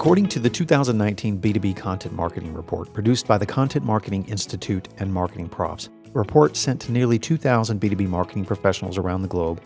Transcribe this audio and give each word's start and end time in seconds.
According 0.00 0.28
to 0.28 0.38
the 0.38 0.48
2019 0.48 1.42
B2B 1.42 1.76
Content 1.76 2.14
Marketing 2.14 2.54
Report 2.54 2.90
produced 2.90 3.26
by 3.26 3.36
the 3.36 3.44
Content 3.44 3.84
Marketing 3.84 4.24
Institute 4.28 4.88
and 4.96 5.12
Marketing 5.12 5.46
Profs, 5.46 5.90
a 6.06 6.18
report 6.18 6.56
sent 6.56 6.80
to 6.80 6.90
nearly 6.90 7.18
2,000 7.18 7.78
B2B 7.78 8.08
marketing 8.08 8.46
professionals 8.46 8.96
around 8.96 9.20
the 9.20 9.28
globe, 9.28 9.60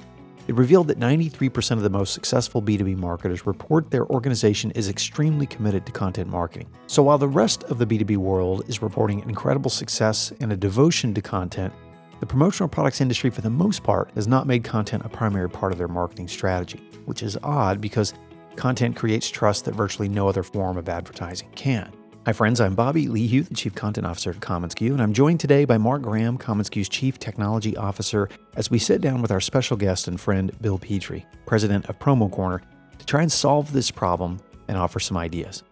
it 0.48 0.57
revealed 0.57 0.88
that 0.88 0.98
93% 0.98 1.70
of 1.77 1.83
the 1.83 1.88
most 1.88 2.15
successful 2.15 2.60
B2B 2.60 2.97
marketers 2.97 3.47
report 3.47 3.93
their 3.93 4.07
organization 4.07 4.73
is 4.73 4.88
extremely 4.88 5.47
committed 5.47 5.87
to 5.87 5.93
content 5.93 6.29
marketing. 6.29 6.69
So 6.88 7.05
while 7.05 7.16
the 7.16 7.29
rest 7.29 7.62
of 7.71 7.79
the 7.79 7.87
B2B 7.87 8.16
world 8.16 8.69
is 8.69 8.82
reporting 8.82 9.21
incredible 9.21 9.71
success 9.71 10.32
and 10.41 10.52
a 10.52 10.57
devotion 10.57 11.15
to 11.15 11.23
content, 11.23 11.73
the 12.19 12.27
promotional 12.27 12.69
products 12.69 13.01
industry, 13.01 13.30
for 13.30 13.41
the 13.41 13.51
most 13.51 13.85
part, 13.85 14.10
has 14.16 14.27
not 14.27 14.49
made 14.49 14.65
content 14.65 15.05
a 15.05 15.09
primary 15.09 15.49
part 15.49 15.71
of 15.71 15.79
their 15.79 15.87
marketing 15.87 16.27
strategy, 16.27 16.80
which 17.05 17.23
is 17.23 17.38
odd 17.45 17.80
because 17.80 18.15
Content 18.57 18.97
creates 18.97 19.29
trust 19.29 19.65
that 19.65 19.74
virtually 19.74 20.09
no 20.09 20.29
other 20.29 20.43
form 20.43 20.77
of 20.77 20.88
advertising 20.88 21.51
can. 21.55 21.93
Hi, 22.24 22.33
friends. 22.33 22.61
I'm 22.61 22.74
Bobby 22.74 23.07
Lehew, 23.07 23.46
the 23.46 23.55
Chief 23.55 23.74
Content 23.74 24.07
Officer 24.07 24.30
at 24.30 24.41
commonsku, 24.41 24.91
and 24.93 25.02
I'm 25.02 25.13
joined 25.13 25.41
today 25.41 25.66
by 25.66 25.77
Mark 25.77 26.02
Graham, 26.02 26.38
commonsku's 26.38 26.88
Chief 26.88 27.19
Technology 27.19 27.77
Officer, 27.77 28.30
as 28.57 28.71
we 28.71 28.79
sit 28.79 29.02
down 29.02 29.21
with 29.21 29.30
our 29.30 29.41
special 29.41 29.77
guest 29.77 30.09
and 30.09 30.19
friend, 30.19 30.51
Bill 30.63 30.79
Petrie, 30.79 31.27
President 31.45 31.85
of 31.87 31.99
Promo 31.99 32.30
Corner, 32.30 32.63
to 32.99 33.05
try 33.05 33.21
and 33.21 33.30
solve 33.30 33.73
this 33.73 33.91
problem 33.91 34.41
and 34.68 34.79
offer 34.79 34.99
some 35.01 35.18
ideas. 35.18 35.63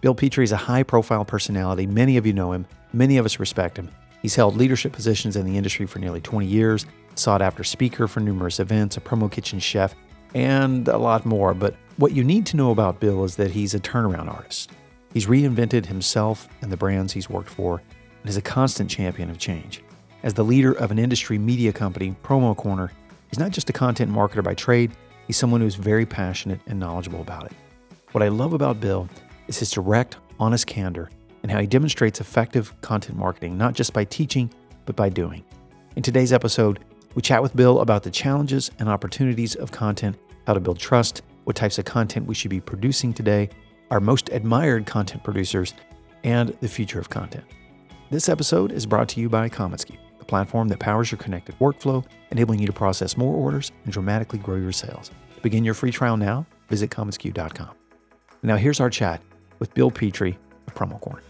Bill 0.00 0.14
Petrie 0.14 0.42
is 0.42 0.52
a 0.52 0.56
high 0.56 0.82
profile 0.82 1.24
personality. 1.24 1.86
Many 1.86 2.16
of 2.16 2.26
you 2.26 2.32
know 2.32 2.50
him, 2.50 2.66
many 2.92 3.18
of 3.18 3.24
us 3.24 3.38
respect 3.38 3.76
him. 3.76 3.88
He's 4.22 4.34
held 4.34 4.56
leadership 4.56 4.92
positions 4.92 5.36
in 5.36 5.46
the 5.46 5.56
industry 5.56 5.86
for 5.86 6.00
nearly 6.00 6.20
20 6.20 6.46
years, 6.46 6.86
sought 7.14 7.42
after 7.42 7.62
speaker 7.62 8.08
for 8.08 8.18
numerous 8.18 8.58
events, 8.58 8.96
a 8.96 9.00
promo 9.00 9.30
kitchen 9.30 9.60
chef, 9.60 9.94
and 10.34 10.88
a 10.88 10.98
lot 10.98 11.24
more. 11.24 11.54
But 11.54 11.76
what 11.96 12.12
you 12.12 12.24
need 12.24 12.46
to 12.46 12.56
know 12.56 12.70
about 12.70 13.00
Bill 13.00 13.24
is 13.24 13.36
that 13.36 13.50
he's 13.50 13.74
a 13.74 13.80
turnaround 13.80 14.32
artist. 14.32 14.70
He's 15.12 15.26
reinvented 15.26 15.86
himself 15.86 16.48
and 16.62 16.72
the 16.72 16.76
brands 16.76 17.12
he's 17.12 17.28
worked 17.28 17.50
for 17.50 17.82
and 18.20 18.28
is 18.30 18.36
a 18.36 18.42
constant 18.42 18.88
champion 18.88 19.28
of 19.30 19.38
change. 19.38 19.82
As 20.22 20.34
the 20.34 20.44
leader 20.44 20.72
of 20.72 20.90
an 20.90 20.98
industry 20.98 21.38
media 21.38 21.72
company, 21.72 22.16
Promo 22.22 22.56
Corner, 22.56 22.92
he's 23.28 23.38
not 23.38 23.50
just 23.50 23.68
a 23.68 23.72
content 23.72 24.10
marketer 24.10 24.42
by 24.42 24.54
trade, 24.54 24.92
he's 25.26 25.36
someone 25.36 25.60
who's 25.60 25.74
very 25.74 26.06
passionate 26.06 26.60
and 26.66 26.80
knowledgeable 26.80 27.20
about 27.20 27.46
it. 27.46 27.52
What 28.12 28.22
I 28.22 28.28
love 28.28 28.52
about 28.52 28.80
Bill 28.80 29.08
is 29.48 29.58
his 29.58 29.70
direct, 29.70 30.16
honest 30.40 30.66
candor 30.66 31.10
and 31.42 31.50
how 31.50 31.60
he 31.60 31.66
demonstrates 31.66 32.20
effective 32.20 32.72
content 32.80 33.18
marketing, 33.18 33.58
not 33.58 33.74
just 33.74 33.92
by 33.92 34.04
teaching, 34.04 34.50
but 34.86 34.96
by 34.96 35.08
doing. 35.08 35.44
In 35.96 36.02
today's 36.02 36.32
episode, 36.32 36.80
we 37.14 37.22
chat 37.22 37.42
with 37.42 37.54
Bill 37.54 37.80
about 37.80 38.02
the 38.02 38.10
challenges 38.10 38.70
and 38.78 38.88
opportunities 38.88 39.56
of 39.56 39.72
content, 39.72 40.16
how 40.46 40.54
to 40.54 40.60
build 40.60 40.78
trust, 40.78 41.22
what 41.44 41.56
types 41.56 41.78
of 41.78 41.84
content 41.84 42.26
we 42.26 42.34
should 42.34 42.50
be 42.50 42.60
producing 42.60 43.12
today, 43.12 43.48
our 43.90 44.00
most 44.00 44.28
admired 44.30 44.86
content 44.86 45.22
producers, 45.24 45.74
and 46.24 46.50
the 46.60 46.68
future 46.68 47.00
of 47.00 47.10
content. 47.10 47.44
This 48.10 48.28
episode 48.28 48.72
is 48.72 48.86
brought 48.86 49.08
to 49.10 49.20
you 49.20 49.28
by 49.28 49.48
commonsku, 49.48 49.96
the 50.18 50.24
platform 50.24 50.68
that 50.68 50.78
powers 50.78 51.10
your 51.10 51.18
connected 51.18 51.58
workflow, 51.58 52.04
enabling 52.30 52.60
you 52.60 52.66
to 52.66 52.72
process 52.72 53.16
more 53.16 53.34
orders 53.34 53.72
and 53.84 53.92
dramatically 53.92 54.38
grow 54.38 54.56
your 54.56 54.72
sales. 54.72 55.10
To 55.34 55.40
begin 55.40 55.64
your 55.64 55.74
free 55.74 55.90
trial 55.90 56.16
now, 56.16 56.46
visit 56.68 56.90
commonsku.com. 56.90 57.70
Now 58.42 58.56
here's 58.56 58.80
our 58.80 58.90
chat 58.90 59.22
with 59.58 59.72
Bill 59.74 59.90
Petrie 59.90 60.38
of 60.66 60.74
Promo 60.74 61.00
Corner. 61.00 61.22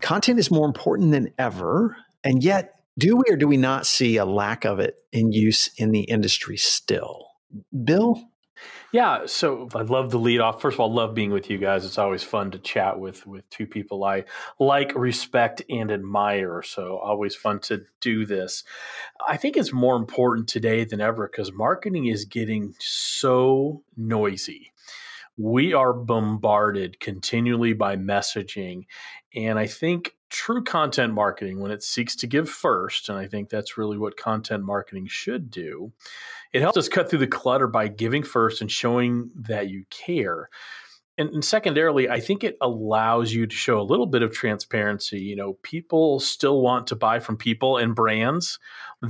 Content 0.00 0.38
is 0.38 0.50
more 0.50 0.66
important 0.66 1.12
than 1.12 1.32
ever, 1.38 1.96
and 2.22 2.44
yet 2.44 2.78
do 2.98 3.16
we 3.16 3.24
or 3.28 3.36
do 3.36 3.48
we 3.48 3.56
not 3.56 3.86
see 3.86 4.16
a 4.16 4.24
lack 4.24 4.64
of 4.64 4.80
it 4.80 4.96
in 5.12 5.32
use 5.32 5.68
in 5.76 5.90
the 5.90 6.02
industry 6.02 6.56
still? 6.56 7.26
Bill? 7.84 8.22
Yeah, 8.92 9.26
so 9.26 9.68
I 9.74 9.82
love 9.82 10.12
the 10.12 10.20
lead 10.20 10.38
off. 10.38 10.62
First 10.62 10.76
of 10.76 10.80
all, 10.80 10.92
love 10.92 11.16
being 11.16 11.32
with 11.32 11.50
you 11.50 11.58
guys. 11.58 11.84
It's 11.84 11.98
always 11.98 12.22
fun 12.22 12.52
to 12.52 12.60
chat 12.60 13.00
with 13.00 13.26
with 13.26 13.48
two 13.50 13.66
people 13.66 14.04
I 14.04 14.24
like, 14.60 14.94
respect, 14.94 15.62
and 15.68 15.90
admire. 15.90 16.62
So 16.62 16.98
always 16.98 17.34
fun 17.34 17.58
to 17.62 17.82
do 18.00 18.24
this. 18.24 18.62
I 19.26 19.36
think 19.36 19.56
it's 19.56 19.72
more 19.72 19.96
important 19.96 20.48
today 20.48 20.84
than 20.84 21.00
ever 21.00 21.28
because 21.28 21.52
marketing 21.52 22.06
is 22.06 22.24
getting 22.24 22.74
so 22.78 23.82
noisy 23.96 24.72
we 25.36 25.72
are 25.72 25.92
bombarded 25.92 27.00
continually 27.00 27.72
by 27.72 27.96
messaging. 27.96 28.86
And 29.34 29.58
I 29.58 29.66
think 29.66 30.14
true 30.30 30.62
content 30.62 31.12
marketing, 31.12 31.60
when 31.60 31.70
it 31.70 31.82
seeks 31.82 32.16
to 32.16 32.26
give 32.26 32.48
first, 32.48 33.08
and 33.08 33.18
I 33.18 33.26
think 33.26 33.48
that's 33.48 33.76
really 33.76 33.98
what 33.98 34.16
content 34.16 34.64
marketing 34.64 35.06
should 35.08 35.50
do, 35.50 35.92
it 36.52 36.62
helps 36.62 36.78
us 36.78 36.88
cut 36.88 37.10
through 37.10 37.20
the 37.20 37.26
clutter 37.26 37.66
by 37.66 37.88
giving 37.88 38.22
first 38.22 38.60
and 38.60 38.70
showing 38.70 39.30
that 39.34 39.68
you 39.68 39.84
care 39.90 40.48
and, 41.16 41.30
and, 41.30 41.44
secondarily, 41.44 42.08
I 42.08 42.20
think 42.20 42.42
it 42.42 42.56
allows 42.60 43.32
you 43.32 43.46
to 43.46 43.54
show 43.54 43.80
a 43.80 43.82
little 43.82 44.06
bit 44.06 44.22
of 44.22 44.32
transparency. 44.32 45.20
You 45.20 45.36
know, 45.36 45.54
people 45.62 46.18
still 46.18 46.60
want 46.60 46.88
to 46.88 46.96
buy 46.96 47.20
from 47.20 47.36
people 47.36 47.76
and 47.76 47.94
brands 47.94 48.58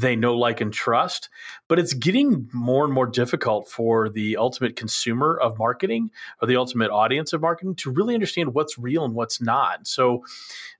they 0.01 0.17
know, 0.17 0.37
like, 0.37 0.61
and 0.61 0.73
trust, 0.73 1.29
but 1.69 1.79
it's 1.79 1.95
getting 1.95 2.49
more 2.53 2.85
and 2.85 2.93
more 2.93 3.07
difficult 3.07 3.69
for 3.69 4.09
the 4.09 4.37
ultimate 4.37 4.77
consumer 4.77 5.39
of 5.41 5.59
marketing 5.59 6.11
or 6.43 6.49
the 6.49 6.57
ultimate 6.57 6.91
audience 6.91 7.33
of 7.33 7.41
marketing 7.41 7.77
to 7.77 7.91
really 7.91 8.15
understand 8.15 8.55
what's 8.55 8.79
real 8.79 9.05
and 9.05 9.15
what's 9.15 9.41
not. 9.41 9.87
So, 9.87 10.25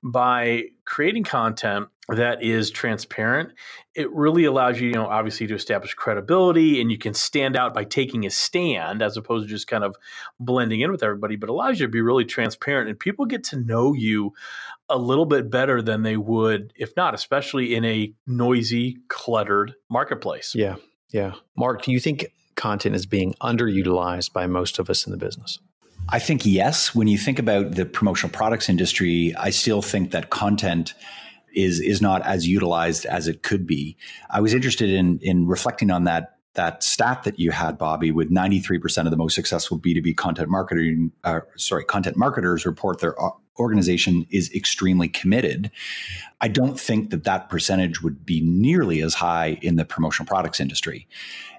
by 0.03 0.65
creating 0.85 1.25
content 1.25 1.89
that 2.09 2.43
is 2.43 2.71
transparent, 2.71 3.53
it 3.95 4.11
really 4.13 4.45
allows 4.45 4.81
you, 4.81 4.89
you 4.89 4.95
know, 4.95 5.07
obviously 5.07 5.47
to 5.47 5.55
establish 5.55 5.95
credibility 5.95 6.81
and 6.81 6.91
you 6.91 6.99
can 6.99 7.15
stand 7.15 7.57
out 7.57 7.73
by 7.73 7.85
taking 7.85 8.27
a 8.27 8.31
stand 8.31 9.01
as 9.01 9.17
opposed 9.17 9.47
to 9.47 9.51
just 9.51 9.67
kind 9.67 9.85
of 9.85 9.97
blending 10.39 10.81
in 10.81 10.91
with 10.91 11.03
everybody, 11.03 11.37
but 11.37 11.49
allows 11.49 11.81
you 11.81 11.87
to 11.87 11.91
be 11.91 12.03
really 12.03 12.25
transparent 12.25 12.91
and 12.91 12.99
people 12.99 13.25
get 13.25 13.45
to 13.45 13.57
know 13.57 13.95
you 13.95 14.33
a 14.91 14.99
little 14.99 15.25
bit 15.25 15.51
better 15.51 15.81
than 15.81 16.03
they 16.03 16.17
would 16.17 16.73
if 16.77 16.95
not, 16.97 17.15
especially 17.15 17.75
in 17.75 17.85
a 17.85 18.13
noisy, 18.27 18.99
cluttered 19.09 19.75
marketplace. 19.89 20.55
Yeah. 20.55 20.77
Yeah. 21.11 21.35
Mark, 21.57 21.83
do 21.83 21.93
you 21.93 22.01
think 22.01 22.27
content 22.55 22.95
is 22.95 23.07
being 23.07 23.35
underutilized 23.41 24.33
by 24.33 24.47
most 24.47 24.79
of 24.79 24.91
us 24.91 25.07
in 25.07 25.11
the 25.11 25.17
business? 25.17 25.59
I 26.09 26.19
think 26.19 26.45
yes. 26.45 26.95
When 26.95 27.07
you 27.07 27.17
think 27.17 27.39
about 27.39 27.77
the 27.77 27.87
promotional 27.87 28.31
products 28.31 28.69
industry, 28.69 29.35
I 29.39 29.51
still 29.51 29.81
think 29.81 30.11
that 30.11 30.29
content 30.29 30.93
is 31.55 31.81
is 31.81 32.01
not 32.01 32.23
as 32.23 32.47
utilized 32.47 33.07
as 33.07 33.29
it 33.29 33.43
could 33.43 33.67
be. 33.67 33.97
I 34.31 34.41
was 34.41 34.55
interested 34.55 34.91
in 34.91 35.19
in 35.23 35.47
reflecting 35.47 35.91
on 35.91 36.05
that 36.05 36.35
that 36.55 36.85
stat 36.85 37.25
that 37.25 37.39
you 37.39 37.51
had, 37.51 37.77
Bobby, 37.77 38.13
with 38.13 38.31
93% 38.31 39.05
of 39.07 39.11
the 39.11 39.17
most 39.17 39.35
successful 39.35 39.77
B2B 39.79 40.17
content 40.17 40.49
marketing, 40.49 41.11
uh, 41.25 41.41
sorry, 41.57 41.85
content 41.85 42.17
marketers 42.17 42.65
report 42.65 43.01
their 43.01 43.17
organization 43.59 44.27
is 44.31 44.53
extremely 44.55 45.09
committed. 45.09 45.71
I 46.41 46.49
don't 46.49 46.79
think 46.79 47.11
that 47.11 47.25
that 47.25 47.49
percentage 47.49 48.03
would 48.03 48.25
be 48.25 48.41
nearly 48.41 49.03
as 49.03 49.15
high 49.15 49.59
in 49.63 49.77
the 49.77 49.85
promotional 49.85 50.27
products 50.27 50.61
industry. 50.61 51.07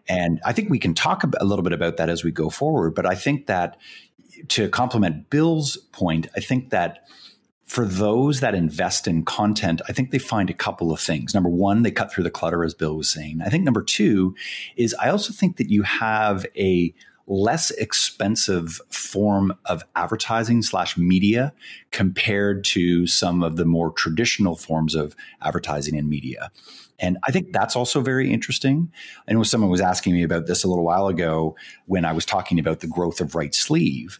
And 0.07 0.39
I 0.45 0.53
think 0.53 0.69
we 0.69 0.79
can 0.79 0.93
talk 0.93 1.23
a 1.39 1.45
little 1.45 1.63
bit 1.63 1.73
about 1.73 1.97
that 1.97 2.09
as 2.09 2.23
we 2.23 2.31
go 2.31 2.49
forward. 2.49 2.95
But 2.95 3.05
I 3.05 3.15
think 3.15 3.47
that 3.47 3.77
to 4.49 4.69
complement 4.69 5.29
Bill's 5.29 5.77
point, 5.91 6.27
I 6.35 6.39
think 6.39 6.69
that 6.69 7.07
for 7.65 7.85
those 7.85 8.41
that 8.41 8.53
invest 8.53 9.07
in 9.07 9.25
content, 9.25 9.81
I 9.89 9.93
think 9.93 10.11
they 10.11 10.19
find 10.19 10.49
a 10.49 10.53
couple 10.53 10.91
of 10.91 10.99
things. 10.99 11.33
Number 11.33 11.49
one, 11.49 11.81
they 11.81 11.91
cut 11.91 12.11
through 12.11 12.23
the 12.23 12.31
clutter, 12.31 12.63
as 12.63 12.73
Bill 12.73 12.95
was 12.95 13.09
saying. 13.09 13.41
I 13.43 13.49
think 13.49 13.63
number 13.63 13.81
two 13.81 14.35
is 14.75 14.95
I 15.01 15.09
also 15.09 15.33
think 15.33 15.57
that 15.57 15.69
you 15.69 15.81
have 15.83 16.45
a 16.55 16.93
less 17.27 17.71
expensive 17.71 18.79
form 18.89 19.51
of 19.65 19.83
advertising 19.95 20.61
slash 20.61 20.95
media 20.95 21.53
compared 21.91 22.63
to 22.63 23.07
some 23.07 23.41
of 23.41 23.55
the 23.55 23.65
more 23.65 23.91
traditional 23.91 24.55
forms 24.55 24.93
of 24.93 25.15
advertising 25.41 25.97
and 25.97 26.07
media. 26.07 26.51
And 26.99 27.17
I 27.23 27.31
think 27.31 27.51
that's 27.51 27.75
also 27.75 27.99
very 27.99 28.31
interesting. 28.31 28.91
I 29.27 29.33
know 29.33 29.43
someone 29.43 29.71
was 29.71 29.81
asking 29.81 30.13
me 30.13 30.23
about 30.23 30.45
this 30.45 30.63
a 30.63 30.67
little 30.67 30.85
while 30.85 31.07
ago 31.07 31.55
when 31.87 32.05
I 32.05 32.13
was 32.13 32.25
talking 32.25 32.59
about 32.59 32.79
the 32.79 32.87
growth 32.87 33.19
of 33.19 33.35
right 33.35 33.53
sleeve. 33.53 34.19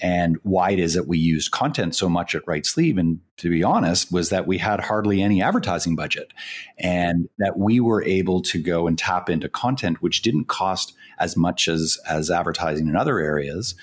And 0.00 0.36
why 0.42 0.70
it 0.70 0.78
is 0.78 0.94
that 0.94 1.06
we 1.06 1.18
use 1.18 1.48
content 1.48 1.94
so 1.94 2.08
much 2.08 2.34
at 2.34 2.46
Right 2.46 2.66
Sleeve. 2.66 2.98
And 2.98 3.20
to 3.38 3.50
be 3.50 3.62
honest, 3.62 4.12
was 4.12 4.28
that 4.30 4.46
we 4.46 4.58
had 4.58 4.80
hardly 4.80 5.22
any 5.22 5.42
advertising 5.42 5.96
budget 5.96 6.32
and 6.78 7.28
that 7.38 7.58
we 7.58 7.80
were 7.80 8.02
able 8.02 8.42
to 8.42 8.62
go 8.62 8.86
and 8.86 8.98
tap 8.98 9.30
into 9.30 9.48
content 9.48 10.02
which 10.02 10.22
didn't 10.22 10.48
cost 10.48 10.94
as 11.18 11.36
much 11.36 11.68
as, 11.68 11.98
as 12.08 12.30
advertising 12.30 12.88
in 12.88 12.96
other 12.96 13.18
areas. 13.18 13.74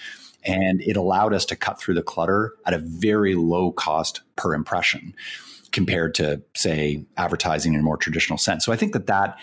And 0.46 0.82
it 0.82 0.98
allowed 0.98 1.34
us 1.34 1.46
to 1.46 1.56
cut 1.56 1.80
through 1.80 1.96
the 1.96 2.04
clutter 2.04 2.54
at 2.66 2.74
a 2.74 2.80
very 2.80 3.34
low 3.34 3.72
cost 3.72 4.22
per 4.36 4.54
impression 4.54 5.16
compared 5.72 6.14
to, 6.16 6.42
say, 6.56 7.06
advertising 7.18 7.74
in 7.74 7.80
a 7.80 7.84
more 7.84 7.98
traditional 7.98 8.38
sense. 8.38 8.66
So 8.66 8.72
I 8.72 8.76
think 8.76 8.94
that 8.94 9.08
that 9.08 9.38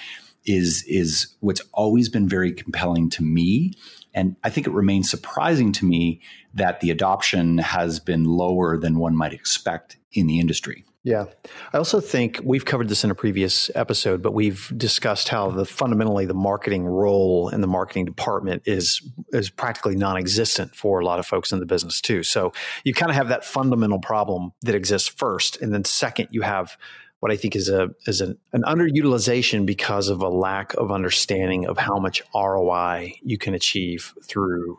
is 0.47 0.85
is 0.89 1.29
what's 1.41 1.61
always 1.73 2.09
been 2.09 2.29
very 2.29 2.53
compelling 2.53 3.11
to 3.11 3.23
me 3.23 3.73
and 4.15 4.37
I 4.43 4.51
think 4.51 4.67
it 4.67 4.73
remains 4.73 5.11
surprising 5.11 5.73
to 5.73 5.85
me 5.85 6.21
that 6.55 6.81
the 6.81 6.91
adoption 6.91 7.59
has 7.59 8.01
been 8.01 8.25
lower 8.25 8.77
than 8.77 8.99
one 8.99 9.17
might 9.17 9.33
expect 9.33 9.97
in 10.13 10.27
the 10.27 10.41
industry. 10.41 10.85
Yeah. 11.03 11.27
I 11.73 11.79
also 11.79 11.99
think 11.99 12.41
we've 12.45 12.67
covered 12.67 12.91
this 12.91 13.05
in 13.05 13.11
a 13.11 13.15
previous 13.15 13.71
episode, 13.75 14.21
but 14.21 14.35
we've 14.35 14.71
discussed 14.77 15.31
how 15.31 15.51
the 15.51 15.65
fundamentally 15.65 16.27
the 16.27 16.35
marketing 16.35 16.85
role 16.85 17.49
in 17.49 17.63
the 17.63 17.67
marketing 17.67 18.05
department 18.05 18.65
is 18.67 19.01
is 19.33 19.49
practically 19.49 19.97
non-existent 19.97 20.75
for 20.75 21.01
a 21.01 21.05
lot 21.05 21.19
of 21.19 21.25
folks 21.25 21.53
in 21.53 21.59
the 21.59 21.65
business 21.65 22.03
too. 22.03 22.23
So 22.23 22.53
you 22.85 22.93
kind 22.93 23.09
of 23.09 23.17
have 23.17 23.29
that 23.29 23.47
fundamental 23.47 23.99
problem 23.99 24.53
that 24.61 24.75
exists 24.75 25.09
first 25.09 25.63
and 25.63 25.73
then 25.73 25.85
second 25.85 26.29
you 26.33 26.43
have 26.43 26.77
what 27.21 27.31
I 27.31 27.37
think 27.37 27.55
is 27.55 27.69
a 27.69 27.91
is 28.07 28.21
an, 28.21 28.39
an 28.53 28.63
underutilization 28.63 29.65
because 29.65 30.09
of 30.09 30.23
a 30.23 30.29
lack 30.29 30.75
of 30.75 30.91
understanding 30.91 31.67
of 31.67 31.79
how 31.79 31.99
much 31.99 32.23
ROI 32.35 33.15
you 33.23 33.39
can 33.39 33.55
achieve 33.55 34.15
through 34.25 34.79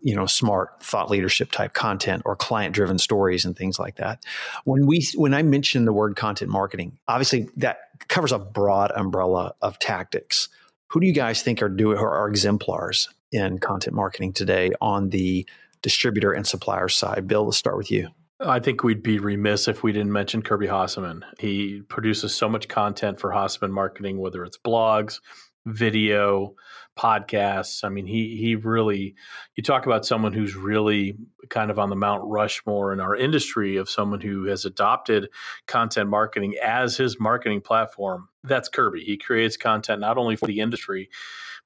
you 0.00 0.14
know 0.14 0.26
smart 0.26 0.82
thought 0.82 1.10
leadership 1.10 1.50
type 1.50 1.74
content 1.74 2.22
or 2.24 2.34
client 2.34 2.74
driven 2.74 2.98
stories 2.98 3.44
and 3.44 3.56
things 3.56 3.78
like 3.78 3.96
that. 3.96 4.24
When 4.64 4.86
we 4.86 5.06
when 5.14 5.34
i 5.34 5.42
mention 5.42 5.84
the 5.84 5.92
word 5.92 6.16
content 6.16 6.50
marketing 6.50 6.98
obviously 7.08 7.48
that 7.56 7.78
covers 8.08 8.32
a 8.32 8.38
broad 8.38 8.90
umbrella 8.92 9.54
of 9.60 9.78
tactics. 9.78 10.48
Who 10.88 11.00
do 11.00 11.06
you 11.06 11.14
guys 11.14 11.42
think 11.42 11.62
are 11.62 11.68
doing 11.68 11.98
or 11.98 12.10
are 12.10 12.28
exemplars 12.28 13.08
in 13.30 13.58
content 13.58 13.94
marketing 13.94 14.34
today 14.34 14.72
on 14.80 15.08
the 15.08 15.46
distributor 15.80 16.32
and 16.32 16.46
supplier 16.46 16.88
side? 16.88 17.26
Bill 17.26 17.44
let's 17.44 17.56
start 17.56 17.76
with 17.76 17.90
you 17.90 18.08
I 18.44 18.58
think 18.58 18.82
we'd 18.82 19.02
be 19.02 19.18
remiss 19.18 19.68
if 19.68 19.82
we 19.82 19.92
didn't 19.92 20.12
mention 20.12 20.42
Kirby 20.42 20.66
Hasseman. 20.66 21.22
He 21.38 21.82
produces 21.88 22.34
so 22.34 22.48
much 22.48 22.68
content 22.68 23.20
for 23.20 23.30
Hasseman 23.30 23.70
Marketing, 23.70 24.18
whether 24.18 24.44
it's 24.44 24.58
blogs, 24.58 25.20
video, 25.66 26.54
podcasts. 26.98 27.84
I 27.84 27.88
mean, 27.88 28.06
he 28.06 28.36
he 28.36 28.56
really 28.56 29.14
you 29.54 29.62
talk 29.62 29.86
about 29.86 30.04
someone 30.04 30.32
who's 30.32 30.56
really 30.56 31.16
kind 31.50 31.70
of 31.70 31.78
on 31.78 31.90
the 31.90 31.96
Mount 31.96 32.22
Rushmore 32.24 32.92
in 32.92 33.00
our 33.00 33.14
industry 33.14 33.76
of 33.76 33.88
someone 33.88 34.20
who 34.20 34.44
has 34.46 34.64
adopted 34.64 35.28
content 35.66 36.10
marketing 36.10 36.56
as 36.62 36.96
his 36.96 37.20
marketing 37.20 37.60
platform. 37.60 38.28
That's 38.44 38.68
Kirby. 38.68 39.04
He 39.04 39.16
creates 39.16 39.56
content 39.56 40.00
not 40.00 40.18
only 40.18 40.36
for 40.36 40.46
the 40.46 40.60
industry, 40.60 41.10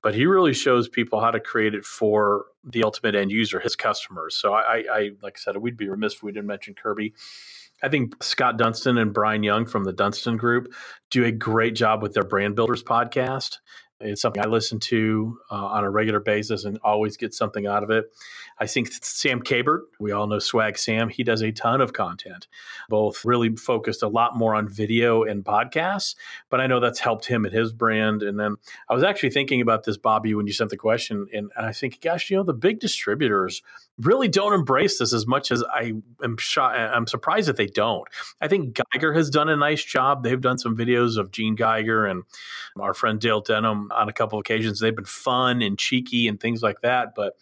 but 0.02 0.14
he 0.14 0.26
really 0.26 0.54
shows 0.54 0.88
people 0.88 1.20
how 1.20 1.30
to 1.30 1.40
create 1.40 1.74
it 1.74 1.84
for 1.84 2.46
the 2.64 2.84
ultimate 2.84 3.14
end 3.14 3.30
user, 3.30 3.60
his 3.60 3.76
customers. 3.76 4.36
So 4.36 4.52
I, 4.52 4.84
I 4.90 5.10
like 5.22 5.36
I 5.36 5.40
said, 5.40 5.56
we'd 5.56 5.76
be 5.76 5.88
remiss 5.88 6.14
if 6.14 6.22
we 6.22 6.32
didn't 6.32 6.46
mention 6.46 6.74
Kirby. 6.74 7.14
I 7.82 7.88
think 7.88 8.22
Scott 8.22 8.56
Dunstan 8.56 8.98
and 8.98 9.12
Brian 9.12 9.42
Young 9.42 9.66
from 9.66 9.84
the 9.84 9.92
Dunstan 9.92 10.36
Group 10.36 10.72
do 11.10 11.24
a 11.24 11.32
great 11.32 11.74
job 11.74 12.02
with 12.02 12.14
their 12.14 12.24
Brand 12.24 12.56
Builders 12.56 12.82
podcast. 12.82 13.58
It's 13.98 14.20
something 14.20 14.44
I 14.44 14.48
listen 14.48 14.78
to 14.80 15.38
uh, 15.50 15.54
on 15.54 15.84
a 15.84 15.90
regular 15.90 16.20
basis 16.20 16.64
and 16.64 16.78
always 16.84 17.16
get 17.16 17.32
something 17.32 17.66
out 17.66 17.82
of 17.82 17.90
it. 17.90 18.12
I 18.58 18.66
think 18.66 18.88
Sam 18.92 19.40
Cabert, 19.40 19.84
we 19.98 20.12
all 20.12 20.26
know 20.26 20.38
Swag 20.38 20.76
Sam, 20.76 21.08
he 21.08 21.24
does 21.24 21.42
a 21.42 21.50
ton 21.50 21.80
of 21.80 21.94
content, 21.94 22.46
both 22.90 23.24
really 23.24 23.56
focused 23.56 24.02
a 24.02 24.08
lot 24.08 24.36
more 24.36 24.54
on 24.54 24.68
video 24.68 25.22
and 25.22 25.44
podcasts, 25.44 26.14
but 26.50 26.60
I 26.60 26.66
know 26.66 26.78
that's 26.78 26.98
helped 26.98 27.26
him 27.26 27.46
and 27.46 27.54
his 27.54 27.72
brand. 27.72 28.22
And 28.22 28.38
then 28.38 28.56
I 28.90 28.94
was 28.94 29.02
actually 29.02 29.30
thinking 29.30 29.62
about 29.62 29.84
this, 29.84 29.96
Bobby, 29.96 30.34
when 30.34 30.46
you 30.46 30.52
sent 30.52 30.70
the 30.70 30.76
question, 30.76 31.26
and, 31.32 31.50
and 31.56 31.66
I 31.66 31.72
think, 31.72 32.00
gosh, 32.02 32.30
you 32.30 32.36
know, 32.36 32.42
the 32.42 32.52
big 32.52 32.80
distributors 32.80 33.62
really 33.98 34.28
don't 34.28 34.52
embrace 34.52 34.98
this 34.98 35.14
as 35.14 35.26
much 35.26 35.50
as 35.50 35.64
I 35.64 35.94
am 36.22 36.36
shot. 36.36 36.76
I'm 36.76 37.06
surprised 37.06 37.48
that 37.48 37.56
they 37.56 37.66
don't. 37.66 38.06
I 38.42 38.48
think 38.48 38.78
Geiger 38.92 39.14
has 39.14 39.30
done 39.30 39.48
a 39.48 39.56
nice 39.56 39.82
job. 39.82 40.22
They've 40.22 40.40
done 40.40 40.58
some 40.58 40.76
videos 40.76 41.16
of 41.16 41.30
Gene 41.30 41.54
Geiger 41.54 42.04
and 42.04 42.24
our 42.78 42.92
friend 42.92 43.18
Dale 43.18 43.40
Denham 43.40 43.85
on 43.92 44.08
a 44.08 44.12
couple 44.12 44.38
of 44.38 44.42
occasions. 44.42 44.80
They've 44.80 44.94
been 44.94 45.04
fun 45.04 45.62
and 45.62 45.78
cheeky 45.78 46.28
and 46.28 46.40
things 46.40 46.62
like 46.62 46.80
that. 46.82 47.14
But, 47.14 47.34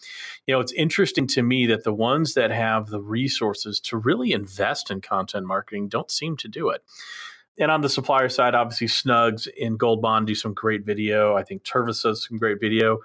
you 0.47 0.55
know, 0.55 0.61
it's 0.61 0.73
interesting 0.73 1.27
to 1.29 1.43
me 1.43 1.67
that 1.67 1.85
the 1.85 1.95
ones 1.95 2.35
that 2.35 2.51
have 2.51 2.89
the 2.89 3.01
resources 3.01 3.81
to 3.81 3.97
really 3.97 4.33
invest 4.33 4.91
in 4.91 5.01
content 5.01 5.47
marketing 5.47 5.89
don't 5.89 6.11
seem 6.11 6.37
to 6.39 6.49
do 6.49 6.71
it. 6.71 6.83
And 7.59 7.71
on 7.71 7.83
the 7.83 7.89
supplier 7.89 8.29
side, 8.29 8.55
obviously 8.55 8.89
SnugZ 8.89 9.49
and 9.63 9.79
Gold 9.79 10.03
Bond 10.03 10.27
do 10.27 10.35
some 10.35 10.55
great 10.55 10.85
video. 10.85 11.37
I 11.37 11.45
think 11.45 11.63
Tervis 11.63 12.03
does 12.03 12.27
some 12.27 12.39
great 12.39 12.61
video 12.61 12.99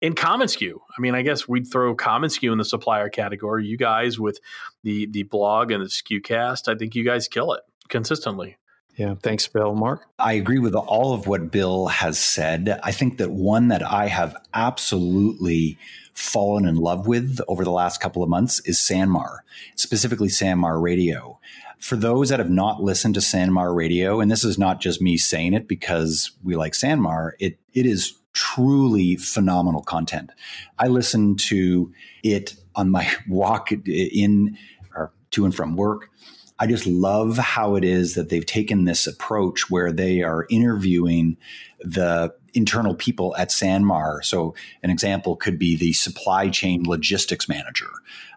in 0.00 0.14
commonsku 0.14 0.78
i 0.96 1.00
mean 1.00 1.14
i 1.14 1.22
guess 1.22 1.48
we'd 1.48 1.66
throw 1.66 1.94
commonsku 1.94 2.52
in 2.52 2.58
the 2.58 2.64
supplier 2.64 3.08
category 3.08 3.66
you 3.66 3.76
guys 3.76 4.18
with 4.18 4.38
the 4.84 5.06
the 5.06 5.24
blog 5.24 5.70
and 5.70 5.82
the 5.82 5.88
SKUcast 5.88 6.72
i 6.72 6.76
think 6.76 6.94
you 6.94 7.04
guys 7.04 7.26
kill 7.28 7.52
it 7.52 7.62
consistently 7.88 8.56
yeah 8.98 9.14
thanks 9.22 9.46
bill 9.46 9.74
mark 9.74 10.02
i 10.18 10.34
agree 10.34 10.58
with 10.58 10.74
all 10.74 11.14
of 11.14 11.26
what 11.26 11.50
bill 11.50 11.86
has 11.86 12.18
said 12.18 12.78
i 12.82 12.92
think 12.92 13.16
that 13.18 13.30
one 13.30 13.68
that 13.68 13.82
i 13.82 14.06
have 14.06 14.36
absolutely 14.52 15.78
fallen 16.12 16.66
in 16.66 16.76
love 16.76 17.06
with 17.06 17.38
over 17.48 17.64
the 17.64 17.70
last 17.70 18.00
couple 18.00 18.22
of 18.22 18.28
months 18.28 18.60
is 18.66 18.76
sanmar 18.78 19.38
specifically 19.76 20.28
sanmar 20.28 20.80
radio 20.82 21.38
for 21.78 21.96
those 21.96 22.28
that 22.28 22.38
have 22.38 22.50
not 22.50 22.82
listened 22.82 23.14
to 23.14 23.20
Sanmar 23.20 23.74
Radio, 23.74 24.20
and 24.20 24.30
this 24.30 24.44
is 24.44 24.58
not 24.58 24.80
just 24.80 25.00
me 25.00 25.16
saying 25.16 25.54
it 25.54 25.68
because 25.68 26.32
we 26.42 26.56
like 26.56 26.72
Sanmar, 26.72 27.32
it 27.38 27.58
it 27.72 27.86
is 27.86 28.14
truly 28.32 29.16
phenomenal 29.16 29.82
content. 29.82 30.30
I 30.78 30.88
listen 30.88 31.36
to 31.36 31.92
it 32.22 32.54
on 32.74 32.90
my 32.90 33.10
walk 33.28 33.72
in 33.72 34.56
or 34.94 35.12
to 35.32 35.44
and 35.44 35.54
from 35.54 35.76
work. 35.76 36.10
I 36.58 36.66
just 36.66 36.86
love 36.86 37.38
how 37.38 37.76
it 37.76 37.84
is 37.84 38.14
that 38.14 38.28
they've 38.28 38.44
taken 38.44 38.84
this 38.84 39.06
approach 39.06 39.70
where 39.70 39.92
they 39.92 40.22
are 40.22 40.46
interviewing 40.50 41.36
the 41.80 42.34
internal 42.54 42.94
people 42.94 43.36
at 43.36 43.50
Sanmar. 43.50 44.24
So, 44.24 44.54
an 44.82 44.90
example 44.90 45.36
could 45.36 45.58
be 45.58 45.76
the 45.76 45.92
supply 45.92 46.48
chain 46.48 46.82
logistics 46.84 47.48
manager. 47.48 47.90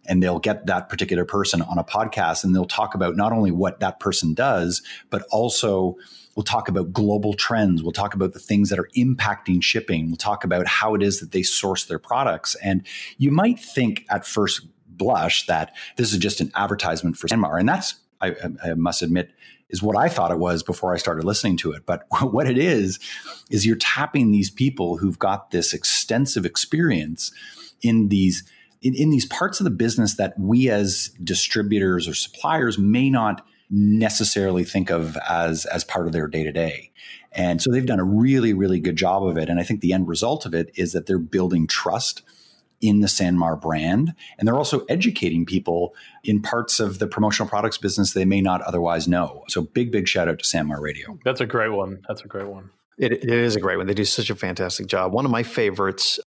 And 0.08 0.22
they'll 0.22 0.40
get 0.40 0.66
that 0.66 0.90
particular 0.90 1.26
person 1.26 1.62
on 1.62 1.78
a 1.78 1.84
podcast 1.84 2.44
and 2.44 2.56
they'll 2.56 2.66
talk 2.66 2.96
about 2.96 3.16
not 3.16 3.32
only 3.32 3.52
what 3.52 3.80
that 3.80 4.00
person 4.00 4.34
does, 4.34 4.82
but 5.10 5.24
also 5.32 5.98
We'll 6.36 6.44
talk 6.44 6.70
about 6.70 6.94
global 6.94 7.34
trends. 7.34 7.84
We'll 7.84 7.92
talk 7.92 8.14
about 8.14 8.34
the 8.34 8.40
things 8.40 8.70
that 8.70 8.80
are 8.80 8.90
impacting 8.96 9.62
shipping. 9.62 10.08
We'll 10.08 10.16
talk 10.16 10.44
about 10.44 10.68
how 10.68 10.96
it 10.96 11.04
is 11.04 11.20
that 11.20 11.32
they 11.32 11.44
source 11.44 11.86
their 11.86 12.00
products. 12.00 12.56
And 12.64 12.86
you 13.18 13.32
might 13.32 13.60
think 13.60 14.06
at 14.10 14.26
first 14.26 14.66
blush 14.88 15.46
that 15.48 15.76
this 15.98 16.14
is 16.14 16.20
just 16.20 16.42
an 16.42 16.52
advertisement 16.56 17.18
for 17.18 17.28
Sanmar. 17.28 17.60
And 17.60 17.68
that's, 17.68 17.96
I, 18.22 18.36
I 18.64 18.74
must 18.76 19.02
admit, 19.02 19.32
is 19.70 19.82
what 19.82 19.98
I 19.98 20.10
thought 20.10 20.32
it 20.32 20.40
was 20.40 20.64
before 20.64 20.94
I 20.94 20.98
started 20.98 21.24
listening 21.24 21.58
to 21.58 21.72
it. 21.72 21.86
But 21.86 22.06
what 22.22 22.48
it 22.48 22.58
is, 22.58 23.00
is 23.50 23.66
you're 23.66 23.76
tapping 23.78 24.32
these 24.32 24.50
people 24.50 24.98
who've 24.98 25.20
got 25.20 25.52
this 25.52 25.74
extensive 25.74 26.46
experience 26.46 27.32
in 27.82 28.10
these 28.10 28.44
in, 28.84 28.96
in, 28.96 29.12
these 29.12 29.28
parts 29.28 29.60
of 29.60 29.64
the 29.64 29.70
business 29.70 30.16
that 30.16 30.34
we 30.40 30.68
as 30.68 31.12
distributors 31.24 32.08
or 32.08 32.16
suppliers 32.16 32.80
may 32.80 33.12
not 33.12 33.46
necessarily 33.70 34.64
think 34.64 34.90
of 34.90 35.18
as 35.30 35.66
as 35.66 35.84
part 35.84 36.08
of 36.08 36.14
their 36.14 36.28
day 36.28 36.44
to 36.44 36.52
day. 36.52 36.92
And 37.32 37.62
so 37.62 37.72
they've 37.72 37.86
done 37.86 38.00
a 38.00 38.04
really 38.04 38.54
really 38.54 38.80
good 38.80 38.96
job 38.96 39.24
of 39.24 39.38
it 39.38 39.50
and 39.50 39.60
I 39.60 39.64
think 39.64 39.82
the 39.82 39.94
end 39.94 40.08
result 40.08 40.46
of 40.46 40.54
it 40.54 40.72
is 40.76 40.94
that 40.94 41.06
they're 41.06 41.20
building 41.20 41.68
trust 41.68 42.24
in 42.82 43.02
the 43.02 43.08
Sanmar 43.08 43.60
brand 43.60 44.14
and 44.38 44.48
they're 44.48 44.58
also 44.58 44.86
educating 44.90 45.46
people 45.46 45.94
in 46.24 46.42
parts 46.42 46.80
of 46.80 47.00
the 47.00 47.08
promotional 47.08 47.48
products 47.48 47.78
business 47.78 48.14
they 48.14 48.26
may 48.26 48.42
not 48.42 48.62
otherwise 48.62 49.08
know. 49.08 49.44
So 49.48 49.62
big 49.62 49.92
big 49.92 50.08
shout 50.08 50.28
out 50.28 50.40
to 50.40 50.46
Sanmar 50.46 50.82
Radio. 50.82 51.18
That's 51.24 51.42
a 51.42 51.46
great 51.46 51.72
one. 51.72 52.04
That's 52.08 52.22
a 52.22 52.28
great 52.28 52.48
one. 52.48 52.72
It, 52.98 53.14
it 53.14 53.30
is 53.30 53.56
a 53.56 53.60
great 53.60 53.78
one. 53.78 53.88
They 53.88 53.94
do 53.94 54.06
such 54.06 54.30
a 54.30 54.36
fantastic 54.36 54.88
job. 54.88 55.14
One 55.14 55.26
of 55.26 55.32
my 55.32 55.44
favorites 55.44 56.20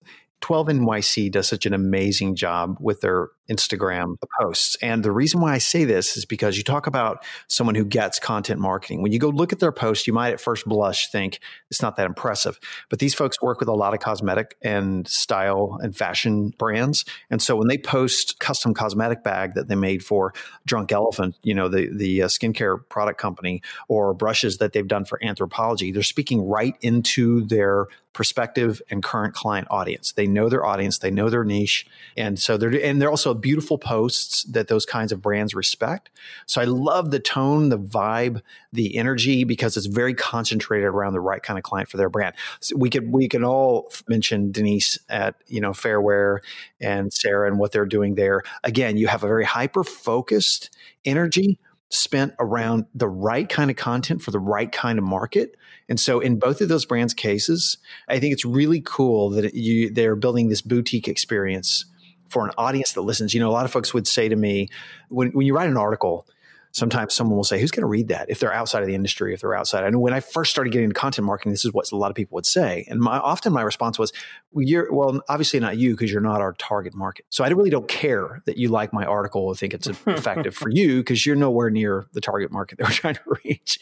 12NYC 0.42 1.30
does 1.30 1.48
such 1.48 1.66
an 1.66 1.72
amazing 1.72 2.34
job 2.34 2.76
with 2.80 3.00
their 3.00 3.28
Instagram 3.48 4.16
posts. 4.40 4.76
And 4.82 5.02
the 5.02 5.12
reason 5.12 5.40
why 5.40 5.52
I 5.52 5.58
say 5.58 5.84
this 5.84 6.16
is 6.16 6.24
because 6.24 6.56
you 6.56 6.62
talk 6.62 6.86
about 6.86 7.24
someone 7.48 7.74
who 7.74 7.84
gets 7.84 8.18
content 8.18 8.60
marketing. 8.60 9.02
When 9.02 9.12
you 9.12 9.18
go 9.18 9.28
look 9.28 9.52
at 9.52 9.58
their 9.58 9.72
posts, 9.72 10.06
you 10.06 10.12
might 10.12 10.32
at 10.32 10.40
first 10.40 10.64
blush 10.66 11.10
think 11.10 11.40
it's 11.70 11.82
not 11.82 11.96
that 11.96 12.06
impressive. 12.06 12.58
But 12.88 12.98
these 12.98 13.14
folks 13.14 13.40
work 13.42 13.60
with 13.60 13.68
a 13.68 13.74
lot 13.74 13.94
of 13.94 14.00
cosmetic 14.00 14.56
and 14.62 15.06
style 15.06 15.78
and 15.82 15.96
fashion 15.96 16.52
brands. 16.58 17.04
And 17.30 17.42
so 17.42 17.56
when 17.56 17.68
they 17.68 17.78
post 17.78 18.38
custom 18.38 18.74
cosmetic 18.74 19.22
bag 19.22 19.54
that 19.54 19.68
they 19.68 19.74
made 19.74 20.04
for 20.04 20.32
Drunk 20.66 20.92
Elephant, 20.92 21.36
you 21.42 21.54
know, 21.54 21.68
the, 21.68 21.88
the 21.94 22.22
uh, 22.22 22.28
skincare 22.28 22.78
product 22.88 23.20
company, 23.20 23.62
or 23.88 24.14
brushes 24.14 24.58
that 24.58 24.72
they've 24.72 24.88
done 24.88 25.04
for 25.04 25.18
Anthropologie, 25.22 25.92
they're 25.92 26.02
speaking 26.02 26.46
right 26.46 26.76
into 26.80 27.44
their 27.46 27.86
prospective 28.12 28.82
and 28.90 29.02
current 29.02 29.34
client 29.34 29.66
audience. 29.70 30.12
They 30.12 30.26
know 30.26 30.48
their 30.48 30.64
audience, 30.64 30.98
they 30.98 31.10
know 31.10 31.30
their 31.30 31.44
niche, 31.44 31.86
and 32.16 32.38
so 32.38 32.56
they're 32.56 32.72
and 32.84 33.00
they're 33.00 33.10
also 33.10 33.34
beautiful 33.34 33.78
posts 33.78 34.44
that 34.44 34.68
those 34.68 34.84
kinds 34.84 35.12
of 35.12 35.22
brands 35.22 35.54
respect. 35.54 36.10
So 36.46 36.60
I 36.60 36.64
love 36.64 37.10
the 37.10 37.20
tone, 37.20 37.70
the 37.70 37.78
vibe, 37.78 38.42
the 38.72 38.96
energy 38.96 39.44
because 39.44 39.76
it's 39.76 39.86
very 39.86 40.14
concentrated 40.14 40.86
around 40.86 41.14
the 41.14 41.20
right 41.20 41.42
kind 41.42 41.58
of 41.58 41.64
client 41.64 41.88
for 41.88 41.96
their 41.96 42.10
brand. 42.10 42.34
So 42.60 42.76
we 42.76 42.90
could 42.90 43.10
we 43.10 43.28
can 43.28 43.44
all 43.44 43.90
mention 44.08 44.52
Denise 44.52 44.98
at 45.08 45.36
you 45.46 45.60
know 45.60 45.70
Fairware 45.70 46.38
and 46.80 47.12
Sarah 47.12 47.48
and 47.48 47.58
what 47.58 47.72
they're 47.72 47.86
doing 47.86 48.14
there. 48.14 48.42
Again, 48.64 48.96
you 48.96 49.08
have 49.08 49.24
a 49.24 49.28
very 49.28 49.44
hyper 49.44 49.84
focused 49.84 50.70
energy 51.04 51.58
spent 51.92 52.32
around 52.40 52.86
the 52.94 53.06
right 53.06 53.50
kind 53.50 53.70
of 53.70 53.76
content 53.76 54.22
for 54.22 54.30
the 54.30 54.40
right 54.40 54.72
kind 54.72 54.98
of 54.98 55.04
market. 55.04 55.54
And 55.90 56.00
so 56.00 56.20
in 56.20 56.38
both 56.38 56.62
of 56.62 56.68
those 56.68 56.86
brands 56.86 57.12
cases, 57.12 57.76
I 58.08 58.18
think 58.18 58.32
it's 58.32 58.46
really 58.46 58.80
cool 58.80 59.28
that 59.30 59.54
you 59.54 59.90
they're 59.90 60.16
building 60.16 60.48
this 60.48 60.62
boutique 60.62 61.06
experience 61.06 61.84
for 62.30 62.46
an 62.46 62.52
audience 62.56 62.94
that 62.94 63.02
listens. 63.02 63.34
You 63.34 63.40
know, 63.40 63.50
a 63.50 63.52
lot 63.52 63.66
of 63.66 63.70
folks 63.70 63.92
would 63.92 64.08
say 64.08 64.28
to 64.30 64.36
me 64.36 64.68
when 65.10 65.32
when 65.32 65.46
you 65.46 65.54
write 65.54 65.68
an 65.68 65.76
article, 65.76 66.26
sometimes 66.72 67.14
someone 67.14 67.36
will 67.36 67.44
say, 67.44 67.60
"Who's 67.60 67.70
going 67.70 67.82
to 67.82 67.86
read 67.86 68.08
that?" 68.08 68.28
If 68.28 68.40
they're 68.40 68.52
outside 68.52 68.82
of 68.82 68.88
the 68.88 68.94
industry, 68.94 69.32
if 69.32 69.40
they're 69.40 69.54
outside. 69.54 69.84
I 69.84 69.90
know 69.90 69.98
when 69.98 70.12
I 70.12 70.20
first 70.20 70.50
started 70.50 70.70
getting 70.70 70.84
into 70.84 70.98
content 70.98 71.26
marketing, 71.26 71.52
this 71.52 71.64
is 71.64 71.72
what 71.72 71.90
a 71.92 71.96
lot 71.96 72.10
of 72.10 72.16
people 72.16 72.34
would 72.34 72.46
say, 72.46 72.86
and 72.88 73.00
my, 73.00 73.18
often 73.18 73.52
my 73.52 73.62
response 73.62 73.98
was, 73.98 74.12
well, 74.52 74.64
"You're 74.64 74.92
well, 74.92 75.20
obviously 75.28 75.60
not 75.60 75.76
you 75.76 75.92
because 75.92 76.10
you're 76.10 76.20
not 76.20 76.40
our 76.40 76.54
target 76.54 76.94
market. 76.94 77.26
So 77.30 77.44
I 77.44 77.48
really 77.48 77.70
don't 77.70 77.88
care 77.88 78.42
that 78.46 78.56
you 78.56 78.68
like 78.68 78.92
my 78.92 79.04
article 79.04 79.42
or 79.42 79.54
think 79.54 79.74
it's 79.74 79.86
effective 80.06 80.54
for 80.54 80.70
you 80.70 80.98
because 80.98 81.24
you're 81.24 81.36
nowhere 81.36 81.70
near 81.70 82.06
the 82.12 82.20
target 82.20 82.50
market 82.50 82.78
that 82.78 82.88
we're 82.88 82.94
trying 82.94 83.14
to 83.14 83.38
reach." 83.44 83.78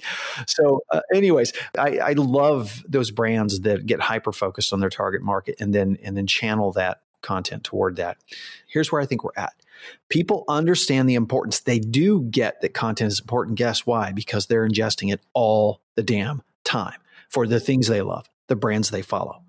So, 0.46 0.80
uh, 0.90 1.00
anyways, 1.14 1.52
I, 1.78 1.98
I 1.98 2.12
love 2.12 2.84
those 2.88 3.10
brands 3.10 3.60
that 3.60 3.86
get 3.86 4.00
hyper 4.00 4.32
focused 4.32 4.72
on 4.72 4.80
their 4.80 4.90
target 4.90 5.22
market 5.22 5.56
and 5.60 5.74
then 5.74 5.96
and 6.02 6.16
then 6.16 6.26
channel 6.26 6.72
that 6.72 7.02
content 7.22 7.64
toward 7.64 7.96
that. 7.96 8.18
Here's 8.66 8.90
where 8.90 9.00
I 9.00 9.06
think 9.06 9.24
we're 9.24 9.30
at 9.36 9.54
People 10.08 10.44
understand 10.48 11.08
the 11.08 11.14
importance. 11.14 11.60
They 11.60 11.78
do 11.78 12.22
get 12.22 12.60
that 12.60 12.74
content 12.74 13.12
is 13.12 13.20
important. 13.20 13.58
Guess 13.58 13.86
why? 13.86 14.12
Because 14.12 14.46
they're 14.46 14.68
ingesting 14.68 15.12
it 15.12 15.20
all 15.34 15.80
the 15.96 16.02
damn 16.02 16.42
time 16.64 16.98
for 17.28 17.46
the 17.46 17.60
things 17.60 17.86
they 17.86 18.02
love, 18.02 18.26
the 18.48 18.56
brands 18.56 18.90
they 18.90 19.02
follow. 19.02 19.42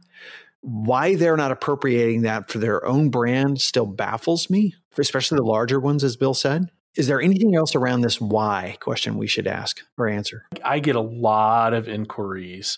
Why 0.62 1.16
they're 1.16 1.38
not 1.38 1.52
appropriating 1.52 2.22
that 2.22 2.52
for 2.52 2.60
their 2.60 2.86
own 2.86 3.10
brand 3.10 3.60
still 3.62 3.88
baffles 3.88 4.50
me, 4.50 4.76
especially 4.98 5.38
the 5.38 5.44
larger 5.44 5.80
ones, 5.80 6.04
as 6.04 6.16
Bill 6.16 6.36
said. 6.36 6.70
Is 6.96 7.08
there 7.08 7.22
anything 7.22 7.56
else 7.56 7.74
around 7.74 8.02
this 8.02 8.20
why 8.20 8.78
question 8.82 9.18
we 9.18 9.26
should 9.26 9.48
ask 9.48 9.80
or 9.98 10.08
answer? 10.08 10.46
I 10.64 10.80
get 10.80 10.96
a 10.96 11.02
lot 11.02 11.74
of 11.74 11.88
inquiries 11.88 12.78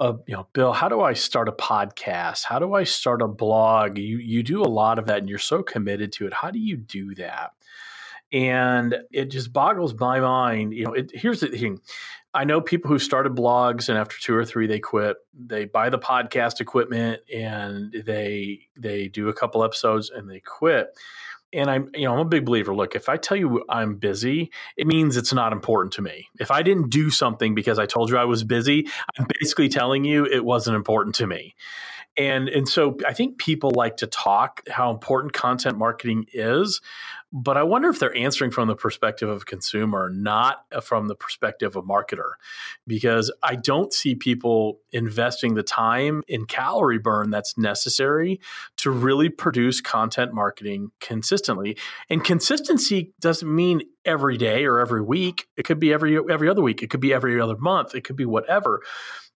you 0.00 0.34
know, 0.34 0.46
Bill, 0.52 0.72
how 0.72 0.88
do 0.88 1.00
I 1.00 1.12
start 1.12 1.48
a 1.48 1.52
podcast? 1.52 2.44
How 2.44 2.58
do 2.58 2.74
I 2.74 2.84
start 2.84 3.22
a 3.22 3.28
blog? 3.28 3.98
You 3.98 4.18
you 4.18 4.42
do 4.42 4.62
a 4.62 4.64
lot 4.64 4.98
of 4.98 5.06
that, 5.06 5.18
and 5.18 5.28
you're 5.28 5.38
so 5.38 5.62
committed 5.62 6.12
to 6.12 6.26
it. 6.26 6.32
How 6.32 6.50
do 6.50 6.58
you 6.58 6.76
do 6.76 7.14
that? 7.16 7.52
And 8.32 8.96
it 9.10 9.26
just 9.26 9.52
boggles 9.52 9.94
my 9.94 10.20
mind. 10.20 10.72
You 10.72 10.84
know, 10.84 10.92
it, 10.92 11.10
here's 11.12 11.40
the 11.40 11.48
thing. 11.48 11.80
I 12.32 12.44
know 12.44 12.60
people 12.60 12.88
who 12.88 12.98
started 13.00 13.34
blogs 13.34 13.88
and 13.88 13.98
after 13.98 14.16
two 14.18 14.36
or 14.36 14.44
three 14.44 14.68
they 14.68 14.78
quit. 14.78 15.16
They 15.34 15.64
buy 15.64 15.90
the 15.90 15.98
podcast 15.98 16.60
equipment 16.60 17.20
and 17.32 17.92
they 17.92 18.68
they 18.76 19.08
do 19.08 19.28
a 19.28 19.34
couple 19.34 19.64
episodes 19.64 20.10
and 20.10 20.30
they 20.30 20.40
quit 20.40 20.96
and 21.52 21.70
I'm, 21.70 21.90
you 21.94 22.04
know, 22.04 22.14
I'm 22.14 22.20
a 22.20 22.24
big 22.24 22.44
believer. 22.44 22.74
Look, 22.74 22.94
if 22.94 23.08
I 23.08 23.16
tell 23.16 23.36
you 23.36 23.64
I'm 23.68 23.96
busy, 23.96 24.50
it 24.76 24.86
means 24.86 25.16
it's 25.16 25.32
not 25.32 25.52
important 25.52 25.92
to 25.94 26.02
me. 26.02 26.28
If 26.38 26.50
I 26.50 26.62
didn't 26.62 26.90
do 26.90 27.10
something 27.10 27.54
because 27.54 27.78
I 27.78 27.86
told 27.86 28.10
you 28.10 28.16
I 28.16 28.24
was 28.24 28.44
busy, 28.44 28.88
I'm 29.18 29.26
basically 29.40 29.68
telling 29.68 30.04
you 30.04 30.24
it 30.24 30.44
wasn't 30.44 30.76
important 30.76 31.16
to 31.16 31.26
me. 31.26 31.54
And 32.16 32.48
and 32.48 32.68
so 32.68 32.98
I 33.06 33.12
think 33.12 33.38
people 33.38 33.70
like 33.74 33.98
to 33.98 34.06
talk 34.06 34.62
how 34.68 34.90
important 34.90 35.32
content 35.32 35.78
marketing 35.78 36.26
is, 36.32 36.80
but 37.32 37.56
I 37.56 37.62
wonder 37.62 37.88
if 37.88 37.98
they're 37.98 38.16
answering 38.16 38.50
from 38.50 38.66
the 38.66 38.74
perspective 38.74 39.28
of 39.28 39.42
a 39.42 39.44
consumer, 39.44 40.10
not 40.10 40.64
uh, 40.72 40.80
from 40.80 41.06
the 41.06 41.14
perspective 41.14 41.76
of 41.76 41.84
a 41.84 41.86
marketer, 41.86 42.32
because 42.86 43.32
I 43.42 43.54
don't 43.54 43.92
see 43.92 44.14
people 44.14 44.80
investing 44.90 45.54
the 45.54 45.62
time 45.62 46.22
in 46.26 46.46
calorie 46.46 46.98
burn 46.98 47.30
that's 47.30 47.56
necessary 47.56 48.40
to 48.78 48.90
really 48.90 49.28
produce 49.28 49.80
content 49.80 50.34
marketing 50.34 50.90
consistently. 51.00 51.76
And 52.08 52.24
consistency 52.24 53.14
doesn't 53.20 53.54
mean 53.54 53.82
every 54.04 54.36
day 54.36 54.64
or 54.64 54.80
every 54.80 55.02
week. 55.02 55.46
It 55.56 55.64
could 55.64 55.78
be 55.78 55.92
every 55.92 56.18
every 56.30 56.48
other 56.48 56.62
week. 56.62 56.82
It 56.82 56.90
could 56.90 57.00
be 57.00 57.14
every 57.14 57.40
other 57.40 57.56
month. 57.56 57.94
It 57.94 58.02
could 58.02 58.16
be 58.16 58.26
whatever 58.26 58.82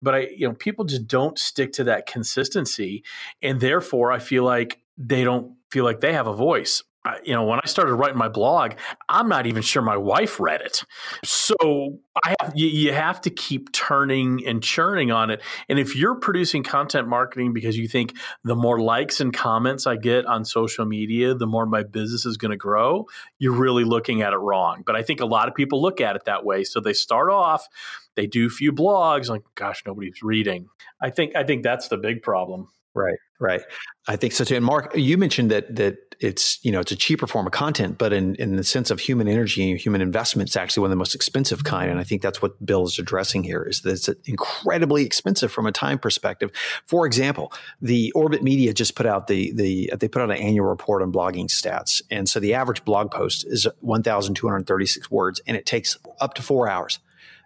but 0.04 0.16
I, 0.16 0.28
you 0.36 0.48
know, 0.48 0.54
people 0.54 0.84
just 0.84 1.06
don't 1.06 1.38
stick 1.38 1.74
to 1.74 1.84
that 1.84 2.06
consistency. 2.06 3.04
And 3.40 3.60
therefore, 3.60 4.10
I 4.10 4.18
feel 4.18 4.42
like 4.42 4.80
they 4.98 5.22
don't 5.22 5.54
feel 5.70 5.84
like 5.84 6.00
they 6.00 6.12
have 6.12 6.26
a 6.26 6.34
voice 6.34 6.82
you 7.24 7.34
know, 7.34 7.44
when 7.44 7.58
I 7.58 7.66
started 7.66 7.94
writing 7.94 8.18
my 8.18 8.28
blog, 8.28 8.74
I'm 9.08 9.28
not 9.28 9.46
even 9.46 9.62
sure 9.62 9.82
my 9.82 9.96
wife 9.96 10.38
read 10.38 10.60
it. 10.60 10.84
So 11.24 11.98
I 12.24 12.34
have, 12.40 12.52
you, 12.54 12.68
you, 12.68 12.92
have 12.92 13.20
to 13.22 13.30
keep 13.30 13.72
turning 13.72 14.46
and 14.46 14.62
churning 14.62 15.10
on 15.10 15.30
it. 15.30 15.42
And 15.68 15.78
if 15.78 15.96
you're 15.96 16.14
producing 16.14 16.62
content 16.62 17.08
marketing 17.08 17.52
because 17.52 17.76
you 17.76 17.88
think 17.88 18.14
the 18.44 18.54
more 18.54 18.80
likes 18.80 19.20
and 19.20 19.32
comments 19.32 19.86
I 19.86 19.96
get 19.96 20.26
on 20.26 20.44
social 20.44 20.84
media, 20.84 21.34
the 21.34 21.46
more 21.46 21.66
my 21.66 21.82
business 21.82 22.24
is 22.24 22.36
going 22.36 22.52
to 22.52 22.56
grow, 22.56 23.06
you're 23.38 23.58
really 23.58 23.84
looking 23.84 24.22
at 24.22 24.32
it 24.32 24.38
wrong. 24.38 24.82
But 24.86 24.94
I 24.94 25.02
think 25.02 25.20
a 25.20 25.26
lot 25.26 25.48
of 25.48 25.54
people 25.54 25.82
look 25.82 26.00
at 26.00 26.14
it 26.14 26.26
that 26.26 26.44
way. 26.44 26.62
So 26.62 26.80
they 26.80 26.92
start 26.92 27.30
off, 27.30 27.66
they 28.14 28.26
do 28.26 28.46
a 28.46 28.50
few 28.50 28.72
blogs, 28.72 29.28
like, 29.28 29.42
gosh, 29.56 29.82
nobody's 29.84 30.22
reading. 30.22 30.68
I 31.00 31.10
think 31.10 31.34
I 31.34 31.42
think 31.42 31.64
that's 31.64 31.88
the 31.88 31.96
big 31.96 32.22
problem. 32.22 32.68
Right, 32.94 33.18
right. 33.40 33.62
I 34.06 34.16
think 34.16 34.34
so 34.34 34.44
too. 34.44 34.56
And 34.56 34.64
Mark, 34.64 34.94
you 34.94 35.16
mentioned 35.16 35.50
that 35.50 35.74
that 35.76 36.11
it's 36.22 36.58
you 36.62 36.70
know 36.70 36.80
it's 36.80 36.92
a 36.92 36.96
cheaper 36.96 37.26
form 37.26 37.46
of 37.46 37.52
content, 37.52 37.98
but 37.98 38.12
in 38.12 38.34
in 38.36 38.56
the 38.56 38.64
sense 38.64 38.90
of 38.90 39.00
human 39.00 39.28
energy 39.28 39.70
and 39.70 39.80
human 39.80 40.00
investment, 40.00 40.48
it's 40.48 40.56
actually 40.56 40.82
one 40.82 40.88
of 40.88 40.92
the 40.92 40.96
most 40.96 41.14
expensive 41.14 41.64
kind. 41.64 41.90
And 41.90 41.98
I 41.98 42.04
think 42.04 42.22
that's 42.22 42.40
what 42.40 42.64
Bill 42.64 42.84
is 42.84 42.98
addressing 42.98 43.44
here: 43.44 43.62
is 43.62 43.82
that 43.82 43.92
it's 43.92 44.08
incredibly 44.26 45.04
expensive 45.04 45.50
from 45.50 45.66
a 45.66 45.72
time 45.72 45.98
perspective. 45.98 46.50
For 46.86 47.06
example, 47.06 47.52
the 47.80 48.12
Orbit 48.12 48.42
Media 48.42 48.72
just 48.72 48.94
put 48.94 49.06
out 49.06 49.26
the 49.26 49.52
the 49.52 49.92
they 49.98 50.08
put 50.08 50.22
out 50.22 50.30
an 50.30 50.36
annual 50.36 50.66
report 50.66 51.02
on 51.02 51.12
blogging 51.12 51.46
stats, 51.46 52.02
and 52.10 52.28
so 52.28 52.40
the 52.40 52.54
average 52.54 52.84
blog 52.84 53.10
post 53.10 53.44
is 53.46 53.66
one 53.80 54.02
thousand 54.02 54.34
two 54.34 54.48
hundred 54.48 54.66
thirty 54.66 54.86
six 54.86 55.10
words, 55.10 55.40
and 55.46 55.56
it 55.56 55.66
takes 55.66 55.98
up 56.20 56.34
to 56.34 56.42
four 56.42 56.68
hours 56.68 56.98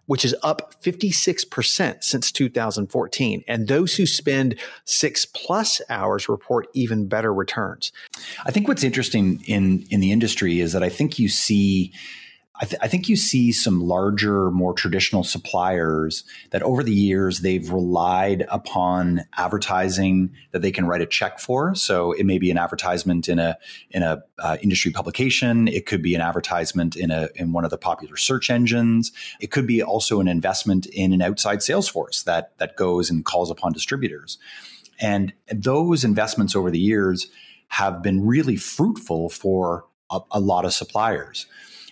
which 0.07 0.25
is 0.25 0.35
up 0.43 0.75
56% 0.83 2.03
since 2.03 2.33
2014. 2.33 3.45
And 3.47 3.69
those 3.69 3.95
who 3.97 4.07
spend 4.07 4.57
six 4.85 5.27
plus 5.27 5.81
hours 5.89 6.29
report 6.29 6.69
even 6.75 7.07
better 7.07 7.33
returns. 7.33 7.93
I 8.45 8.51
think 8.51 8.69
what's 8.69 8.85
interesting 8.85 9.43
in, 9.47 9.85
in 9.91 10.01
the 10.01 10.13
industry 10.13 10.61
is 10.61 10.73
that 10.73 10.83
I 10.83 10.89
think 10.89 11.19
you 11.19 11.29
see 11.29 11.93
I, 12.59 12.65
th- 12.65 12.81
I, 12.83 12.89
think 12.89 13.09
you 13.09 13.17
see 13.17 13.53
some 13.53 13.81
larger, 13.83 14.51
more 14.51 14.73
traditional 14.73 15.25
suppliers 15.25 16.25
that 16.51 16.63
over 16.63 16.83
the 16.83 16.93
years 16.93 17.41
they've 17.41 17.71
relied 17.71 18.47
upon 18.49 19.27
advertising 19.37 20.33
that 20.53 20.63
they 20.63 20.71
can 20.71 20.87
write 20.87 21.03
a 21.03 21.07
check 21.07 21.39
for. 21.39 21.75
So 21.75 22.13
it 22.13 22.25
may 22.25 22.39
be 22.39 22.51
an 22.51 22.57
advertisement 22.57 23.29
in 23.29 23.39
a 23.39 23.59
in 23.91 24.03
a 24.03 24.23
uh, 24.39 24.57
industry 24.63 24.91
publication. 24.91 25.69
It 25.69 25.85
could 25.85 26.03
be 26.03 26.15
an 26.15 26.23
advertisement 26.23 26.97
in 26.97 27.11
a 27.11 27.29
in 27.35 27.53
one 27.53 27.65
of 27.65 27.71
the 27.71 27.79
popular 27.79 28.17
search 28.17 28.49
engines. 28.49 29.13
It 29.39 29.51
could 29.51 29.67
be 29.67 29.83
also 29.83 30.21
an 30.21 30.29
investment 30.29 30.87
in 30.87 31.13
an 31.13 31.21
outside 31.21 31.63
sales 31.63 31.89
force 31.89 32.23
that 32.23 32.57
that 32.59 32.77
goes 32.77 33.11
and 33.11 33.25
calls 33.25 33.51
upon 33.51 33.73
distributors. 33.73 34.39
And 34.99 35.35
those 35.53 36.05
investments 36.05 36.57
over 36.57 36.71
the 36.71 36.79
years 36.79 37.29
have 37.69 38.03
been 38.03 38.27
really 38.27 38.57
fruitful 38.57 39.29
for 39.29 39.85
a, 40.11 40.21
a 40.31 40.41
lot 40.41 40.65
of 40.65 40.73
suppliers. 40.73 41.47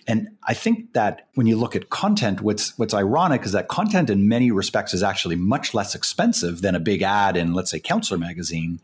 And 0.07 0.29
I 0.43 0.53
think 0.53 0.93
that 0.93 1.27
when 1.33 1.47
you 1.47 1.57
look 1.57 1.75
at 1.75 1.89
content, 1.89 2.41
what's 2.41 2.77
what's 2.77 2.93
ironic 2.93 3.43
is 3.43 3.53
that 3.53 3.67
content 3.67 4.09
in 4.09 4.27
many 4.27 4.51
respects 4.51 4.93
is 4.93 5.03
actually 5.03 5.35
much 5.35 5.73
less 5.73 5.95
expensive 5.95 6.61
than 6.61 6.75
a 6.75 6.79
big 6.79 7.01
ad 7.01 7.35
in, 7.37 7.53
let's 7.53 7.71
say, 7.71 7.79
Counselor 7.79 8.19
magazine, 8.19 8.81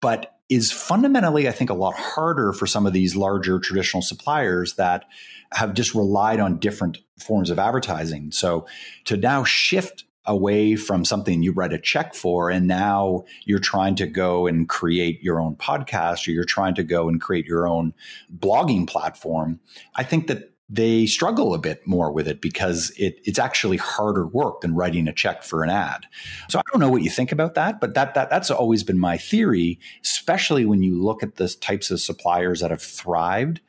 but 0.00 0.38
is 0.48 0.72
fundamentally, 0.72 1.48
I 1.48 1.52
think, 1.52 1.70
a 1.70 1.74
lot 1.74 1.94
harder 1.94 2.52
for 2.52 2.66
some 2.66 2.86
of 2.86 2.92
these 2.92 3.14
larger 3.14 3.58
traditional 3.58 4.02
suppliers 4.02 4.74
that 4.74 5.04
have 5.52 5.74
just 5.74 5.94
relied 5.94 6.40
on 6.40 6.58
different 6.58 6.98
forms 7.18 7.50
of 7.50 7.58
advertising. 7.58 8.32
So 8.32 8.66
to 9.04 9.16
now 9.16 9.44
shift 9.44 10.04
away 10.26 10.76
from 10.76 11.04
something 11.04 11.42
you 11.42 11.52
write 11.52 11.72
a 11.72 11.78
check 11.78 12.14
for 12.14 12.50
and 12.50 12.66
now 12.66 13.24
you're 13.44 13.58
trying 13.58 13.94
to 13.96 14.06
go 14.06 14.46
and 14.46 14.68
create 14.68 15.22
your 15.22 15.40
own 15.40 15.56
podcast 15.56 16.28
or 16.28 16.32
you're 16.32 16.44
trying 16.44 16.74
to 16.74 16.82
go 16.82 17.08
and 17.08 17.20
create 17.20 17.46
your 17.46 17.66
own 17.66 17.94
blogging 18.38 18.86
platform 18.86 19.58
i 19.96 20.04
think 20.04 20.26
that 20.26 20.52
they 20.72 21.04
struggle 21.04 21.52
a 21.52 21.58
bit 21.58 21.84
more 21.86 22.12
with 22.12 22.28
it 22.28 22.40
because 22.40 22.92
it, 22.96 23.20
it's 23.24 23.38
actually 23.38 23.76
harder 23.76 24.26
work 24.26 24.60
than 24.60 24.74
writing 24.74 25.08
a 25.08 25.12
check 25.12 25.42
for 25.42 25.64
an 25.64 25.70
ad. 25.70 26.06
So 26.48 26.60
I 26.60 26.62
don't 26.70 26.80
know 26.80 26.88
what 26.88 27.02
you 27.02 27.10
think 27.10 27.32
about 27.32 27.54
that, 27.54 27.80
but 27.80 27.94
that, 27.94 28.14
that 28.14 28.30
that's 28.30 28.50
always 28.52 28.84
been 28.84 28.98
my 28.98 29.18
theory, 29.18 29.80
especially 30.02 30.64
when 30.64 30.82
you 30.82 31.02
look 31.02 31.24
at 31.24 31.36
the 31.36 31.48
types 31.48 31.90
of 31.90 32.00
suppliers 32.00 32.60
that 32.60 32.70
have 32.70 32.82
thrived 32.82 33.60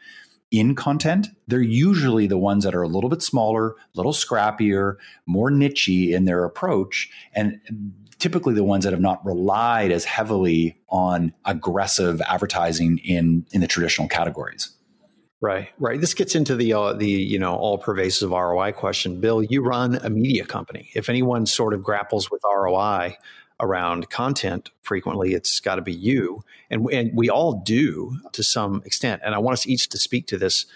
in 0.52 0.76
content, 0.76 1.30
they're 1.48 1.62
usually 1.62 2.28
the 2.28 2.38
ones 2.38 2.66
that 2.66 2.76
are 2.76 2.82
a 2.82 2.88
little 2.88 3.10
bit 3.10 3.22
smaller, 3.22 3.70
a 3.72 3.76
little 3.96 4.12
scrappier, 4.12 4.98
more 5.26 5.50
nichey 5.50 6.12
in 6.14 6.26
their 6.26 6.44
approach, 6.44 7.10
and 7.34 7.60
typically 8.20 8.54
the 8.54 8.64
ones 8.64 8.84
that 8.84 8.92
have 8.92 9.02
not 9.02 9.26
relied 9.26 9.92
as 9.92 10.04
heavily 10.04 10.78
on 10.90 11.34
aggressive 11.46 12.22
advertising 12.22 13.00
in 13.00 13.46
in 13.52 13.62
the 13.62 13.68
traditional 13.68 14.10
categories. 14.10 14.76
Right, 15.42 15.70
right. 15.80 16.00
This 16.00 16.14
gets 16.14 16.36
into 16.36 16.56
the 16.56 16.74
uh, 16.74 16.94
the 16.94 17.10
you 17.10 17.40
know 17.40 17.56
all 17.56 17.80
pervasive 17.80 18.30
ROI 18.30 18.74
question. 18.74 19.20
Bill, 19.20 19.42
you 19.42 19.64
run 19.64 19.96
a 19.96 20.10
media 20.10 20.46
company. 20.46 20.92
If 20.94 21.10
anyone 21.10 21.48
sort 21.48 21.74
of 21.74 21.82
grapples 21.82 22.30
with 22.30 22.42
ROI 22.44 23.18
around 23.60 24.12
content, 24.12 24.70
frequently 24.84 25.34
it's 25.34 25.60
got 25.60 25.76
to 25.76 25.82
be 25.82 25.94
you, 25.94 26.44
and 26.70 26.88
and 26.92 27.12
we 27.16 27.28
all 27.28 27.54
do 27.54 28.20
to 28.34 28.44
some 28.44 28.84
extent. 28.86 29.24
And 29.26 29.34
I 29.34 29.40
want 29.40 29.54
us 29.54 29.66
each 29.66 29.90
to 29.90 29.98
speak 29.98 30.28
to 30.28 30.38
this 30.38 30.68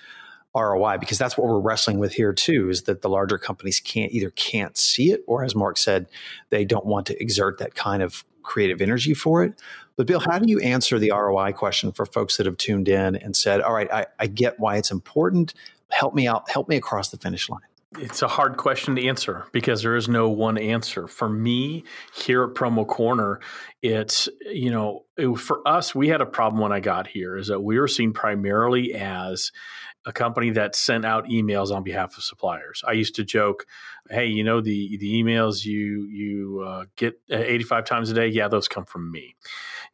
ROI 0.55 0.97
because 0.97 1.19
that's 1.19 1.37
what 1.37 1.45
we're 1.45 1.59
wrestling 1.59 1.99
with 1.99 2.13
here 2.13 2.33
too. 2.33 2.71
Is 2.71 2.83
that 2.83 3.03
the 3.03 3.09
larger 3.09 3.37
companies 3.37 3.79
can't 3.79 4.11
either 4.13 4.31
can't 4.31 4.75
see 4.75 5.11
it, 5.11 5.23
or 5.27 5.43
as 5.43 5.53
Mark 5.53 5.77
said, 5.77 6.07
they 6.49 6.65
don't 6.65 6.87
want 6.87 7.05
to 7.05 7.21
exert 7.21 7.59
that 7.59 7.75
kind 7.75 8.01
of 8.01 8.25
creative 8.41 8.81
energy 8.81 9.13
for 9.13 9.43
it. 9.43 9.61
But 9.97 10.07
Bill, 10.07 10.19
how 10.19 10.39
do 10.39 10.49
you 10.49 10.59
answer 10.59 10.99
the 10.99 11.11
ROI 11.11 11.53
question 11.53 11.91
for 11.91 12.05
folks 12.05 12.37
that 12.37 12.45
have 12.45 12.57
tuned 12.57 12.89
in 12.89 13.15
and 13.15 13.35
said, 13.35 13.61
all 13.61 13.73
right, 13.73 13.91
I, 13.91 14.05
I 14.19 14.27
get 14.27 14.59
why 14.59 14.77
it's 14.77 14.91
important. 14.91 15.53
Help 15.89 16.13
me 16.13 16.27
out, 16.27 16.49
help 16.49 16.67
me 16.67 16.75
across 16.75 17.09
the 17.09 17.17
finish 17.17 17.49
line? 17.49 17.61
It's 17.97 18.21
a 18.21 18.27
hard 18.27 18.57
question 18.57 18.95
to 18.95 19.07
answer 19.07 19.45
because 19.53 19.81
there 19.81 19.95
is 19.95 20.09
no 20.09 20.29
one 20.29 20.57
answer. 20.57 21.07
For 21.07 21.29
me, 21.29 21.85
here 22.13 22.43
at 22.43 22.49
Promo 22.49 22.85
Corner, 22.85 23.39
it's, 23.81 24.27
you 24.41 24.69
know, 24.69 25.05
it, 25.15 25.33
for 25.39 25.65
us, 25.65 25.95
we 25.95 26.09
had 26.09 26.19
a 26.19 26.25
problem 26.25 26.61
when 26.61 26.73
I 26.73 26.81
got 26.81 27.07
here 27.07 27.37
is 27.37 27.47
that 27.47 27.61
we 27.61 27.79
were 27.79 27.87
seen 27.87 28.11
primarily 28.11 28.93
as 28.93 29.53
a 30.05 30.11
company 30.11 30.51
that 30.51 30.75
sent 30.75 31.05
out 31.05 31.25
emails 31.25 31.71
on 31.71 31.83
behalf 31.83 32.17
of 32.17 32.23
suppliers. 32.23 32.83
I 32.87 32.91
used 32.91 33.15
to 33.15 33.23
joke, 33.23 33.65
"Hey, 34.09 34.27
you 34.27 34.43
know 34.43 34.61
the 34.61 34.97
the 34.97 35.23
emails 35.23 35.65
you 35.65 36.05
you 36.05 36.63
uh, 36.65 36.85
get 36.95 37.19
85 37.29 37.85
times 37.85 38.11
a 38.11 38.13
day, 38.13 38.27
yeah, 38.27 38.47
those 38.47 38.67
come 38.67 38.85
from 38.85 39.11
me." 39.11 39.35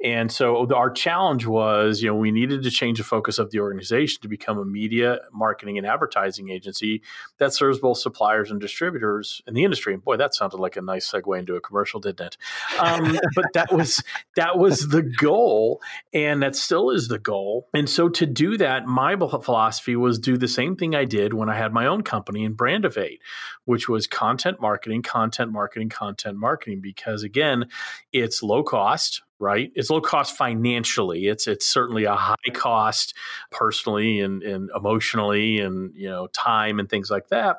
And 0.03 0.31
so 0.31 0.67
our 0.73 0.89
challenge 0.89 1.45
was, 1.45 2.01
you 2.01 2.09
know, 2.09 2.15
we 2.15 2.31
needed 2.31 2.63
to 2.63 2.71
change 2.71 2.97
the 2.97 3.03
focus 3.03 3.37
of 3.37 3.51
the 3.51 3.59
organization 3.59 4.21
to 4.21 4.27
become 4.27 4.57
a 4.57 4.65
media, 4.65 5.19
marketing, 5.31 5.77
and 5.77 5.85
advertising 5.85 6.49
agency 6.49 7.03
that 7.37 7.53
serves 7.53 7.79
both 7.79 7.99
suppliers 7.99 8.49
and 8.49 8.59
distributors 8.59 9.41
in 9.45 9.53
the 9.53 9.63
industry. 9.63 9.93
And 9.93 10.03
boy, 10.03 10.17
that 10.17 10.33
sounded 10.33 10.57
like 10.57 10.75
a 10.75 10.81
nice 10.81 11.11
segue 11.11 11.37
into 11.37 11.55
a 11.55 11.61
commercial, 11.61 11.99
didn't 11.99 12.21
it? 12.25 12.37
Um, 12.79 13.19
but 13.35 13.45
that 13.53 13.71
was 13.71 14.03
that 14.35 14.57
was 14.57 14.87
the 14.87 15.03
goal, 15.03 15.81
and 16.13 16.41
that 16.41 16.55
still 16.55 16.89
is 16.89 17.07
the 17.07 17.19
goal. 17.19 17.67
And 17.73 17.87
so 17.87 18.09
to 18.09 18.25
do 18.25 18.57
that, 18.57 18.87
my 18.87 19.15
philosophy 19.15 19.95
was 19.95 20.17
do 20.17 20.37
the 20.37 20.47
same 20.47 20.75
thing 20.75 20.95
I 20.95 21.05
did 21.05 21.33
when 21.33 21.49
I 21.49 21.55
had 21.55 21.73
my 21.73 21.85
own 21.85 22.01
company 22.01 22.43
in 22.43 22.55
Brandivate, 22.55 23.19
which 23.65 23.87
was 23.87 24.07
content 24.07 24.59
marketing, 24.59 25.03
content 25.03 25.51
marketing, 25.51 25.89
content 25.89 26.37
marketing. 26.37 26.81
Because 26.81 27.21
again, 27.21 27.67
it's 28.11 28.41
low 28.41 28.63
cost 28.63 29.21
right? 29.41 29.71
It's 29.75 29.89
low 29.89 29.99
cost 29.99 30.37
financially. 30.37 31.27
It's 31.27 31.47
it's 31.47 31.65
certainly 31.65 32.05
a 32.05 32.15
high 32.15 32.35
cost 32.53 33.15
personally 33.49 34.19
and, 34.19 34.43
and 34.43 34.69
emotionally 34.75 35.59
and 35.59 35.93
you 35.95 36.07
know 36.07 36.27
time 36.27 36.79
and 36.79 36.87
things 36.87 37.09
like 37.09 37.27
that. 37.29 37.57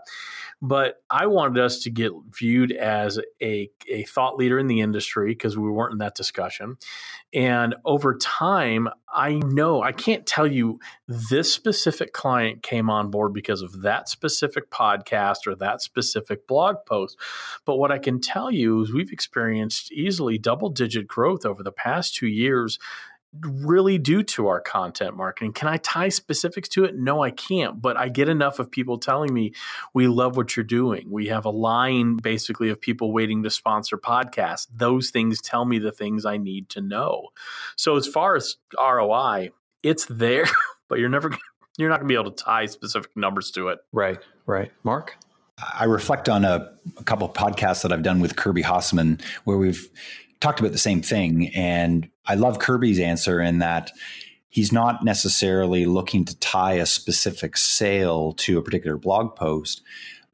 But 0.65 1.03
I 1.11 1.27
wanted 1.27 1.61
us 1.61 1.81
to 1.81 1.91
get 1.91 2.13
viewed 2.31 2.71
as 2.71 3.19
a, 3.43 3.69
a 3.89 4.05
thought 4.05 4.37
leader 4.37 4.61
in 4.61 4.69
the 4.69 4.81
industry 4.81 5.31
because 5.31 5.59
we 5.59 5.69
weren't 5.69 5.93
in 5.93 5.99
that 5.99 6.15
discussion. 6.15 6.77
And 7.35 7.75
over 7.85 8.17
time, 8.19 8.89
I 9.13 9.35
know 9.35 9.83
I 9.83 9.93
can't 9.93 10.27
tell 10.27 10.47
you 10.47 10.81
this 11.09 11.53
specific 11.53 12.13
client 12.13 12.63
came 12.63 12.91
on 12.91 13.11
board 13.11 13.33
because 13.33 13.63
of 13.63 13.83
that 13.83 14.09
specific 14.09 14.71
podcast 14.71 15.47
or 15.47 15.55
that 15.57 15.81
specific 15.81 16.47
blog 16.47 16.77
post. 16.87 17.19
But 17.65 17.77
what 17.77 17.91
I 17.91 17.99
can 17.99 18.21
tell 18.21 18.51
you 18.51 18.83
is 18.83 18.93
we've 18.93 19.13
experienced 19.13 19.93
easily 19.93 20.37
double 20.37 20.69
digit 20.69 21.07
growth 21.07 21.47
over 21.47 21.63
the 21.63 21.73
past 21.73 22.15
two 22.15 22.27
years 22.29 22.79
really 23.41 23.99
due 23.99 24.23
to 24.23 24.49
our 24.49 24.61
content 24.61 25.17
marketing. 25.17 25.53
Can 25.53 25.69
I 25.69 25.79
tie 25.79 26.11
specifics 26.11 26.69
to 26.71 26.85
it? 26.85 26.97
No, 26.97 27.23
I 27.23 27.31
can't. 27.31 27.81
But 27.81 27.97
I 27.97 28.09
get 28.09 28.29
enough 28.29 28.59
of 28.59 28.71
people 28.71 28.99
telling 28.99 29.33
me, 29.33 29.53
we 29.95 30.07
love 30.07 30.37
what 30.37 30.57
you're 30.57 30.65
doing. 30.65 31.11
We 31.11 31.29
have 31.29 31.45
a 31.45 31.51
line 31.51 32.17
basically 32.17 32.69
of 32.69 32.81
people 32.81 33.13
waiting 33.13 33.43
to 33.43 33.51
sponsor 33.51 33.97
podcasts. 33.97 34.67
Those 34.75 35.11
things 35.11 35.41
tell 35.41 35.65
me 35.65 35.79
the 35.79 35.93
things 35.93 36.27
I 36.27 36.37
need 36.37 36.69
to 36.71 36.81
know. 36.81 37.29
So 37.77 37.97
as 37.97 38.07
far 38.07 38.37
as 38.37 38.57
ROI, 38.79 39.51
it's 39.83 40.05
there, 40.07 40.45
but 40.89 40.99
you're 40.99 41.09
never 41.09 41.31
you're 41.79 41.89
not 41.89 42.01
going 42.01 42.09
to 42.09 42.13
be 42.13 42.21
able 42.21 42.33
to 42.33 42.45
tie 42.45 42.67
specific 42.67 43.17
numbers 43.17 43.51
to 43.53 43.69
it. 43.69 43.79
Right, 43.93 44.19
right. 44.47 44.71
Mark? 44.85 45.17
I 45.59 45.85
reflect 45.85 46.29
on 46.29 46.45
a, 46.45 46.73
a 46.99 47.05
couple 47.05 47.29
of 47.29 47.35
podcasts 47.35 47.83
that 47.83 47.93
I've 47.93 48.03
done 48.03 48.21
with 48.21 48.37
Kirby 48.37 48.63
Hasseman 48.63 49.23
where 49.45 49.57
we've 49.57 49.89
talked 50.43 50.61
about 50.61 50.73
the 50.73 50.79
same 50.79 51.03
thing. 51.03 51.49
And 51.55 52.09
I 52.27 52.35
love 52.35 52.59
Kirby's 52.59 52.99
answer 52.99 53.41
in 53.41 53.59
that 53.59 53.93
he's 54.49 54.73
not 54.73 55.05
necessarily 55.05 55.87
looking 55.87 56.25
to 56.25 56.39
tie 56.39 56.75
a 56.75 56.87
specific 56.87 57.57
sale 57.57 58.33
to 58.35 58.59
a 58.59 58.63
particular 58.63 58.97
blog 58.97 59.37
post, 59.37 59.83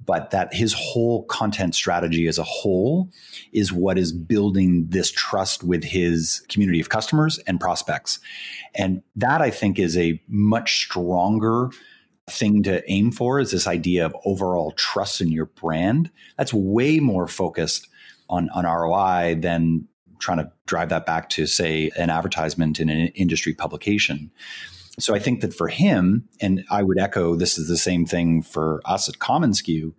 but 0.05 0.31
that 0.31 0.55
his 0.55 0.73
whole 0.73 1.25
content 1.25 1.75
strategy 1.75 2.27
as 2.27 2.39
a 2.39 2.45
whole 2.45 3.11
is 3.53 3.73
what 3.73 3.99
is 3.99 4.13
building 4.13 4.87
this 4.89 5.11
trust 5.11 5.63
with 5.63 5.85
his 5.85 6.43
community 6.49 6.81
of 6.81 6.89
customers 6.89 7.39
and 7.47 7.61
prospects. 7.61 8.19
And 8.75 9.03
that 9.17 9.43
I 9.43 9.51
think 9.51 9.79
is 9.79 9.97
a 9.97 10.21
much 10.29 10.85
stronger 10.85 11.71
thing 12.31 12.63
to 12.63 12.83
aim 12.91 13.11
for 13.11 13.41
is 13.41 13.51
this 13.51 13.67
idea 13.67 14.07
of 14.07 14.17
overall 14.25 14.73
trust 14.73 15.21
in 15.21 15.31
your 15.31 15.47
brand. 15.47 16.11
That's 16.37 16.55
way 16.55 16.99
more 17.01 17.27
focused 17.27 17.89
on, 18.29 18.49
on 18.51 18.65
ROI 18.65 19.37
than 19.41 19.88
trying 20.19 20.39
to 20.39 20.51
drive 20.67 20.89
that 20.91 21.07
back 21.07 21.29
to, 21.31 21.47
say, 21.47 21.91
an 21.97 22.11
advertisement 22.11 22.81
in 22.81 22.89
an 22.89 23.09
industry 23.09 23.55
publication. 23.55 24.31
So 24.99 25.15
I 25.15 25.19
think 25.19 25.41
that 25.43 25.55
for 25.55 25.69
him, 25.69 26.29
and 26.41 26.65
I 26.71 26.83
would 26.83 26.99
echo 26.99 27.37
this 27.37 27.57
is 27.57 27.69
the 27.69 27.77
same 27.77 28.05
thing 28.05 28.43
for 28.43 28.81
us 28.85 29.09
at 29.09 29.19
commonsku, 29.19 29.95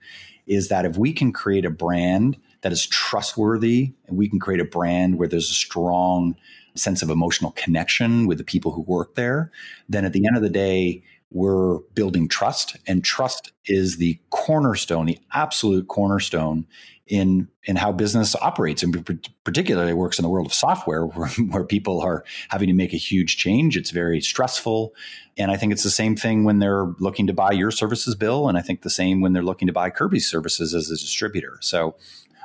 is 0.45 0.67
that 0.67 0.85
if 0.85 0.97
we 0.97 1.13
can 1.13 1.31
create 1.31 1.65
a 1.65 1.69
brand 1.69 2.37
that 2.61 2.73
is 2.73 2.85
trustworthy 2.85 3.93
and 4.07 4.17
we 4.17 4.27
can 4.27 4.39
create 4.39 4.59
a 4.59 4.65
brand 4.65 5.17
where 5.17 5.27
there's 5.27 5.49
a 5.49 5.53
strong 5.53 6.35
sense 6.75 7.01
of 7.01 7.09
emotional 7.09 7.51
connection 7.51 8.27
with 8.27 8.37
the 8.37 8.43
people 8.43 8.71
who 8.71 8.81
work 8.81 9.15
there, 9.15 9.51
then 9.87 10.05
at 10.05 10.13
the 10.13 10.25
end 10.25 10.35
of 10.35 10.41
the 10.41 10.49
day, 10.49 11.03
we're 11.31 11.79
building 11.93 12.27
trust 12.27 12.77
and 12.87 13.03
trust 13.03 13.51
is 13.65 13.97
the 13.97 14.19
cornerstone 14.31 15.05
the 15.05 15.19
absolute 15.31 15.87
cornerstone 15.87 16.65
in 17.09 17.47
in 17.63 17.75
how 17.75 17.91
business 17.91 18.35
operates 18.35 18.83
and 18.83 19.21
particularly 19.43 19.93
works 19.93 20.19
in 20.19 20.23
the 20.23 20.29
world 20.29 20.45
of 20.45 20.53
software 20.53 21.05
where, 21.05 21.27
where 21.27 21.63
people 21.63 21.99
are 21.99 22.23
having 22.49 22.67
to 22.67 22.73
make 22.73 22.93
a 22.93 22.97
huge 22.97 23.37
change. 23.37 23.75
It's 23.75 23.91
very 23.91 24.21
stressful. 24.21 24.93
And 25.37 25.51
i 25.51 25.57
think 25.57 25.71
it's 25.71 25.83
the 25.83 25.89
same 25.89 26.15
thing 26.15 26.43
when 26.43 26.59
they're 26.59 26.87
looking 26.99 27.27
to 27.27 27.33
buy 27.33 27.51
your 27.51 27.71
services 27.71 28.15
bill 28.15 28.47
and 28.47 28.57
i 28.57 28.61
think 28.61 28.81
the 28.81 28.89
same 28.89 29.21
when 29.21 29.33
they're 29.33 29.43
looking 29.43 29.67
to 29.67 29.73
buy 29.73 29.89
kirby's 29.89 30.29
services 30.29 30.73
as 30.73 30.89
a 30.89 30.95
distributor. 30.95 31.57
So 31.61 31.95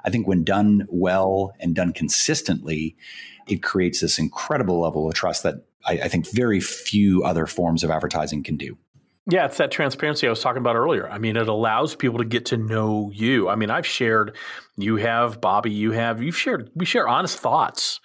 i 0.04 0.10
think 0.10 0.26
when 0.26 0.44
done 0.44 0.86
well 0.88 1.52
and 1.60 1.74
done 1.74 1.92
consistently 1.92 2.96
it 3.46 3.62
creates 3.62 4.00
this 4.00 4.18
incredible 4.18 4.80
level 4.80 5.06
of 5.06 5.14
trust 5.14 5.42
that 5.42 5.56
I, 5.86 5.92
I 6.04 6.08
think 6.08 6.30
very 6.32 6.60
few 6.60 7.22
other 7.24 7.46
forms 7.46 7.84
of 7.84 7.90
advertising 7.90 8.42
can 8.42 8.56
do 8.56 8.78
yeah, 9.26 9.46
it's 9.46 9.56
that 9.56 9.70
transparency 9.70 10.26
I 10.26 10.30
was 10.30 10.40
talking 10.40 10.60
about 10.60 10.76
earlier. 10.76 11.08
I 11.08 11.18
mean, 11.18 11.36
it 11.36 11.48
allows 11.48 11.94
people 11.94 12.18
to 12.18 12.26
get 12.26 12.46
to 12.46 12.58
know 12.58 13.10
you. 13.14 13.48
I 13.48 13.56
mean, 13.56 13.70
I've 13.70 13.86
shared, 13.86 14.36
you 14.76 14.96
have 14.96 15.40
Bobby, 15.40 15.70
you 15.70 15.92
have, 15.92 16.22
you've 16.22 16.36
shared, 16.36 16.70
we 16.74 16.84
share 16.84 17.08
honest 17.08 17.38
thoughts 17.38 18.00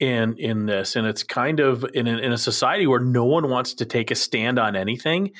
in 0.00 0.36
in 0.38 0.64
this, 0.64 0.96
and 0.96 1.06
it's 1.06 1.22
kind 1.22 1.60
of 1.60 1.84
in 1.92 2.06
a, 2.06 2.16
in 2.16 2.32
a 2.32 2.38
society 2.38 2.86
where 2.86 3.00
no 3.00 3.24
one 3.26 3.50
wants 3.50 3.74
to 3.74 3.84
take 3.84 4.10
a 4.10 4.14
stand 4.14 4.58
on 4.58 4.74
anything. 4.74 5.32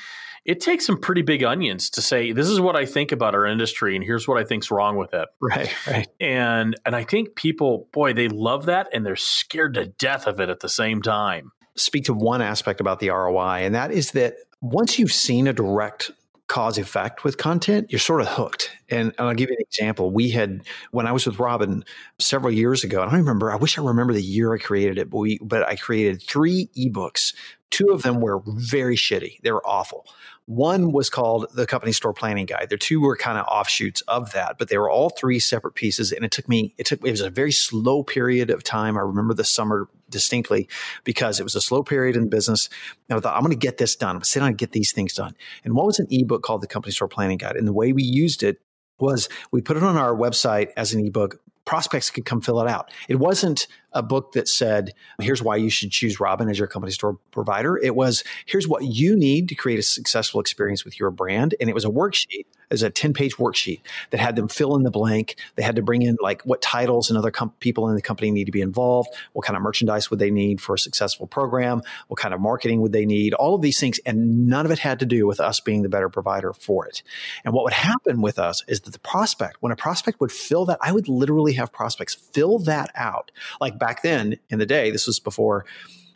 It 0.45 0.61
takes 0.61 0.85
some 0.85 0.99
pretty 1.01 1.23
big 1.23 1.45
onions 1.45 1.88
to 1.90 2.03
say 2.03 2.33
this 2.33 2.49
is 2.49 2.61
what 2.61 2.77
I 2.77 2.85
think 2.85 3.11
about 3.11 3.35
our 3.35 3.47
industry, 3.47 3.97
and 3.97 4.05
here's 4.05 4.29
what 4.29 4.38
I 4.38 4.45
think's 4.45 4.71
wrong 4.71 4.97
with 4.97 5.14
it. 5.14 5.29
Right, 5.40 5.75
right. 5.87 6.09
And 6.21 6.77
and 6.85 6.95
I 6.95 7.05
think 7.05 7.37
people, 7.37 7.88
boy, 7.92 8.12
they 8.12 8.29
love 8.29 8.66
that, 8.66 8.88
and 8.92 9.07
they're 9.07 9.16
scared 9.16 9.75
to 9.75 9.87
death 9.87 10.27
of 10.27 10.40
it 10.40 10.51
at 10.51 10.61
the 10.61 10.68
same 10.68 11.01
time 11.01 11.53
speak 11.76 12.04
to 12.04 12.14
one 12.14 12.42
aspect 12.42 12.80
about 12.80 13.00
the 13.00 13.11
ROI, 13.11 13.64
and 13.64 13.74
that 13.74 13.90
is 13.90 14.12
that 14.12 14.37
once 14.61 14.98
you've 14.98 15.12
seen 15.12 15.46
a 15.46 15.52
direct 15.52 16.11
cause 16.52 16.76
effect 16.76 17.24
with 17.24 17.38
content, 17.38 17.90
you're 17.90 17.98
sort 17.98 18.20
of 18.20 18.28
hooked. 18.28 18.70
And, 18.90 19.14
I'll 19.18 19.32
give 19.32 19.48
you 19.48 19.56
an 19.56 19.62
example. 19.62 20.11
We 20.11 20.30
had 20.30 20.62
when 20.90 21.06
I 21.06 21.12
was 21.12 21.26
with 21.26 21.38
Robyn 21.38 21.82
several 22.18 22.52
years 22.52 22.85
ago. 22.85 23.00
I 23.00 23.06
don't 23.06 23.14
remember. 23.14 23.50
I 23.50 23.56
wish 23.56 23.78
I 23.78 23.82
remember 23.82 24.12
the 24.12 24.22
year 24.22 24.52
I 24.52 24.58
created 24.58 24.98
it, 24.98 25.08
but 25.08 25.18
we 25.18 25.38
but 25.40 25.66
I 25.66 25.76
created 25.76 26.22
three 26.22 26.68
ebooks. 26.76 27.35
Two 27.70 27.88
of 27.88 28.02
them 28.02 28.20
were 28.20 28.42
very 28.46 28.96
shitty. 28.96 29.40
They 29.40 29.50
were 29.50 29.66
awful. 29.66 30.06
One 30.44 30.92
was 30.92 31.08
called 31.08 31.46
the 31.54 31.66
Company 31.66 31.92
Store 31.92 32.12
Planning 32.12 32.44
Guide. 32.44 32.66
The 32.68 32.76
two 32.76 33.00
were 33.00 33.16
kind 33.16 33.38
of 33.38 33.46
offshoots 33.46 34.02
of 34.02 34.32
that, 34.32 34.58
but 34.58 34.68
they 34.68 34.76
were 34.76 34.90
all 34.90 35.08
three 35.08 35.38
separate 35.38 35.74
pieces. 35.74 36.12
And 36.12 36.22
it 36.22 36.32
took 36.32 36.48
me, 36.48 36.74
it 36.76 36.85
took, 36.85 37.06
it 37.06 37.11
was 37.11 37.22
a 37.22 37.30
very 37.30 37.52
slow 37.52 38.02
period 38.02 38.50
of 38.50 38.62
time. 38.62 38.98
I 38.98 39.00
remember 39.00 39.32
the 39.32 39.44
summer 39.44 39.88
distinctly 40.12 40.68
because 41.03 41.40
it 41.40 41.42
was 41.42 41.57
a 41.57 41.61
slow 41.61 41.83
period 41.83 42.16
in 42.16 42.29
business. 42.29 42.68
And 43.09 43.18
I 43.18 43.20
thought, 43.20 43.35
I'm 43.35 43.42
going 43.42 43.51
to 43.51 43.57
get 43.59 43.79
this 43.79 43.96
done. 43.96 44.11
I'm 44.11 44.14
going 44.16 44.22
to 44.22 44.29
sit 44.29 44.40
down 44.40 44.48
and 44.51 44.59
get 44.59 44.70
these 44.70 44.92
things 44.92 45.14
done. 45.14 45.35
And 45.64 45.75
what 45.75 45.87
was 45.87 45.98
an 45.98 46.07
ebook 46.11 46.42
called 46.42 46.61
the 46.61 46.68
Company 46.68 46.92
Store 46.92 47.09
Planning 47.09 47.38
Guide? 47.38 47.57
And 47.57 47.66
the 47.66 47.72
way 47.72 47.92
we 47.92 48.05
used 48.05 48.42
it 48.42 48.61
was 49.01 49.29
we 49.51 49.61
put 49.61 49.77
it 49.77 49.83
on 49.83 49.96
our 49.96 50.14
website 50.14 50.68
as 50.77 50.94
an 50.94 51.05
ebook 51.05 51.40
prospects 51.64 52.11
could 52.11 52.25
come 52.25 52.40
fill 52.40 52.61
it 52.61 52.68
out. 52.68 52.90
It 53.09 53.16
wasn't 53.16 53.66
a 53.94 54.02
book 54.02 54.33
that 54.33 54.48
said, 54.48 54.92
here's 55.20 55.42
why 55.42 55.57
you 55.57 55.70
should 55.70 55.90
choose 55.90 56.20
Robyn 56.20 56.50
as 56.50 56.59
your 56.59 56.68
company 56.68 56.92
store 56.92 57.18
provider. 57.31 57.76
It 57.76 57.94
was, 57.94 58.24
here's 58.46 58.68
what 58.68 58.85
you 58.85 59.16
need 59.16 59.48
to 59.48 59.55
create 59.55 59.78
a 59.78 59.83
successful 59.83 60.40
experience 60.40 60.85
with 60.85 60.98
your 60.98 61.11
brand. 61.11 61.55
And 61.61 61.68
it 61.68 61.74
was 61.74 61.85
a 61.85 61.90
worksheet, 61.90 62.46
as 62.72 62.83
a 62.83 62.90
10 62.90 63.12
page 63.12 63.37
worksheet 63.37 63.81
that 64.11 64.18
had 64.18 64.35
them 64.35 64.48
fill 64.48 64.74
in 64.74 64.83
the 64.83 64.90
blank. 64.90 65.37
They 65.55 65.62
had 65.62 65.76
to 65.76 65.83
bring 65.83 66.02
in 66.02 66.16
like 66.20 66.42
what 66.42 66.62
titles 66.62 67.11
and 67.11 67.18
other 67.18 67.31
com- 67.31 67.52
people 67.61 67.88
in 67.88 67.94
the 67.94 68.02
company 68.02 68.31
need 68.31 68.46
to 68.46 68.52
be 68.52 68.62
involved. 68.62 69.11
What 69.35 69.44
kind 69.44 69.57
of 69.57 69.62
merchandise 69.62 70.11
would 70.11 70.18
they 70.18 70.31
need 70.31 70.61
for 70.61 70.74
a 70.74 70.78
successful 70.78 71.26
program? 71.26 71.83
What 72.09 72.18
kind 72.18 72.35
of 72.35 72.40
marketing 72.40 72.81
would 72.81 72.92
they 72.92 73.05
need? 73.05 73.35
All 73.35 73.55
of 73.55 73.61
these 73.61 73.78
things. 73.78 74.00
And 74.07 74.48
none 74.48 74.64
of 74.64 74.72
it 74.72 74.78
had 74.78 74.98
to 75.00 75.07
do 75.07 75.26
with 75.26 75.38
us 75.38 75.61
being 75.61 75.83
the 75.83 75.88
better 75.90 76.09
provider 76.09 76.52
for 76.55 76.87
it. 76.87 77.02
And 77.44 77.52
what 77.52 77.64
would 77.64 77.74
happen 77.74 78.22
with 78.22 78.38
us 78.38 78.64
is 78.66 78.81
that 78.81 78.92
the 78.92 78.98
prospect, 78.98 79.59
when 79.61 79.70
a 79.70 79.76
prospect 79.76 80.20
would 80.20 80.33
fill 80.33 80.64
that, 80.66 80.78
I 80.81 80.92
would 80.92 81.09
literally 81.09 81.52
have 81.52 81.72
prospects 81.72 82.14
fill 82.14 82.59
that 82.61 82.90
out. 82.94 83.31
Like 83.61 83.78
back 83.83 84.03
then 84.03 84.38
in 84.49 84.61
the 84.61 84.66
day, 84.66 84.92
this 84.92 85.09
was 85.09 85.18
before 85.18 85.66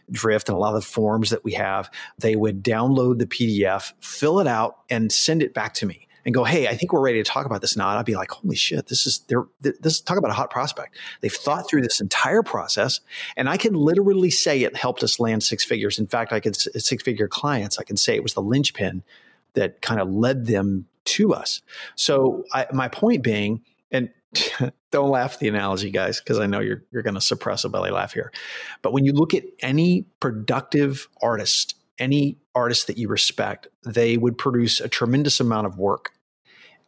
Drift 0.09 0.48
and 0.48 0.55
a 0.55 0.59
lot 0.59 0.68
of 0.68 0.83
the 0.83 0.87
forms 0.87 1.31
that 1.31 1.42
we 1.42 1.55
have, 1.55 1.90
they 2.16 2.37
would 2.37 2.62
download 2.62 3.18
the 3.18 3.26
PDF, 3.26 3.92
fill 3.98 4.38
it 4.38 4.46
out, 4.46 4.79
and 4.88 5.11
send 5.11 5.42
it 5.42 5.52
back 5.52 5.74
to 5.74 5.87
me 5.87 6.07
and 6.24 6.33
go, 6.33 6.44
"Hey, 6.44 6.68
I 6.68 6.76
think 6.76 6.92
we're 6.92 7.00
ready 7.00 7.20
to 7.20 7.29
talk 7.29 7.44
about 7.44 7.62
this 7.62 7.76
now." 7.76 7.88
And 7.90 7.98
I'd 7.98 8.07
be 8.07 8.14
like, 8.14 8.31
"Holy 8.31 8.55
shit, 8.55 8.87
this 8.87 9.05
is 9.05 9.18
they're, 9.26 9.46
this 9.61 10.00
talk 10.00 10.16
about 10.16 10.31
a 10.31 10.35
hot 10.35 10.48
prospect. 10.48 10.96
They've 11.22 11.33
thought 11.33 11.68
through 11.68 11.83
this 11.83 12.00
entire 12.00 12.44
process, 12.44 13.00
and 13.37 13.48
I 13.48 13.57
can 13.57 13.74
literally 13.74 14.31
say 14.31 14.62
it 14.62 14.76
helped 14.76 15.02
us 15.02 15.18
land 15.18 15.42
six 15.42 15.64
figures. 15.64 15.98
In 15.98 16.07
fact, 16.07 16.33
I 16.33 16.38
could 16.38 16.55
six 16.55 17.02
figure 17.02 17.26
clients. 17.26 17.81
I 17.81 17.83
can 17.83 17.96
say 17.96 18.14
it 18.14 18.22
was 18.22 18.35
the 18.35 18.42
linchpin 18.42 19.02
that 19.55 19.83
kind 19.83 20.00
of 20.00 20.09
led 20.09 20.46
them 20.46 20.87
to 21.07 21.35
us. 21.35 21.62
So 21.96 22.44
I, 22.52 22.66
my 22.72 22.87
point 22.87 23.24
being, 23.24 23.62
and 23.90 24.11
don't 24.90 25.10
laugh 25.10 25.34
at 25.34 25.40
the 25.40 25.48
analogy, 25.48 25.90
guys, 25.90 26.20
because 26.20 26.38
I 26.38 26.46
know 26.46 26.60
you're 26.60 26.82
you're 26.90 27.02
going 27.02 27.14
to 27.14 27.20
suppress 27.20 27.64
a 27.64 27.68
belly 27.68 27.90
laugh 27.90 28.12
here. 28.12 28.32
But 28.82 28.92
when 28.92 29.04
you 29.04 29.12
look 29.12 29.34
at 29.34 29.44
any 29.60 30.06
productive 30.20 31.08
artist, 31.20 31.74
any 31.98 32.38
artist 32.54 32.86
that 32.88 32.98
you 32.98 33.08
respect, 33.08 33.68
they 33.84 34.16
would 34.16 34.38
produce 34.38 34.80
a 34.80 34.88
tremendous 34.88 35.40
amount 35.40 35.66
of 35.66 35.78
work. 35.78 36.12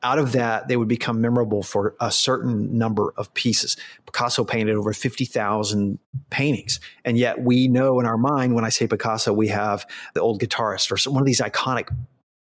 Out 0.01 0.21
of 0.21 0.31
that, 0.33 0.69
they 0.69 0.77
would 0.77 0.87
become 0.87 1.21
memorable 1.21 1.65
for 1.65 1.97
a 2.01 2.13
certain 2.13 2.79
number 2.79 3.13
of 3.17 3.35
pieces. 3.35 3.77
Picasso 4.07 4.45
painted 4.45 4.77
over 4.77 4.93
50,000 4.93 5.99
paintings. 6.31 6.79
And 7.05 7.19
yet, 7.19 7.41
we 7.43 7.67
know 7.67 7.99
in 7.99 8.07
our 8.07 8.17
mind, 8.17 8.55
when 8.55 8.65
I 8.65 8.69
say 8.69 8.87
Picasso, 8.87 9.33
we 9.33 9.49
have 9.49 9.85
the 10.15 10.21
old 10.21 10.41
guitarist 10.41 10.93
or 10.93 11.11
one 11.11 11.21
of 11.21 11.27
these 11.27 11.41
iconic 11.41 11.89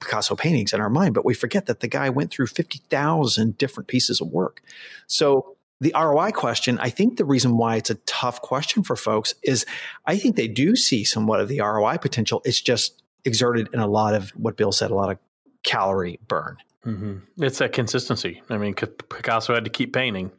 Picasso 0.01 0.37
paintings 0.37 0.73
in 0.73 0.81
our 0.81 0.91
mind, 0.91 1.15
but 1.15 1.25
we 1.25 1.35
forget 1.35 1.67
that 1.67 1.81
the 1.81 1.89
guy 1.89 2.11
went 2.11 2.31
through 2.31 2.47
50,000 2.47 3.59
different 3.59 3.89
pieces 3.89 4.21
of 4.21 4.29
work. 4.29 4.63
So 5.07 5.57
the 5.81 5.93
ROI 5.95 6.33
question, 6.33 6.79
I 6.79 6.91
think 6.91 7.17
the 7.17 7.25
reason 7.25 7.57
why 7.57 7.77
it's 7.77 7.91
a 7.91 7.97
tough 8.07 8.43
question 8.43 8.83
for 8.83 8.97
folks 8.97 9.35
is 9.43 9.67
I 10.05 10.17
think 10.17 10.37
they 10.37 10.49
do 10.49 10.77
see 10.77 11.05
somewhat 11.05 11.41
of 11.41 11.49
the 11.49 11.61
ROI 11.61 11.99
potential. 11.99 12.43
It's 12.45 12.61
just 12.61 13.03
exerted 13.25 13.69
in 13.73 13.81
a 13.81 13.87
lot 13.87 14.15
of 14.15 14.31
what 14.31 14.57
Bill 14.57 14.73
said, 14.73 14.91
a 14.91 14.95
lot 14.95 15.11
of 15.11 15.19
calorie 15.63 16.19
burn. 16.29 16.57
Mm-hmm. 16.85 17.43
It's 17.43 17.59
that 17.59 17.73
consistency. 17.73 18.43
I 18.49 18.59
mean, 18.59 18.75
Picasso 18.75 19.55
had 19.55 19.65
to 19.65 19.71
keep 19.71 19.93
painting. 19.93 20.31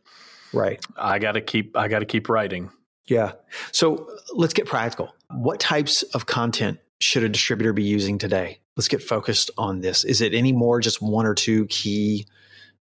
Right. 0.54 0.84
I 0.96 1.20
got 1.20 1.34
to 1.34 1.42
keep. 1.42 1.76
I 1.76 1.90
got 1.90 2.00
to 2.00 2.06
keep 2.06 2.30
writing. 2.30 2.72
Yeah. 3.06 3.34
So 3.74 4.10
let's 4.34 4.54
get 4.54 4.66
practical. 4.66 5.14
What 5.30 5.60
types 5.60 6.04
of 6.04 6.26
content 6.26 6.80
should 7.00 7.24
a 7.24 7.30
distributor 7.30 7.74
be 7.74 7.84
using 7.84 8.18
today? 8.18 8.60
Let's 8.78 8.88
get 8.88 9.04
focused 9.04 9.52
on 9.58 9.82
this. 9.82 10.04
Is 10.04 10.22
it 10.22 10.34
any 10.34 10.54
more 10.54 10.80
just 10.80 11.02
one 11.02 11.26
or 11.26 11.34
two 11.34 11.66
key 11.66 12.28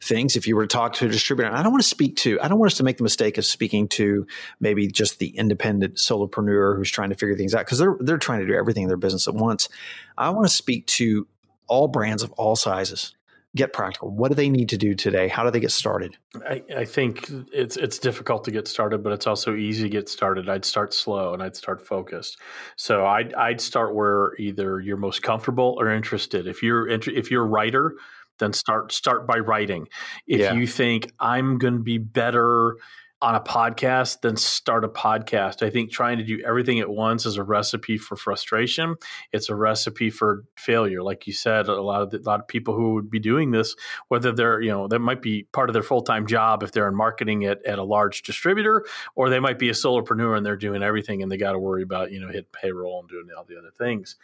things 0.02 0.36
if 0.36 0.48
you 0.48 0.56
were 0.56 0.66
to 0.66 0.76
talk 0.76 0.94
to 0.96 1.06
a 1.06 1.10
distributor? 1.10 1.52
I 1.52 1.64
don't 1.64 1.72
want 1.72 1.84
to 1.84 1.88
speak 1.88 2.18
to, 2.18 2.42
I 2.42 2.48
don't 2.48 2.60
want 2.60 2.72
us 2.72 2.78
to 2.80 2.84
make 2.84 2.98
the 2.98 3.04
mistake 3.04 3.38
of 3.38 3.46
speaking 3.46 3.88
to 3.90 4.28
maybe 4.60 4.88
just 4.88 5.20
the 5.20 5.28
independent 5.28 5.96
solopreneur 5.96 6.76
who's 6.76 6.92
trying 6.92 7.10
to 7.10 7.16
figure 7.16 7.36
things 7.36 7.56
out 7.56 7.66
because 7.66 7.78
they're 7.78 7.96
they're 8.00 8.18
trying 8.18 8.42
to 8.42 8.48
do 8.48 8.56
everything 8.56 8.84
in 8.84 8.88
their 8.90 8.98
business 8.98 9.28
at 9.28 9.36
once. 9.36 9.70
I 10.18 10.32
want 10.32 10.48
to 10.48 10.54
speak 10.54 10.88
to 10.88 11.28
all 11.68 11.88
brands 11.88 12.24
of 12.24 12.32
all 12.34 12.56
sizes 12.56 13.16
get 13.56 13.74
practical. 13.74 14.10
What 14.10 14.30
do 14.30 14.36
they 14.36 14.50
need 14.50 14.70
to 14.70 14.78
do 14.78 14.96
today? 14.96 15.28
How 15.28 15.44
do 15.44 15.52
they 15.52 15.60
get 15.60 15.72
started? 15.72 16.18
I, 16.48 16.64
I, 16.76 16.86
think 16.86 17.30
it's 17.52 17.78
it's 17.78 18.00
difficult 18.00 18.44
to 18.46 18.52
get 18.52 18.68
started, 18.68 19.04
but 19.04 19.14
it's 19.14 19.28
also 19.28 19.56
easy 19.56 19.84
to 19.84 19.90
get 19.90 20.10
started. 20.10 20.50
I'd 20.50 20.66
start 20.66 20.94
slow 20.94 21.34
and 21.34 21.44
I'd 21.44 21.56
start 21.56 21.86
focused. 21.86 22.40
So 22.76 23.06
I'd 23.06 23.34
I'd 23.36 23.62
start 23.62 23.94
where 23.94 24.36
either 24.40 24.80
you're 24.80 24.98
most 24.98 25.22
comfortable 25.22 25.76
or 25.80 25.92
interested. 25.92 26.48
If 26.48 26.64
you're 26.64 26.88
if 26.88 27.30
you're 27.30 27.44
a 27.44 27.48
writer, 27.48 27.96
then 28.40 28.54
start 28.54 28.92
start 28.92 29.28
by 29.28 29.38
writing. 29.38 29.88
If 30.26 30.40
yeah. 30.40 30.54
you 30.54 30.66
think 30.66 31.12
I'm 31.20 31.60
going 31.60 31.76
to 31.76 31.84
be 31.84 32.00
better 32.00 32.78
on 33.24 33.36
a 33.36 33.40
podcast 33.40 34.20
than 34.20 34.36
start 34.36 34.84
a 34.84 34.90
podcast. 34.90 35.66
I 35.66 35.70
think 35.70 35.92
trying 35.92 36.18
to 36.18 36.26
do 36.26 36.44
everything 36.46 36.82
at 36.82 36.90
once 36.90 37.26
is 37.26 37.38
a 37.38 37.44
recipe 37.44 37.98
for 37.98 38.18
frustration. 38.18 38.96
It's 39.32 39.48
a 39.48 39.56
recipe 39.56 40.10
for 40.10 40.44
failure. 40.58 41.02
Like 41.02 41.26
you 41.26 41.32
said, 41.32 41.70
a 41.70 41.82
lot 41.82 42.02
of 42.02 42.10
the, 42.10 42.18
a 42.18 42.28
lot 42.28 42.42
of 42.42 42.50
people 42.50 42.76
who 42.76 42.96
would 42.96 43.10
be 43.10 43.20
doing 43.20 43.52
this, 43.52 43.78
whether 44.10 44.34
they're 44.34 44.60
you 44.60 44.72
know 44.72 44.90
that 44.90 45.00
might 45.00 45.22
be 45.22 45.44
part 45.54 45.70
of 45.70 45.74
their 45.74 45.84
full 45.84 46.02
time 46.02 46.28
job 46.28 46.64
if 46.64 46.74
they're 46.74 46.90
in 46.90 46.96
marketing 46.96 47.46
at, 47.46 47.66
at 47.66 47.80
a 47.80 47.84
large 47.84 48.24
distributor, 48.24 48.86
or 49.16 49.30
they 49.30 49.40
might 49.40 49.58
be 49.58 49.70
a 49.70 49.74
solopreneur 49.74 50.36
and 50.36 50.46
they're 50.46 50.58
doing 50.58 50.84
everything 50.84 51.24
and 51.24 51.32
they 51.32 51.38
got 51.38 51.54
to 51.54 51.60
worry 51.60 51.82
about 51.82 52.12
you 52.12 52.20
know 52.20 52.28
hit 52.28 52.52
payroll 52.52 53.00
and 53.00 53.10
doing 53.10 53.28
all 53.38 53.46
the 53.46 53.58
other 53.58 53.72
things 53.72 54.18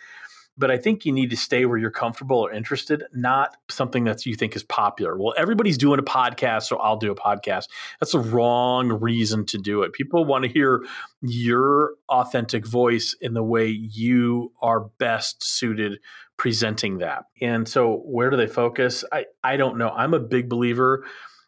but 0.59 0.69
I 0.69 0.77
think 0.77 1.05
you 1.05 1.13
need 1.13 1.29
to 1.29 1.37
stay 1.37 1.65
where 1.65 1.77
you're 1.77 1.89
comfortable 1.89 2.37
or 2.37 2.51
interested, 2.51 3.05
not 3.13 3.55
something 3.69 4.03
that 4.03 4.25
you 4.25 4.35
think 4.35 4.57
is 4.57 4.63
popular. 4.63 5.17
Well, 5.17 5.33
everybody's 5.37 5.77
doing 5.77 5.99
a 5.99 6.03
podcast, 6.03 6.63
so 6.63 6.77
I'll 6.77 6.97
do 6.97 7.11
a 7.11 7.15
podcast. 7.15 7.69
That's 7.99 8.11
the 8.11 8.19
wrong 8.19 8.89
reason 8.89 9.45
to 9.47 9.57
do 9.57 9.83
it. 9.83 9.93
People 9.93 10.25
want 10.25 10.43
to 10.43 10.49
hear 10.49 10.83
your 11.21 11.93
authentic 12.09 12.67
voice 12.67 13.15
in 13.21 13.33
the 13.33 13.43
way 13.43 13.67
you 13.67 14.51
are 14.61 14.81
best 14.81 15.41
suited 15.41 15.99
presenting 16.35 16.97
that. 16.97 17.23
And 17.41 17.67
so 17.67 18.01
where 18.05 18.29
do 18.29 18.35
they 18.35 18.47
focus? 18.47 19.05
I, 19.13 19.25
I 19.41 19.55
don't 19.55 19.77
know. 19.77 19.89
I'm 19.89 20.13
a 20.13 20.19
big 20.19 20.49
believer 20.49 21.05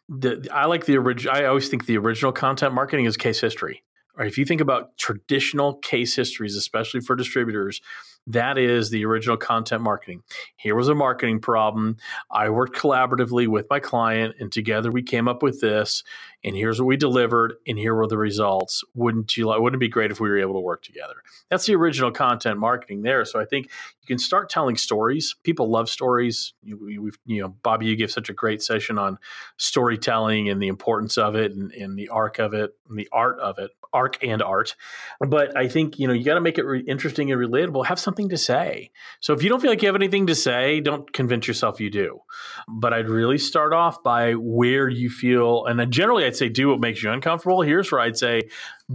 that 0.08 0.50
I 0.50 0.66
like 0.66 0.86
the 0.86 0.96
original 0.96 1.34
I 1.34 1.44
always 1.44 1.68
think 1.68 1.84
the 1.84 1.98
original 1.98 2.32
content 2.32 2.74
marketing 2.74 3.04
is 3.04 3.18
case 3.18 3.40
history. 3.40 3.82
Right? 4.16 4.28
If 4.28 4.36
you 4.36 4.44
think 4.44 4.60
about 4.60 4.96
traditional 4.98 5.76
case 5.76 6.14
histories, 6.14 6.56
especially 6.56 7.00
for 7.00 7.16
distributors, 7.16 7.80
that 8.28 8.58
is 8.58 8.90
the 8.90 9.04
original 9.04 9.36
content 9.36 9.82
marketing. 9.82 10.22
Here 10.56 10.74
was 10.74 10.88
a 10.88 10.94
marketing 10.94 11.40
problem. 11.40 11.96
I 12.30 12.50
worked 12.50 12.76
collaboratively 12.76 13.48
with 13.48 13.66
my 13.68 13.80
client, 13.80 14.36
and 14.38 14.52
together 14.52 14.90
we 14.90 15.02
came 15.02 15.28
up 15.28 15.42
with 15.42 15.60
this. 15.60 16.04
And 16.44 16.56
here's 16.56 16.80
what 16.80 16.86
we 16.86 16.96
delivered, 16.96 17.54
and 17.66 17.78
here 17.78 17.94
were 17.94 18.08
the 18.08 18.18
results. 18.18 18.82
Wouldn't 18.94 19.36
you? 19.36 19.48
Wouldn't 19.48 19.74
it 19.74 19.78
be 19.78 19.88
great 19.88 20.10
if 20.10 20.20
we 20.20 20.28
were 20.28 20.38
able 20.38 20.54
to 20.54 20.60
work 20.60 20.82
together? 20.82 21.14
That's 21.48 21.66
the 21.66 21.76
original 21.76 22.10
content 22.10 22.58
marketing 22.58 23.02
there. 23.02 23.24
So 23.24 23.40
I 23.40 23.44
think 23.44 23.66
you 23.66 24.06
can 24.06 24.18
start 24.18 24.50
telling 24.50 24.76
stories. 24.76 25.36
People 25.44 25.70
love 25.70 25.88
stories. 25.88 26.54
You, 26.62 27.12
you 27.26 27.42
know, 27.42 27.54
Bobby, 27.62 27.86
you 27.86 27.96
give 27.96 28.10
such 28.10 28.28
a 28.28 28.32
great 28.32 28.62
session 28.62 28.98
on 28.98 29.18
storytelling 29.56 30.48
and 30.48 30.60
the 30.60 30.68
importance 30.68 31.16
of 31.16 31.36
it, 31.36 31.52
and, 31.52 31.70
and 31.72 31.96
the 31.96 32.08
arc 32.08 32.38
of 32.38 32.54
it, 32.54 32.74
and 32.88 32.98
the 32.98 33.08
art 33.12 33.38
of 33.38 33.58
it 33.58 33.70
arc 33.92 34.22
and 34.24 34.42
art. 34.42 34.74
But 35.20 35.56
I 35.56 35.68
think, 35.68 35.98
you 35.98 36.06
know, 36.06 36.14
you 36.14 36.24
got 36.24 36.34
to 36.34 36.40
make 36.40 36.58
it 36.58 36.64
re- 36.64 36.80
interesting 36.80 37.30
and 37.30 37.40
relatable. 37.40 37.86
Have 37.86 38.00
something 38.00 38.30
to 38.30 38.38
say. 38.38 38.90
So 39.20 39.32
if 39.32 39.42
you 39.42 39.48
don't 39.48 39.60
feel 39.60 39.70
like 39.70 39.82
you 39.82 39.88
have 39.88 39.96
anything 39.96 40.26
to 40.28 40.34
say, 40.34 40.80
don't 40.80 41.12
convince 41.12 41.46
yourself 41.46 41.80
you 41.80 41.90
do. 41.90 42.20
But 42.68 42.92
I'd 42.92 43.08
really 43.08 43.38
start 43.38 43.72
off 43.72 44.02
by 44.02 44.32
where 44.32 44.88
you 44.88 45.10
feel, 45.10 45.66
and 45.66 45.92
generally 45.92 46.24
I'd 46.32 46.36
say 46.36 46.48
do 46.48 46.68
what 46.68 46.80
makes 46.80 47.02
you 47.02 47.10
uncomfortable. 47.10 47.60
Here's 47.60 47.92
where 47.92 48.00
I'd 48.00 48.16
say 48.16 48.48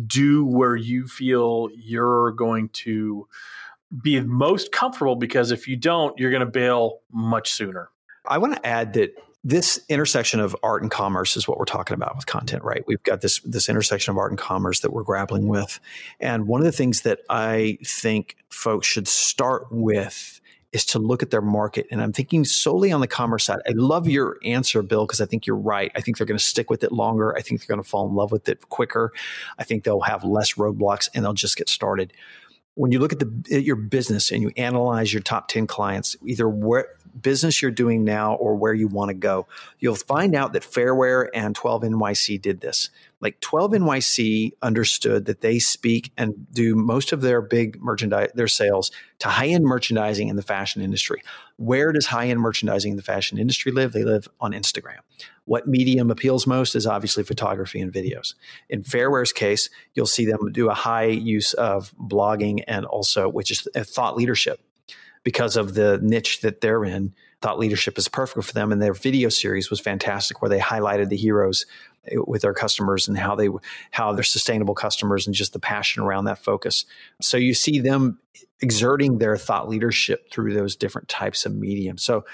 do 0.07 0.43
where 0.43 0.75
you 0.75 1.05
feel 1.05 1.69
you're 1.75 2.31
going 2.31 2.69
to 2.69 3.27
be 4.01 4.19
most 4.21 4.71
comfortable 4.71 5.15
because 5.15 5.51
if 5.51 5.67
you 5.67 5.75
don't, 5.75 6.17
you're 6.17 6.31
going 6.31 6.39
to 6.39 6.51
bail 6.51 7.01
much 7.11 7.51
sooner. 7.51 7.89
I 8.27 8.39
want 8.39 8.55
to 8.55 8.65
add 8.65 8.93
that 8.93 9.13
this 9.43 9.79
intersection 9.87 10.39
of 10.39 10.55
art 10.63 10.81
and 10.81 10.89
commerce 10.89 11.37
is 11.37 11.47
what 11.47 11.59
we're 11.59 11.65
talking 11.65 11.93
about 11.93 12.15
with 12.15 12.25
content, 12.25 12.63
right? 12.63 12.83
We've 12.87 13.03
got 13.03 13.21
this 13.21 13.39
this 13.41 13.69
intersection 13.69 14.11
of 14.11 14.17
art 14.17 14.31
and 14.31 14.39
commerce 14.39 14.79
that 14.79 14.91
we're 14.91 15.03
grappling 15.03 15.47
with. 15.47 15.79
And 16.19 16.47
one 16.47 16.59
of 16.59 16.65
the 16.65 16.71
things 16.71 17.01
that 17.01 17.19
I 17.29 17.77
think 17.85 18.35
folks 18.49 18.87
should 18.87 19.07
start 19.07 19.67
with 19.69 20.36
is 20.73 20.85
to 20.85 20.99
look 20.99 21.23
at 21.23 21.29
their 21.31 21.41
market. 21.41 21.87
And 21.91 22.01
I'm 22.01 22.11
thinking 22.11 22.43
solely 22.43 22.91
on 22.91 22.99
the 22.99 23.07
commerce 23.07 23.45
side. 23.45 23.59
I 23.67 23.71
love 23.73 24.07
your 24.07 24.37
answer, 24.43 24.81
Bill, 24.83 25.05
because 25.05 25.21
I 25.21 25.25
think 25.25 25.47
you're 25.47 25.55
right. 25.55 25.91
I 25.95 26.01
think 26.01 26.17
they're 26.17 26.27
going 26.27 26.37
to 26.37 26.43
stick 26.43 26.69
with 26.69 26.83
it 26.83 26.91
longer. 26.91 27.35
I 27.35 27.41
think 27.41 27.61
they're 27.61 27.73
going 27.73 27.83
to 27.83 27.89
fall 27.89 28.07
in 28.07 28.15
love 28.15 28.31
with 28.31 28.49
it 28.49 28.67
quicker. 28.69 29.13
I 29.57 29.63
think 29.63 29.83
they'll 29.83 30.01
have 30.01 30.23
less 30.23 30.55
roadblocks 30.55 31.07
and 31.13 31.23
they'll 31.23 31.33
just 31.33 31.55
get 31.57 31.69
started. 31.69 32.11
when 32.77 32.91
you 32.91 32.99
look 32.99 33.11
at 33.11 33.19
the 33.19 33.43
at 33.51 33.63
your 33.63 33.75
business 33.75 34.31
and 34.31 34.43
you 34.43 34.51
analyze 34.55 35.11
your 35.11 35.21
top 35.21 35.47
10 35.47 35.65
clients, 35.65 36.15
either 36.23 36.47
what 36.47 36.85
business 37.19 37.59
you're 37.59 37.71
doing 37.71 38.03
now 38.03 38.35
or 38.35 38.55
where 38.55 38.73
you 38.73 38.87
want 38.87 39.09
to 39.09 39.15
go, 39.15 39.47
you'll 39.79 39.95
find 39.95 40.35
out 40.35 40.53
that 40.53 40.61
Fairware 40.61 41.27
and 41.33 41.55
12 41.55 41.81
NYC 41.81 42.39
did 42.39 42.61
this. 42.61 42.91
Like 43.19 43.39
12 43.39 43.71
NYC 43.71 44.51
understood 44.61 45.25
that 45.25 45.41
they 45.41 45.57
speak 45.57 46.11
and 46.17 46.35
do 46.51 46.75
most 46.75 47.11
of 47.11 47.21
their 47.21 47.41
big 47.41 47.81
merchandise, 47.81 48.29
their 48.35 48.47
sales 48.47 48.91
to 49.19 49.27
high 49.27 49.47
end 49.47 49.65
merchandising 49.65 50.27
in 50.27 50.35
the 50.35 50.43
fashion 50.43 50.81
industry. 50.81 51.23
Where 51.55 51.91
does 51.91 52.05
high 52.05 52.27
end 52.27 52.41
merchandising 52.41 52.91
in 52.91 52.97
the 52.97 53.03
fashion 53.03 53.39
industry 53.39 53.71
live? 53.71 53.93
They 53.93 54.03
live 54.03 54.27
on 54.39 54.51
Instagram. 54.51 54.99
What 55.45 55.67
medium 55.67 56.11
appeals 56.11 56.45
most 56.45 56.75
is 56.75 56.85
obviously 56.85 57.23
photography 57.23 57.81
and 57.81 57.91
videos. 57.91 58.35
In 58.69 58.83
Fairware's 58.83 59.33
case, 59.33 59.69
you'll 59.95 60.05
see 60.05 60.25
them 60.25 60.51
do 60.51 60.69
a 60.69 60.75
high 60.75 61.05
use 61.05 61.53
of 61.53 61.93
blogging 61.97 62.63
and 62.67 62.85
also, 62.85 63.27
which 63.29 63.49
is 63.49 63.67
thought 63.75 64.15
leadership 64.15 64.59
because 65.23 65.57
of 65.57 65.73
the 65.73 65.99
niche 66.03 66.41
that 66.41 66.61
they're 66.61 66.85
in. 66.85 67.13
Thought 67.41 67.59
leadership 67.59 67.97
is 67.97 68.07
perfect 68.07 68.47
for 68.47 68.53
them, 68.53 68.71
and 68.71 68.81
their 68.81 68.93
video 68.93 69.29
series 69.29 69.69
was 69.69 69.79
fantastic, 69.79 70.41
where 70.41 70.49
they 70.49 70.59
highlighted 70.59 71.09
the 71.09 71.17
heroes 71.17 71.65
with 72.13 72.41
their 72.41 72.53
customers 72.53 73.07
and 73.07 73.17
how 73.17 73.35
they 73.35 73.49
how 73.91 74.13
they're 74.13 74.23
sustainable 74.23 74.75
customers 74.75 75.27
and 75.27 75.35
just 75.35 75.53
the 75.53 75.59
passion 75.59 76.03
around 76.03 76.25
that 76.25 76.39
focus. 76.39 76.85
So 77.21 77.37
you 77.37 77.53
see 77.53 77.79
them 77.79 78.19
exerting 78.61 79.19
their 79.19 79.37
thought 79.37 79.69
leadership 79.69 80.31
through 80.31 80.53
those 80.53 80.75
different 80.75 81.07
types 81.07 81.45
of 81.45 81.55
mediums. 81.55 82.03
So 82.03 82.25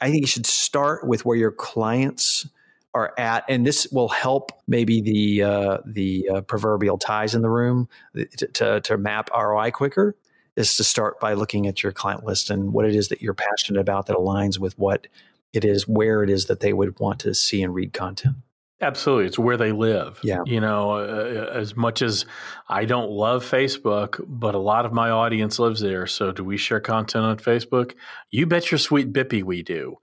I 0.00 0.10
think 0.10 0.22
you 0.22 0.26
should 0.26 0.46
start 0.46 1.06
with 1.06 1.24
where 1.24 1.36
your 1.36 1.52
clients 1.52 2.46
are 2.94 3.12
at, 3.18 3.44
and 3.48 3.66
this 3.66 3.86
will 3.92 4.08
help 4.08 4.52
maybe 4.66 5.00
the 5.00 5.42
uh, 5.42 5.78
the 5.84 6.28
uh, 6.28 6.40
proverbial 6.42 6.98
ties 6.98 7.34
in 7.34 7.42
the 7.42 7.50
room 7.50 7.88
eh, 8.16 8.24
to, 8.38 8.46
to, 8.46 8.80
to 8.80 8.96
map 8.96 9.30
ROI 9.36 9.70
quicker 9.70 10.16
is 10.56 10.76
to 10.76 10.84
start 10.84 11.20
by 11.20 11.34
looking 11.34 11.66
at 11.66 11.82
your 11.82 11.92
client 11.92 12.24
list 12.24 12.48
and 12.48 12.72
what 12.72 12.86
it 12.86 12.94
is 12.94 13.08
that 13.08 13.20
you're 13.20 13.34
passionate 13.34 13.78
about 13.78 14.06
that 14.06 14.16
aligns 14.16 14.58
with 14.58 14.78
what 14.78 15.06
it 15.52 15.64
is, 15.64 15.86
where 15.86 16.22
it 16.22 16.30
is 16.30 16.46
that 16.46 16.60
they 16.60 16.72
would 16.72 16.98
want 16.98 17.20
to 17.20 17.34
see 17.34 17.62
and 17.62 17.74
read 17.74 17.92
content. 17.92 18.36
Absolutely. 18.80 19.26
It's 19.26 19.38
where 19.38 19.56
they 19.56 19.72
live. 19.72 20.20
Yeah. 20.22 20.40
You 20.44 20.60
know, 20.60 20.92
uh, 20.92 21.50
as 21.52 21.74
much 21.74 22.02
as 22.02 22.26
I 22.68 22.84
don't 22.84 23.10
love 23.10 23.44
Facebook, 23.44 24.22
but 24.26 24.54
a 24.54 24.58
lot 24.58 24.84
of 24.84 24.92
my 24.92 25.10
audience 25.10 25.58
lives 25.58 25.80
there. 25.80 26.06
So 26.06 26.30
do 26.32 26.44
we 26.44 26.58
share 26.58 26.80
content 26.80 27.24
on 27.24 27.38
Facebook? 27.38 27.94
You 28.30 28.46
bet 28.46 28.70
your 28.70 28.78
sweet 28.78 29.12
bippy 29.12 29.42
we 29.42 29.62
do. 29.62 29.96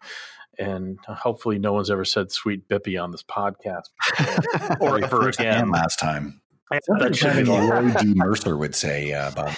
And 0.58 1.00
hopefully 1.08 1.60
no 1.60 1.74
one's 1.74 1.90
ever 1.90 2.06
said 2.06 2.32
sweet 2.32 2.68
bippy 2.68 3.02
on 3.02 3.12
this 3.12 3.24
podcast 3.24 3.90
or 4.82 5.04
ever 5.04 5.30
again. 5.30 5.70
Last 5.70 6.00
time. 6.00 6.43
Something 6.84 7.14
kind 7.14 7.40
of 7.40 7.48
Roy 7.48 8.02
D. 8.02 8.14
Mercer 8.16 8.58
would 8.58 8.76
say, 8.76 9.14
uh, 9.14 9.32
Bob. 9.32 9.54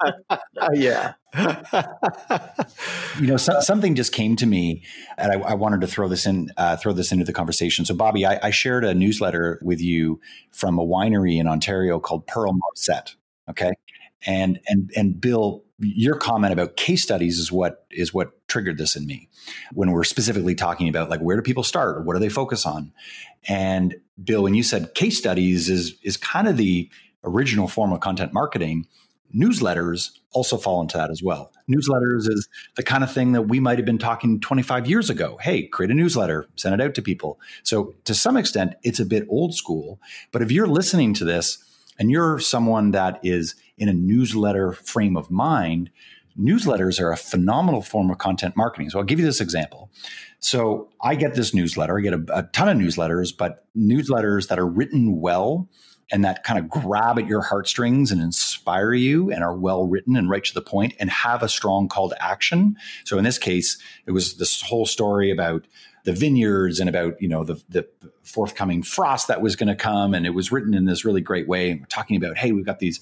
uh, 0.00 0.68
yeah. 0.74 1.14
you 3.18 3.26
know, 3.26 3.36
so, 3.36 3.60
something 3.60 3.94
just 3.94 4.12
came 4.12 4.36
to 4.36 4.46
me, 4.46 4.84
and 5.18 5.32
I, 5.32 5.50
I 5.50 5.54
wanted 5.54 5.80
to 5.80 5.86
throw 5.86 6.06
this 6.06 6.26
in, 6.26 6.50
uh, 6.56 6.76
throw 6.76 6.92
this 6.92 7.12
into 7.12 7.24
the 7.24 7.32
conversation. 7.32 7.84
So, 7.84 7.94
Bobby, 7.94 8.24
I, 8.26 8.38
I, 8.42 8.50
shared 8.50 8.84
a 8.84 8.94
newsletter 8.94 9.58
with 9.62 9.80
you 9.80 10.20
from 10.52 10.78
a 10.78 10.84
winery 10.84 11.38
in 11.38 11.46
Ontario 11.46 11.98
called 11.98 12.26
Pearl 12.26 12.52
Morissette. 12.52 13.14
Okay, 13.48 13.72
and 14.26 14.60
and 14.68 14.90
and 14.96 15.20
Bill, 15.20 15.64
your 15.78 16.16
comment 16.16 16.52
about 16.52 16.76
case 16.76 17.02
studies 17.02 17.38
is 17.38 17.50
what 17.50 17.86
is 17.90 18.12
what 18.12 18.46
triggered 18.48 18.78
this 18.78 18.96
in 18.96 19.06
me 19.06 19.28
when 19.72 19.92
we're 19.92 20.04
specifically 20.04 20.54
talking 20.54 20.88
about 20.88 21.08
like 21.08 21.20
where 21.20 21.36
do 21.36 21.42
people 21.42 21.62
start 21.62 22.04
what 22.04 22.14
do 22.14 22.20
they 22.20 22.28
focus 22.28 22.66
on 22.66 22.92
and 23.48 23.94
bill 24.24 24.42
when 24.42 24.54
you 24.54 24.62
said 24.62 24.94
case 24.94 25.18
studies 25.18 25.68
is 25.68 25.94
is 26.02 26.16
kind 26.16 26.48
of 26.48 26.56
the 26.56 26.88
original 27.24 27.68
form 27.68 27.92
of 27.92 28.00
content 28.00 28.32
marketing 28.32 28.86
newsletters 29.34 30.10
also 30.32 30.56
fall 30.56 30.80
into 30.80 30.96
that 30.96 31.10
as 31.10 31.22
well 31.22 31.52
newsletters 31.68 32.28
is 32.28 32.48
the 32.76 32.82
kind 32.82 33.04
of 33.04 33.12
thing 33.12 33.32
that 33.32 33.42
we 33.42 33.60
might 33.60 33.78
have 33.78 33.86
been 33.86 33.98
talking 33.98 34.40
25 34.40 34.88
years 34.88 35.08
ago 35.08 35.38
hey 35.40 35.66
create 35.66 35.90
a 35.90 35.94
newsletter 35.94 36.46
send 36.56 36.74
it 36.74 36.84
out 36.84 36.94
to 36.94 37.02
people 37.02 37.38
so 37.62 37.94
to 38.04 38.14
some 38.14 38.36
extent 38.36 38.74
it's 38.82 38.98
a 38.98 39.04
bit 39.04 39.26
old 39.28 39.54
school 39.54 40.00
but 40.32 40.42
if 40.42 40.50
you're 40.50 40.66
listening 40.66 41.14
to 41.14 41.24
this 41.24 41.64
and 42.00 42.10
you're 42.10 42.40
someone 42.40 42.92
that 42.92 43.20
is 43.22 43.54
in 43.76 43.88
a 43.88 43.92
newsletter 43.92 44.72
frame 44.72 45.16
of 45.16 45.30
mind, 45.30 45.90
newsletters 46.38 47.00
are 47.00 47.12
a 47.12 47.16
phenomenal 47.16 47.82
form 47.82 48.10
of 48.10 48.18
content 48.18 48.56
marketing. 48.56 48.90
So 48.90 48.98
I'll 48.98 49.04
give 49.04 49.20
you 49.20 49.26
this 49.26 49.40
example. 49.40 49.90
So 50.40 50.88
I 51.02 51.14
get 51.14 51.34
this 51.34 51.54
newsletter, 51.54 51.98
I 51.98 52.02
get 52.02 52.14
a, 52.14 52.24
a 52.32 52.42
ton 52.44 52.68
of 52.68 52.76
newsletters, 52.76 53.36
but 53.36 53.66
newsletters 53.76 54.48
that 54.48 54.58
are 54.58 54.66
written 54.66 55.20
well 55.20 55.68
and 56.12 56.24
that 56.24 56.42
kind 56.44 56.58
of 56.58 56.68
grab 56.68 57.18
at 57.18 57.26
your 57.26 57.42
heartstrings 57.42 58.10
and 58.10 58.20
inspire 58.20 58.92
you 58.92 59.30
and 59.30 59.44
are 59.44 59.54
well 59.54 59.86
written 59.86 60.16
and 60.16 60.28
right 60.28 60.42
to 60.44 60.54
the 60.54 60.62
point 60.62 60.94
and 60.98 61.08
have 61.10 61.42
a 61.42 61.48
strong 61.48 61.88
call 61.88 62.08
to 62.08 62.24
action. 62.24 62.76
So 63.04 63.16
in 63.18 63.24
this 63.24 63.38
case, 63.38 63.78
it 64.06 64.12
was 64.12 64.36
this 64.36 64.60
whole 64.60 64.86
story 64.86 65.30
about 65.30 65.66
the 66.04 66.12
vineyards 66.12 66.80
and 66.80 66.88
about 66.88 67.20
you 67.20 67.28
know 67.28 67.44
the 67.44 67.62
the 67.68 67.86
forthcoming 68.22 68.82
frost 68.82 69.28
that 69.28 69.42
was 69.42 69.56
going 69.56 69.68
to 69.68 69.74
come, 69.74 70.14
and 70.14 70.26
it 70.26 70.30
was 70.30 70.50
written 70.50 70.74
in 70.74 70.86
this 70.86 71.04
really 71.04 71.20
great 71.20 71.46
way. 71.46 71.70
And 71.70 71.80
we're 71.80 71.86
talking 71.86 72.16
about, 72.16 72.38
hey, 72.38 72.52
we've 72.52 72.64
got 72.64 72.78
these 72.78 73.00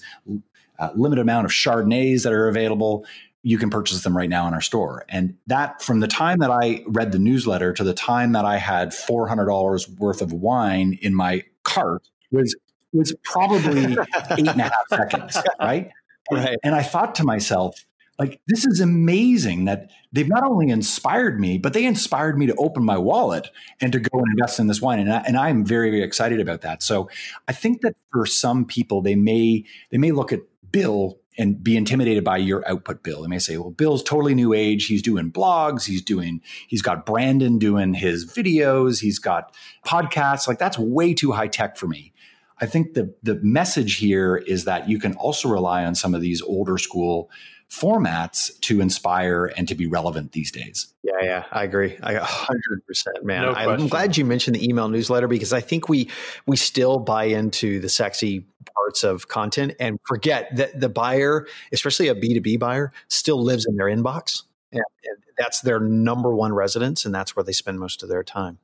uh, 0.77 0.89
limited 0.95 1.21
amount 1.21 1.45
of 1.45 1.51
Chardonnays 1.51 2.23
that 2.23 2.33
are 2.33 2.47
available. 2.47 3.05
You 3.43 3.57
can 3.57 3.69
purchase 3.69 4.03
them 4.03 4.15
right 4.15 4.29
now 4.29 4.47
in 4.47 4.53
our 4.53 4.61
store. 4.61 5.05
And 5.09 5.35
that, 5.47 5.81
from 5.81 6.01
the 6.01 6.07
time 6.07 6.39
that 6.39 6.51
I 6.51 6.83
read 6.87 7.11
the 7.11 7.19
newsletter 7.19 7.73
to 7.73 7.83
the 7.83 7.93
time 7.93 8.33
that 8.33 8.45
I 8.45 8.57
had 8.57 8.93
four 8.93 9.27
hundred 9.27 9.45
dollars 9.45 9.87
worth 9.89 10.21
of 10.21 10.33
wine 10.33 10.97
in 11.01 11.15
my 11.15 11.43
cart, 11.63 12.09
was 12.31 12.55
was 12.91 13.13
probably 13.23 13.97
eight 14.31 14.47
and 14.47 14.61
a 14.61 14.63
half 14.63 14.87
seconds, 14.89 15.37
right? 15.59 15.89
Right. 16.31 16.57
And 16.63 16.75
I 16.75 16.83
thought 16.83 17.15
to 17.15 17.23
myself, 17.23 17.85
like 18.19 18.41
this 18.47 18.65
is 18.65 18.81
amazing 18.81 19.65
that 19.65 19.89
they've 20.11 20.27
not 20.27 20.43
only 20.43 20.69
inspired 20.69 21.39
me 21.39 21.57
but 21.57 21.73
they 21.73 21.85
inspired 21.85 22.37
me 22.37 22.45
to 22.45 22.55
open 22.55 22.83
my 22.83 22.97
wallet 22.97 23.47
and 23.81 23.91
to 23.93 23.99
go 23.99 24.19
and 24.19 24.27
invest 24.37 24.59
in 24.59 24.67
this 24.67 24.81
wine 24.81 24.99
and, 24.99 25.11
I, 25.11 25.21
and 25.21 25.37
i'm 25.37 25.65
very, 25.65 25.89
very 25.89 26.03
excited 26.03 26.39
about 26.39 26.61
that 26.61 26.83
so 26.83 27.09
i 27.47 27.53
think 27.53 27.81
that 27.81 27.95
for 28.11 28.25
some 28.25 28.65
people 28.65 29.01
they 29.01 29.15
may 29.15 29.63
they 29.89 29.97
may 29.97 30.11
look 30.11 30.31
at 30.31 30.41
bill 30.71 31.17
and 31.39 31.63
be 31.63 31.77
intimidated 31.77 32.23
by 32.23 32.37
your 32.37 32.67
output 32.69 33.01
bill. 33.01 33.21
They 33.21 33.27
may 33.29 33.39
say 33.39 33.57
well 33.57 33.71
bill's 33.71 34.03
totally 34.03 34.35
new 34.35 34.53
age. 34.53 34.85
He's 34.85 35.01
doing 35.01 35.31
blogs. 35.31 35.85
He's 35.85 36.03
doing 36.03 36.41
he's 36.67 36.83
got 36.83 37.05
brandon 37.05 37.57
doing 37.57 37.93
his 37.93 38.25
videos. 38.31 38.99
He's 38.99 39.17
got 39.17 39.55
podcasts. 39.85 40.47
Like 40.47 40.59
that's 40.59 40.77
way 40.77 41.13
too 41.13 41.31
high 41.31 41.47
tech 41.47 41.77
for 41.77 41.87
me. 41.87 42.13
I 42.59 42.65
think 42.65 42.93
the 42.93 43.15
the 43.23 43.39
message 43.41 43.95
here 43.95 44.35
is 44.35 44.65
that 44.65 44.89
you 44.89 44.99
can 44.99 45.15
also 45.15 45.47
rely 45.49 45.85
on 45.85 45.95
some 45.95 46.13
of 46.13 46.21
these 46.21 46.41
older 46.41 46.77
school 46.77 47.31
formats 47.71 48.59
to 48.61 48.81
inspire 48.81 49.51
and 49.55 49.67
to 49.67 49.75
be 49.75 49.85
relevant 49.85 50.31
these 50.31 50.51
days. 50.51 50.87
Yeah, 51.03 51.13
yeah, 51.21 51.43
I 51.51 51.63
agree. 51.63 51.97
I 52.01 52.15
100%, 52.15 53.23
man. 53.23 53.43
No 53.43 53.53
I'm 53.53 53.87
glad 53.87 54.17
you 54.17 54.25
mentioned 54.25 54.55
the 54.55 54.67
email 54.67 54.89
newsletter 54.89 55.27
because 55.27 55.53
I 55.53 55.61
think 55.61 55.87
we 55.87 56.09
we 56.47 56.57
still 56.57 56.97
buy 56.97 57.25
into 57.25 57.79
the 57.79 57.89
sexy 57.89 58.45
parts 58.75 59.03
of 59.03 59.27
content 59.27 59.75
and 59.79 59.99
forget 60.05 60.55
that 60.55 60.79
the 60.79 60.89
buyer, 60.89 61.47
especially 61.71 62.07
a 62.07 62.15
B2B 62.15 62.59
buyer, 62.59 62.91
still 63.07 63.41
lives 63.41 63.65
in 63.67 63.75
their 63.75 63.87
inbox. 63.87 64.43
And, 64.71 64.83
and 65.03 65.23
that's 65.37 65.61
their 65.61 65.79
number 65.79 66.33
one 66.35 66.53
residence 66.53 67.05
and 67.05 67.13
that's 67.13 67.35
where 67.35 67.43
they 67.43 67.53
spend 67.53 67.79
most 67.79 68.03
of 68.03 68.09
their 68.09 68.23
time. 68.23 68.59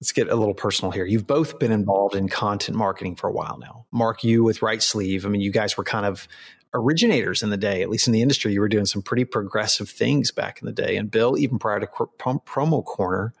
Let's 0.00 0.12
get 0.12 0.28
a 0.28 0.36
little 0.36 0.54
personal 0.54 0.92
here. 0.92 1.04
You've 1.04 1.26
both 1.26 1.58
been 1.58 1.72
involved 1.72 2.14
in 2.14 2.28
content 2.28 2.78
marketing 2.78 3.16
for 3.16 3.28
a 3.28 3.32
while 3.32 3.58
now. 3.58 3.86
Mark, 3.90 4.22
you 4.22 4.44
with 4.44 4.62
Right 4.62 4.80
Sleeve. 4.80 5.26
I 5.26 5.28
mean, 5.28 5.40
you 5.40 5.50
guys 5.50 5.76
were 5.76 5.82
kind 5.82 6.06
of 6.06 6.28
originators 6.74 7.42
in 7.42 7.50
the 7.50 7.56
day, 7.56 7.82
at 7.82 7.90
least 7.90 8.06
in 8.06 8.12
the 8.12 8.22
industry. 8.22 8.52
You 8.52 8.60
were 8.60 8.68
doing 8.68 8.86
some 8.86 9.02
pretty 9.02 9.24
progressive 9.24 9.88
things 9.88 10.30
back 10.30 10.60
in 10.60 10.66
the 10.66 10.72
day. 10.72 10.96
And 10.96 11.10
Bill, 11.10 11.38
even 11.38 11.58
prior 11.58 11.80
to 11.80 11.86
Promo 11.86 12.84
Corner, 12.84 13.32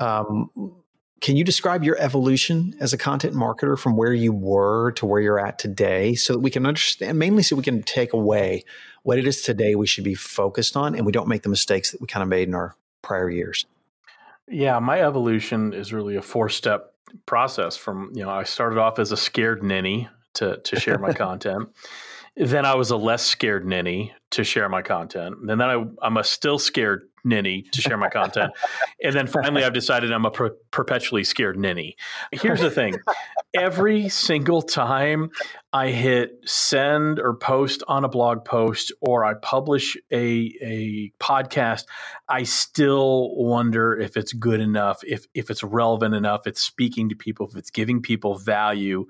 um, 0.00 0.50
can 1.20 1.36
you 1.36 1.44
describe 1.44 1.82
your 1.82 1.96
evolution 1.98 2.74
as 2.80 2.92
a 2.92 2.98
content 2.98 3.34
marketer 3.34 3.78
from 3.78 3.96
where 3.96 4.12
you 4.12 4.32
were 4.32 4.92
to 4.92 5.06
where 5.06 5.20
you're 5.20 5.38
at 5.38 5.58
today 5.58 6.14
so 6.14 6.34
that 6.34 6.40
we 6.40 6.50
can 6.50 6.66
understand, 6.66 7.18
mainly 7.18 7.42
so 7.42 7.56
we 7.56 7.62
can 7.62 7.82
take 7.82 8.12
away 8.12 8.64
what 9.04 9.18
it 9.18 9.26
is 9.26 9.42
today 9.42 9.74
we 9.74 9.86
should 9.86 10.04
be 10.04 10.14
focused 10.14 10.76
on 10.76 10.94
and 10.94 11.06
we 11.06 11.12
don't 11.12 11.28
make 11.28 11.42
the 11.42 11.48
mistakes 11.48 11.92
that 11.92 12.00
we 12.00 12.06
kind 12.06 12.22
of 12.22 12.28
made 12.28 12.48
in 12.48 12.54
our 12.54 12.76
prior 13.00 13.30
years? 13.30 13.64
Yeah, 14.48 14.78
my 14.80 15.00
evolution 15.00 15.72
is 15.72 15.92
really 15.92 16.16
a 16.16 16.22
four 16.22 16.50
step 16.50 16.92
process 17.26 17.76
from, 17.76 18.10
you 18.12 18.22
know, 18.22 18.30
I 18.30 18.42
started 18.42 18.78
off 18.78 18.98
as 18.98 19.12
a 19.12 19.16
scared 19.16 19.62
ninny 19.62 20.08
to, 20.34 20.58
to 20.58 20.78
share 20.78 20.98
my 20.98 21.12
content. 21.14 21.70
Then 22.36 22.64
I 22.66 22.74
was 22.74 22.90
a 22.90 22.96
less 22.96 23.24
scared 23.24 23.66
ninny 23.66 24.12
to 24.32 24.42
share 24.42 24.68
my 24.68 24.82
content. 24.82 25.36
And 25.40 25.48
then 25.48 25.62
I, 25.62 25.84
I'm 26.02 26.16
a 26.16 26.24
still 26.24 26.58
scared 26.58 27.02
ninny 27.24 27.62
to 27.72 27.80
share 27.80 27.96
my 27.96 28.08
content. 28.08 28.52
and 29.02 29.14
then 29.14 29.26
finally, 29.26 29.64
I've 29.64 29.72
decided 29.72 30.12
I'm 30.12 30.26
a 30.26 30.30
per- 30.30 30.56
perpetually 30.70 31.24
scared 31.24 31.58
ninny. 31.58 31.96
Here's 32.32 32.60
the 32.60 32.70
thing 32.70 32.96
every 33.54 34.08
single 34.08 34.62
time 34.62 35.30
I 35.74 35.88
hit 35.88 36.38
send 36.44 37.18
or 37.18 37.34
post 37.34 37.82
on 37.88 38.04
a 38.04 38.08
blog 38.08 38.44
post 38.44 38.92
or 39.00 39.24
I 39.24 39.34
publish 39.34 39.96
a, 40.12 40.54
a 40.62 41.12
podcast, 41.18 41.86
I 42.28 42.44
still 42.44 43.34
wonder 43.34 43.98
if 43.98 44.16
it's 44.16 44.32
good 44.32 44.60
enough, 44.60 45.02
if, 45.02 45.26
if 45.34 45.50
it's 45.50 45.64
relevant 45.64 46.14
enough, 46.14 46.46
it's 46.46 46.60
speaking 46.60 47.08
to 47.08 47.16
people, 47.16 47.48
if 47.48 47.56
it's 47.56 47.72
giving 47.72 48.02
people 48.02 48.38
value. 48.38 49.06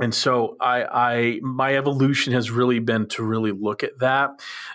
And 0.00 0.14
so 0.14 0.56
I, 0.60 0.84
I 0.84 1.40
my 1.42 1.76
evolution 1.76 2.32
has 2.32 2.50
really 2.50 2.78
been 2.78 3.06
to 3.08 3.22
really 3.22 3.52
look 3.52 3.84
at 3.84 3.98
that. 3.98 4.30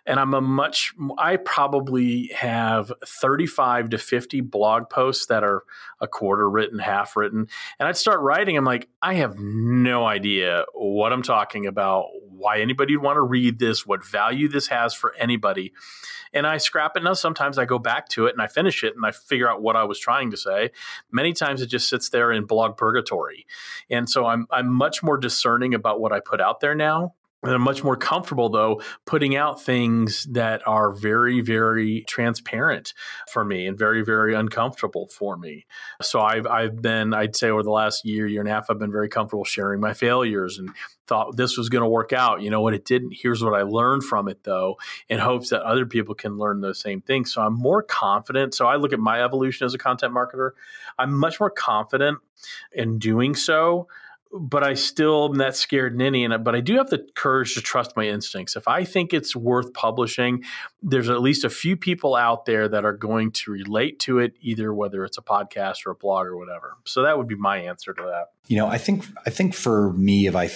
And 0.06 0.20
I'm 0.20 0.36
a 0.36 0.42
much 0.42 0.94
I 1.18 1.38
probably 1.38 2.32
have 2.36 2.94
35 3.06 3.90
to 3.90 3.98
50 3.98 4.42
blog 4.42 4.90
posts 4.90 5.26
that 5.26 5.44
are 5.44 5.64
a 6.00 6.08
quarter 6.08 6.48
written, 6.48 6.78
half 6.78 7.18
written. 7.18 7.48
And 7.80 7.90
I'd 7.90 7.98
start 7.98 8.22
writing, 8.22 8.56
I'm 8.56 8.66
like, 8.66 8.88
I 9.02 9.16
have 9.16 9.40
no 9.40 10.06
idea 10.06 10.66
what 10.74 11.12
I'm 11.12 11.24
talking 11.26 11.66
about, 11.66 12.06
why 12.30 12.60
anybody 12.60 12.96
would 12.96 13.04
want 13.04 13.18
to 13.18 13.22
read 13.22 13.60
this, 13.60 13.86
what 13.86 14.06
value 14.06 14.48
this 14.48 14.68
has 14.68 14.94
for 14.94 15.16
anybody. 15.16 15.74
And 16.34 16.46
I 16.46 16.58
scrap 16.58 16.98
it. 16.98 17.04
Now, 17.04 17.14
sometimes 17.14 17.58
I 17.58 17.66
go 17.66 17.80
back 17.80 18.10
to 18.10 18.26
it 18.26 18.34
and 18.34 18.42
I 18.42 18.48
finish 18.48 18.84
it 18.84 18.96
and 18.96 19.06
I 19.06 19.12
figure 19.12 19.50
out 19.50 19.62
what 19.62 19.76
I 19.76 19.86
was 19.86 20.00
trying 20.00 20.32
to 20.32 20.38
say. 20.38 20.72
Many 21.12 21.34
times 21.34 21.62
it 21.62 21.68
just 21.68 21.90
sits 21.90 22.10
there 22.10 22.32
in 22.32 22.46
blog 22.46 22.78
purgatory. 22.78 23.46
And 23.90 24.10
so 24.10 24.26
I'm, 24.26 24.48
I'm 24.52 24.72
much 24.72 25.02
more 25.02 25.18
discerning 25.18 25.74
about 25.74 26.02
what 26.02 26.12
I 26.12 26.20
put 26.20 26.42
out 26.42 26.60
there 26.60 26.76
now 26.76 27.14
and 27.44 27.54
I'm 27.54 27.62
much 27.62 27.84
more 27.84 27.96
comfortable 27.96 28.50
though 28.50 28.82
putting 29.06 29.36
out 29.36 29.62
things 29.62 30.26
that 30.32 30.68
are 30.68 30.92
very, 30.92 31.42
very 31.42 32.04
transparent 32.08 32.94
for 33.32 33.46
me 33.46 33.68
and 33.68 33.78
very, 33.78 34.04
very 34.04 34.34
uncomfortable 34.34 35.08
for 35.08 35.38
me. 35.38 35.66
So 36.02 36.22
I've 36.22 36.48
I've 36.48 36.82
been, 36.82 37.14
I'd 37.14 37.36
say 37.36 37.50
over 37.50 37.64
the 37.64 37.72
last 37.72 38.06
year, 38.06 38.28
year 38.28 38.42
and 38.42 38.50
a 38.50 38.54
half, 38.54 38.70
I've 38.70 38.80
been 38.80 38.92
very 38.92 39.10
comfortable 39.10 39.46
sharing 39.46 39.80
my 39.80 39.94
failures 39.94 40.58
and 40.58 40.70
thought 41.08 41.38
this 41.38 41.56
was 41.58 41.70
going 41.70 41.84
to 41.84 41.90
work 41.90 42.14
out. 42.14 42.42
You 42.42 42.50
know 42.50 42.62
what? 42.62 42.74
It 42.74 42.86
didn't. 42.86 43.14
Here's 43.16 43.44
what 43.44 43.54
I 43.54 43.62
learned 43.62 44.04
from 44.04 44.28
it 44.28 44.44
though, 44.44 44.78
in 45.08 45.20
hopes 45.20 45.50
that 45.50 45.62
other 45.62 45.86
people 45.86 46.16
can 46.16 46.38
learn 46.38 46.62
those 46.62 46.80
same 46.80 47.02
things. 47.02 47.34
So 47.34 47.42
I'm 47.42 47.54
more 47.54 47.84
confident. 47.84 48.56
So 48.56 48.66
I 48.66 48.78
look 48.78 48.94
at 48.94 49.00
my 49.00 49.24
evolution 49.24 49.66
as 49.66 49.74
a 49.74 49.78
content 49.78 50.14
marketer. 50.14 50.52
I'm 50.98 51.16
much 51.16 51.40
more 51.40 51.52
confident 51.52 52.20
in 52.72 53.00
doing 53.00 53.36
so 53.36 53.88
but 54.38 54.64
I 54.64 54.74
still 54.74 55.26
am 55.26 55.36
that 55.36 55.56
scared 55.56 55.98
ninny. 55.98 56.26
And 56.26 56.44
but 56.44 56.56
I 56.56 56.60
do 56.60 56.76
have 56.78 56.90
the 56.90 57.08
courage 57.16 57.54
to 57.56 57.62
trust 57.62 57.96
my 57.96 58.06
instincts. 58.06 58.56
If 58.56 58.68
I 58.68 58.84
think 58.84 59.14
it's 59.14 59.36
worth 59.36 59.74
publishing, 59.74 60.44
there's 60.84 61.10
at 61.10 61.22
least 61.22 61.46
a 61.46 61.50
few 61.50 61.78
people 61.78 62.16
out 62.16 62.46
there 62.46 62.68
that 62.68 62.84
are 62.84 62.94
going 62.94 63.32
to 63.32 63.52
relate 63.52 64.00
to 64.02 64.20
it, 64.20 64.36
either 64.42 64.74
whether 64.74 65.06
it's 65.06 65.18
a 65.18 65.22
podcast 65.22 65.86
or 65.86 65.92
a 65.92 65.96
blog 65.96 66.28
or 66.28 66.38
whatever. 66.38 66.76
So 66.84 67.04
that 67.04 67.18
would 67.18 67.28
be 67.28 67.36
my 67.36 67.60
answer 67.60 67.94
to 67.94 68.02
that. 68.02 68.32
You 68.48 68.58
know, 68.58 68.68
I 68.68 68.78
think 68.78 69.06
I 69.26 69.30
think 69.30 69.56
for 69.56 69.94
me, 69.94 70.28
if 70.28 70.36
I 70.36 70.50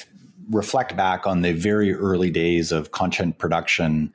reflect 0.50 0.98
back 0.98 1.26
on 1.26 1.42
the 1.42 1.54
very 1.54 1.94
early 1.94 2.30
days 2.30 2.72
of 2.72 2.92
content 2.92 3.38
production 3.38 4.12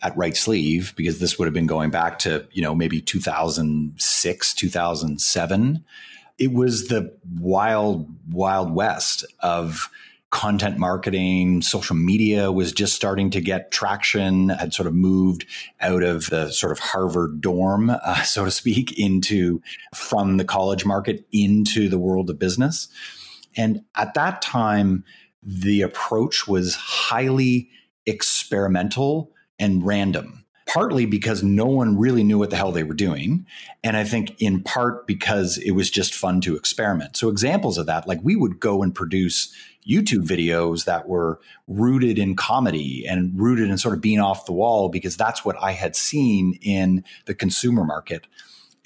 at 0.00 0.14
RightSleeve, 0.14 0.94
because 0.94 1.18
this 1.18 1.38
would 1.38 1.46
have 1.46 1.54
been 1.54 1.66
going 1.66 1.90
back 1.90 2.20
to 2.20 2.46
you 2.52 2.62
know 2.62 2.74
maybe 2.74 3.00
2006, 3.00 4.54
2007 4.54 5.84
it 6.38 6.52
was 6.52 6.88
the 6.88 7.16
wild, 7.38 8.08
wild 8.30 8.74
west 8.74 9.24
of 9.40 9.90
content 10.30 10.78
marketing. 10.78 11.62
Social 11.62 11.96
media 11.96 12.52
was 12.52 12.72
just 12.72 12.94
starting 12.94 13.30
to 13.30 13.40
get 13.40 13.70
traction, 13.70 14.50
had 14.50 14.74
sort 14.74 14.86
of 14.86 14.94
moved 14.94 15.46
out 15.80 16.02
of 16.02 16.26
the 16.26 16.50
sort 16.50 16.72
of 16.72 16.78
Harvard 16.78 17.40
dorm, 17.40 17.90
uh, 18.04 18.22
so 18.22 18.44
to 18.44 18.50
speak, 18.50 18.98
into 18.98 19.62
from 19.94 20.36
the 20.36 20.44
college 20.44 20.84
market 20.84 21.26
into 21.32 21.88
the 21.88 21.98
world 21.98 22.30
of 22.30 22.38
business. 22.38 22.88
And 23.56 23.82
at 23.96 24.14
that 24.14 24.42
time, 24.42 25.04
the 25.42 25.82
approach 25.82 26.46
was 26.46 26.74
highly 26.74 27.70
experimental 28.06 29.32
and 29.58 29.84
random 29.84 30.44
partly 30.68 31.06
because 31.06 31.42
no 31.42 31.66
one 31.66 31.98
really 31.98 32.22
knew 32.22 32.38
what 32.38 32.50
the 32.50 32.56
hell 32.56 32.70
they 32.70 32.84
were 32.84 32.94
doing. 32.94 33.46
And 33.82 33.96
I 33.96 34.04
think 34.04 34.40
in 34.40 34.62
part 34.62 35.06
because 35.06 35.58
it 35.58 35.72
was 35.72 35.90
just 35.90 36.14
fun 36.14 36.40
to 36.42 36.56
experiment. 36.56 37.16
So, 37.16 37.28
examples 37.28 37.78
of 37.78 37.86
that, 37.86 38.06
like 38.06 38.20
we 38.22 38.36
would 38.36 38.60
go 38.60 38.82
and 38.82 38.94
produce 38.94 39.52
YouTube 39.88 40.26
videos 40.26 40.84
that 40.84 41.08
were 41.08 41.40
rooted 41.66 42.18
in 42.18 42.36
comedy 42.36 43.06
and 43.08 43.32
rooted 43.40 43.70
in 43.70 43.78
sort 43.78 43.94
of 43.94 44.02
being 44.02 44.20
off 44.20 44.44
the 44.44 44.52
wall 44.52 44.90
because 44.90 45.16
that's 45.16 45.44
what 45.44 45.56
I 45.62 45.72
had 45.72 45.96
seen 45.96 46.58
in 46.60 47.02
the 47.24 47.34
consumer 47.34 47.84
market. 47.84 48.26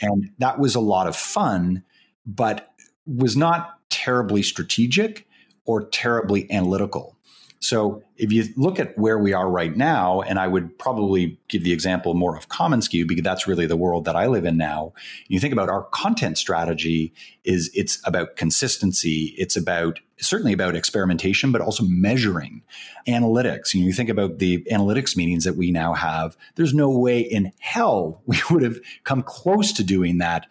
And 0.00 0.30
that 0.38 0.58
was 0.58 0.74
a 0.74 0.80
lot 0.80 1.08
of 1.08 1.16
fun, 1.16 1.82
but 2.24 2.72
was 3.04 3.36
not 3.36 3.78
terribly 3.90 4.42
strategic 4.42 5.26
or 5.64 5.84
terribly 5.84 6.50
analytical. 6.52 7.16
So 7.62 8.02
if 8.16 8.32
you 8.32 8.44
look 8.56 8.80
at 8.80 8.98
where 8.98 9.18
we 9.18 9.32
are 9.32 9.48
right 9.48 9.76
now, 9.76 10.20
and 10.20 10.40
I 10.40 10.48
would 10.48 10.76
probably 10.80 11.38
give 11.46 11.62
the 11.62 11.72
example 11.72 12.14
more 12.14 12.36
of 12.36 12.48
commonsku 12.48 13.06
because 13.06 13.22
that's 13.22 13.46
really 13.46 13.66
the 13.66 13.76
world 13.76 14.04
that 14.06 14.16
I 14.16 14.26
live 14.26 14.44
in 14.44 14.56
now. 14.56 14.92
You 15.28 15.38
think 15.38 15.52
about 15.52 15.68
our 15.68 15.84
content 15.84 16.38
strategy 16.38 17.14
is 17.44 17.70
it's 17.72 18.00
about 18.04 18.34
consistency. 18.34 19.36
It's 19.38 19.56
about 19.56 20.00
certainly 20.18 20.52
about 20.52 20.74
experimentation, 20.74 21.52
but 21.52 21.60
also 21.60 21.84
measuring 21.84 22.62
analytics. 23.06 23.74
You, 23.74 23.84
you 23.84 23.92
think 23.92 24.10
about 24.10 24.40
the 24.40 24.66
analytics 24.72 25.16
meetings 25.16 25.44
that 25.44 25.56
we 25.56 25.70
now 25.70 25.94
have. 25.94 26.36
There's 26.56 26.74
no 26.74 26.90
way 26.90 27.20
in 27.20 27.52
hell 27.60 28.22
we 28.26 28.40
would 28.50 28.64
have 28.64 28.80
come 29.04 29.22
close 29.22 29.72
to 29.74 29.84
doing 29.84 30.18
that 30.18 30.46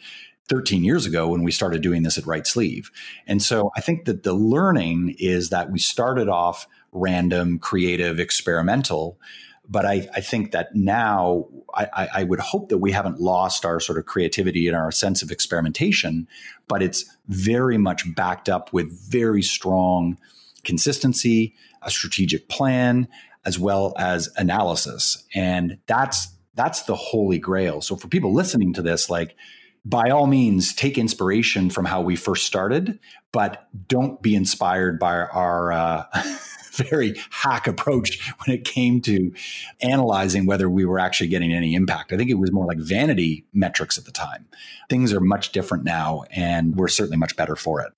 13 0.48 0.84
years 0.84 1.06
ago 1.06 1.30
when 1.30 1.44
we 1.44 1.52
started 1.52 1.82
doing 1.82 2.04
this 2.04 2.18
at 2.18 2.26
RightSleeve. 2.26 2.88
And 3.28 3.42
so 3.42 3.72
I 3.76 3.82
think 3.82 4.06
that 4.06 4.24
the 4.24 4.34
learning 4.34 5.16
is 5.18 5.50
that 5.50 5.72
we 5.72 5.80
started 5.80 6.28
off 6.28 6.68
random, 6.92 7.60
creative, 7.60 8.20
experimental. 8.20 9.20
But 9.70 9.86
I, 9.86 10.08
I 10.14 10.22
think 10.22 10.52
that 10.52 10.76
now 10.76 11.48
I, 11.74 12.10
I 12.16 12.24
would 12.24 12.40
hope 12.40 12.70
that 12.70 12.80
we 12.80 12.92
haven't 12.92 13.22
lost 13.22 13.64
our 13.64 13.80
sort 13.80 13.98
of 13.98 14.06
creativity 14.06 14.68
and 14.68 14.76
our 14.76 14.92
sense 14.92 15.22
of 15.22 15.32
experimentation, 15.32 16.28
but 16.68 16.84
it's 16.84 17.06
very 17.28 17.78
much 17.78 18.04
backed 18.16 18.50
up 18.50 18.74
with 18.74 18.92
very 19.10 19.42
strong 19.42 20.18
consistency, 20.64 21.56
a 21.82 21.90
strategic 21.90 22.50
plan, 22.50 23.08
as 23.46 23.58
well 23.58 23.94
as 23.98 24.30
analysis. 24.36 25.24
And 25.34 25.78
that's 25.88 26.28
that's 26.54 26.84
the 26.84 26.96
holy 26.96 27.40
grail. 27.40 27.82
So 27.82 27.96
for 27.96 28.08
people 28.08 28.34
listening 28.34 28.74
to 28.74 28.82
this, 28.82 29.10
like 29.10 29.36
by 29.86 30.10
all 30.10 30.28
means 30.28 30.74
take 30.74 30.98
inspiration 30.98 31.70
from 31.70 31.86
how 31.86 32.02
we 32.02 32.16
first 32.16 32.46
started, 32.46 33.00
but 33.32 33.68
don't 33.88 34.22
be 34.22 34.36
inspired 34.36 35.00
by 35.00 35.16
our 35.16 35.72
uh, 35.72 36.04
very 36.72 37.16
hack 37.30 37.68
approach 37.68 38.32
when 38.44 38.56
it 38.56 38.66
came 38.66 39.02
to 39.02 39.32
analyzing 39.82 40.46
whether 40.46 40.70
we 40.70 40.86
were 40.86 41.00
actually 41.00 41.28
getting 41.28 41.54
any 41.54 41.76
impact. 41.76 42.14
I 42.14 42.18
think 42.18 42.30
it 42.30 42.36
was 42.36 42.52
more 42.52 42.66
like 42.66 42.80
vanity 42.80 43.46
metrics 43.54 43.98
at 43.98 44.06
the 44.06 44.12
time. 44.12 44.48
Things 44.90 45.14
are 45.14 45.20
much 45.20 45.52
different 45.52 45.84
now, 45.84 46.24
and 46.32 46.76
we're 46.76 46.88
certainly 46.88 47.18
much 47.18 47.36
better 47.36 47.56
for 47.56 47.82
it 47.82 47.94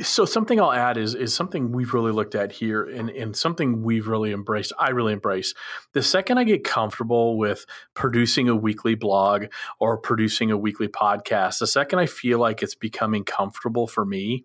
so 0.00 0.24
something 0.24 0.60
I'll 0.60 0.72
add 0.72 0.96
is 0.96 1.14
is 1.14 1.34
something 1.34 1.72
we've 1.72 1.92
really 1.92 2.12
looked 2.12 2.34
at 2.34 2.52
here 2.52 2.84
and, 2.84 3.10
and 3.10 3.36
something 3.36 3.82
we've 3.82 4.06
really 4.06 4.32
embraced. 4.32 4.72
I 4.78 4.90
really 4.90 5.12
embrace. 5.12 5.54
The 5.92 6.02
second 6.02 6.38
I 6.38 6.44
get 6.44 6.64
comfortable 6.64 7.36
with 7.36 7.66
producing 7.94 8.48
a 8.48 8.56
weekly 8.56 8.94
blog 8.94 9.46
or 9.78 9.98
producing 9.98 10.50
a 10.50 10.56
weekly 10.56 10.88
podcast, 10.88 11.58
the 11.58 11.66
second 11.66 11.98
I 11.98 12.06
feel 12.06 12.38
like 12.38 12.62
it's 12.62 12.74
becoming 12.74 13.24
comfortable 13.24 13.86
for 13.86 14.04
me, 14.04 14.44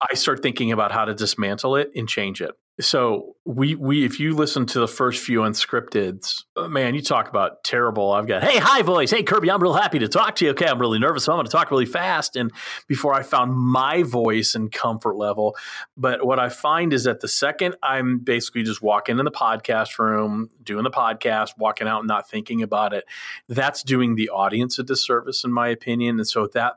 I 0.00 0.14
start 0.14 0.42
thinking 0.42 0.72
about 0.72 0.92
how 0.92 1.04
to 1.04 1.14
dismantle 1.14 1.76
it 1.76 1.90
and 1.94 2.08
change 2.08 2.40
it 2.40 2.52
so 2.80 3.34
we 3.44 3.74
we 3.74 4.04
if 4.04 4.20
you 4.20 4.34
listen 4.34 4.66
to 4.66 4.78
the 4.78 4.86
first 4.86 5.24
few 5.24 5.40
unscripted, 5.40 6.44
uh, 6.56 6.68
man, 6.68 6.94
you 6.94 7.02
talk 7.02 7.28
about 7.28 7.64
terrible. 7.64 8.12
I've 8.12 8.28
got 8.28 8.44
hey 8.44 8.58
hi 8.58 8.82
voice, 8.82 9.10
hey 9.10 9.22
Kirby, 9.22 9.50
I'm 9.50 9.60
real 9.60 9.72
happy 9.72 9.98
to 9.98 10.08
talk 10.08 10.36
to 10.36 10.44
you. 10.44 10.50
Okay, 10.52 10.66
I'm 10.66 10.78
really 10.78 10.98
nervous, 10.98 11.24
so 11.24 11.32
I'm 11.32 11.38
going 11.38 11.46
to 11.46 11.50
talk 11.50 11.70
really 11.70 11.86
fast. 11.86 12.36
And 12.36 12.52
before 12.86 13.14
I 13.14 13.22
found 13.22 13.56
my 13.56 14.04
voice 14.04 14.54
and 14.54 14.70
comfort 14.70 15.16
level, 15.16 15.56
but 15.96 16.24
what 16.24 16.38
I 16.38 16.50
find 16.50 16.92
is 16.92 17.04
that 17.04 17.20
the 17.20 17.26
second 17.26 17.74
I'm 17.82 18.18
basically 18.18 18.62
just 18.62 18.80
walking 18.80 19.18
in 19.18 19.24
the 19.24 19.30
podcast 19.30 19.98
room, 19.98 20.50
doing 20.62 20.84
the 20.84 20.90
podcast, 20.90 21.52
walking 21.58 21.88
out, 21.88 22.00
and 22.00 22.08
not 22.08 22.30
thinking 22.30 22.62
about 22.62 22.92
it, 22.92 23.06
that's 23.48 23.82
doing 23.82 24.14
the 24.14 24.28
audience 24.28 24.78
a 24.78 24.84
disservice, 24.84 25.42
in 25.42 25.52
my 25.52 25.68
opinion. 25.68 26.18
And 26.18 26.28
so 26.28 26.46
that 26.48 26.74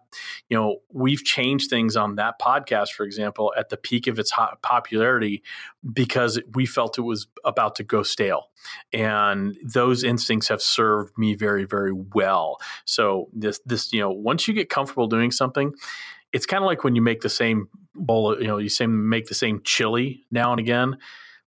you 0.50 0.58
know 0.58 0.78
we've 0.92 1.24
changed 1.24 1.70
things 1.70 1.96
on 1.96 2.16
that 2.16 2.40
podcast, 2.40 2.92
for 2.94 3.04
example, 3.04 3.54
at 3.56 3.70
the 3.70 3.78
peak 3.78 4.08
of 4.08 4.18
its 4.18 4.32
popularity 4.64 5.44
because 5.94 6.40
we 6.54 6.66
felt 6.66 6.98
it 6.98 7.02
was 7.02 7.28
about 7.44 7.76
to 7.76 7.84
go 7.84 8.04
stale. 8.04 8.50
And 8.94 9.58
those 9.64 10.04
instincts 10.04 10.48
have 10.50 10.62
served 10.62 11.18
me 11.18 11.36
very, 11.36 11.66
very 11.66 11.94
well. 11.94 12.58
So 12.86 13.30
this 13.34 13.60
this, 13.66 13.92
you 13.92 14.00
know, 14.00 14.12
once 14.12 14.48
you 14.48 14.54
get 14.54 14.70
comfortable 14.70 15.08
doing 15.08 15.32
something, 15.32 15.74
it's 16.34 16.46
kind 16.46 16.64
of 16.64 16.68
like 16.68 16.84
when 16.84 16.96
you 16.96 17.02
make 17.02 17.22
the 17.22 17.30
same 17.30 17.68
bowl, 17.96 18.40
you 18.40 18.48
know, 18.48 18.58
you 18.58 18.70
same 18.70 19.10
make 19.10 19.28
the 19.28 19.34
same 19.34 19.62
chili 19.64 20.26
now 20.32 20.52
and 20.52 20.60
again. 20.60 20.98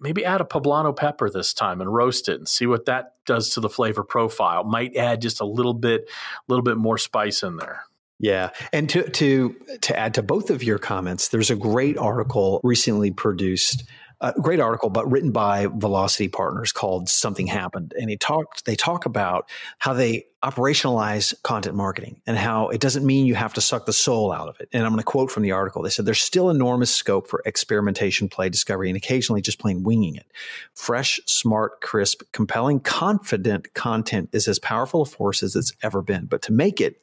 Maybe 0.02 0.24
add 0.24 0.40
a 0.40 0.44
poblano 0.44 0.96
pepper 0.96 1.28
this 1.28 1.52
time 1.52 1.82
and 1.82 1.92
roast 1.92 2.30
it 2.30 2.38
and 2.38 2.48
see 2.48 2.66
what 2.66 2.86
that 2.86 3.16
does 3.26 3.50
to 3.50 3.60
the 3.60 3.68
flavor 3.68 4.02
profile. 4.02 4.64
Might 4.64 4.96
add 4.96 5.20
just 5.20 5.42
a 5.42 5.44
little 5.44 5.74
bit, 5.74 6.08
a 6.08 6.42
little 6.48 6.62
bit 6.62 6.78
more 6.78 6.96
spice 6.96 7.42
in 7.42 7.56
there. 7.58 7.82
Yeah, 8.18 8.50
and 8.72 8.88
to 8.90 9.08
to 9.08 9.56
to 9.80 9.98
add 9.98 10.14
to 10.14 10.22
both 10.22 10.50
of 10.50 10.62
your 10.62 10.78
comments, 10.78 11.28
there's 11.28 11.50
a 11.50 11.56
great 11.56 11.96
article 11.98 12.60
recently 12.62 13.10
produced 13.10 13.84
a 14.20 14.32
great 14.40 14.60
article, 14.60 14.90
but 14.90 15.10
written 15.10 15.32
by 15.32 15.66
Velocity 15.66 16.28
Partners 16.28 16.72
called 16.72 17.08
"Something 17.08 17.46
Happened," 17.46 17.94
and 17.98 18.10
he 18.10 18.16
talked. 18.16 18.64
They 18.64 18.76
talk 18.76 19.06
about 19.06 19.48
how 19.78 19.94
they 19.94 20.26
operationalize 20.42 21.34
content 21.42 21.76
marketing 21.76 22.20
and 22.26 22.36
how 22.36 22.68
it 22.68 22.80
doesn't 22.80 23.04
mean 23.04 23.26
you 23.26 23.34
have 23.34 23.52
to 23.54 23.60
suck 23.60 23.84
the 23.84 23.92
soul 23.92 24.32
out 24.32 24.48
of 24.48 24.58
it. 24.58 24.68
And 24.72 24.84
I'm 24.84 24.90
going 24.90 25.00
to 25.00 25.04
quote 25.04 25.30
from 25.30 25.42
the 25.42 25.52
article. 25.52 25.82
They 25.82 25.90
said 25.90 26.06
there's 26.06 26.22
still 26.22 26.48
enormous 26.48 26.94
scope 26.94 27.28
for 27.28 27.42
experimentation, 27.44 28.28
play, 28.28 28.48
discovery, 28.48 28.88
and 28.88 28.96
occasionally 28.96 29.42
just 29.42 29.58
plain 29.58 29.82
winging 29.82 30.16
it. 30.16 30.26
Fresh, 30.74 31.20
smart, 31.26 31.82
crisp, 31.82 32.22
compelling, 32.32 32.80
confident 32.80 33.74
content 33.74 34.30
is 34.32 34.48
as 34.48 34.58
powerful 34.58 35.02
a 35.02 35.06
force 35.06 35.42
as 35.42 35.56
it's 35.56 35.72
ever 35.82 36.00
been. 36.00 36.24
But 36.24 36.42
to 36.42 36.52
make 36.52 36.80
it, 36.80 36.96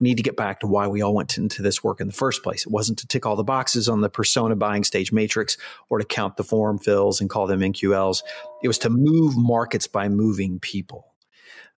we 0.00 0.08
need 0.08 0.16
to 0.16 0.22
get 0.22 0.36
back 0.36 0.60
to 0.60 0.66
why 0.66 0.86
we 0.86 1.02
all 1.02 1.14
went 1.14 1.36
into 1.36 1.60
this 1.60 1.84
work 1.84 2.00
in 2.00 2.06
the 2.06 2.12
first 2.12 2.42
place. 2.42 2.64
It 2.64 2.72
wasn't 2.72 2.98
to 3.00 3.06
tick 3.06 3.26
all 3.26 3.36
the 3.36 3.44
boxes 3.44 3.86
on 3.86 4.00
the 4.00 4.08
persona 4.08 4.56
buying 4.56 4.82
stage 4.82 5.12
matrix 5.12 5.58
or 5.90 5.98
to 5.98 6.06
count 6.06 6.38
the 6.38 6.44
form 6.44 6.78
fills 6.78 7.20
and 7.20 7.28
call 7.28 7.46
them 7.46 7.60
MQLs. 7.60 8.22
It 8.62 8.68
was 8.68 8.78
to 8.78 8.90
move 8.90 9.36
markets 9.36 9.86
by 9.86 10.08
moving 10.08 10.58
people. 10.58 11.06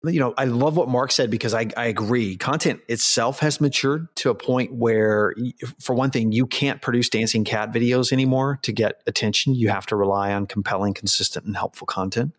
You 0.04 0.20
know, 0.20 0.34
I 0.38 0.44
love 0.44 0.76
what 0.76 0.88
Mark 0.88 1.10
said 1.10 1.28
because 1.28 1.54
I, 1.54 1.66
I 1.76 1.86
agree. 1.86 2.36
Content 2.36 2.80
itself 2.88 3.40
has 3.40 3.60
matured 3.60 4.14
to 4.16 4.30
a 4.30 4.34
point 4.34 4.72
where, 4.72 5.34
for 5.80 5.94
one 5.94 6.10
thing, 6.10 6.30
you 6.30 6.46
can't 6.46 6.80
produce 6.80 7.08
dancing 7.08 7.42
cat 7.42 7.72
videos 7.72 8.12
anymore 8.12 8.60
to 8.62 8.72
get 8.72 9.02
attention. 9.08 9.56
You 9.56 9.70
have 9.70 9.86
to 9.86 9.96
rely 9.96 10.32
on 10.32 10.46
compelling, 10.46 10.94
consistent, 10.94 11.46
and 11.46 11.56
helpful 11.56 11.86
content 11.86 12.32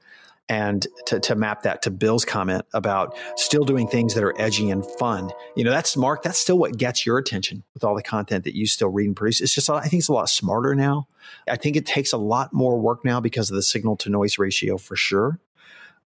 and 0.49 0.87
to, 1.05 1.19
to 1.19 1.35
map 1.35 1.61
that 1.61 1.83
to 1.83 1.91
Bill's 1.91 2.25
comment 2.25 2.65
about 2.73 3.15
still 3.35 3.63
doing 3.63 3.87
things 3.87 4.15
that 4.15 4.23
are 4.23 4.33
edgy 4.41 4.71
and 4.71 4.83
fun. 4.83 5.29
You 5.55 5.63
know, 5.63 5.69
that's 5.69 5.95
Mark, 5.95 6.23
that's 6.23 6.39
still 6.39 6.57
what 6.57 6.75
gets 6.75 7.05
your 7.05 7.19
attention 7.19 7.63
with 7.75 7.83
all 7.83 7.95
the 7.95 8.01
content 8.01 8.43
that 8.45 8.55
you 8.55 8.65
still 8.65 8.89
read 8.89 9.05
and 9.05 9.15
produce. 9.15 9.41
It's 9.41 9.53
just, 9.53 9.69
I 9.69 9.81
think 9.81 9.99
it's 9.99 10.09
a 10.09 10.13
lot 10.13 10.27
smarter 10.27 10.73
now. 10.73 11.07
I 11.47 11.55
think 11.55 11.75
it 11.75 11.85
takes 11.85 12.11
a 12.11 12.17
lot 12.17 12.51
more 12.51 12.79
work 12.79 13.05
now 13.05 13.19
because 13.19 13.51
of 13.51 13.55
the 13.55 13.61
signal 13.61 13.95
to 13.97 14.09
noise 14.09 14.39
ratio 14.39 14.77
for 14.77 14.95
sure. 14.95 15.39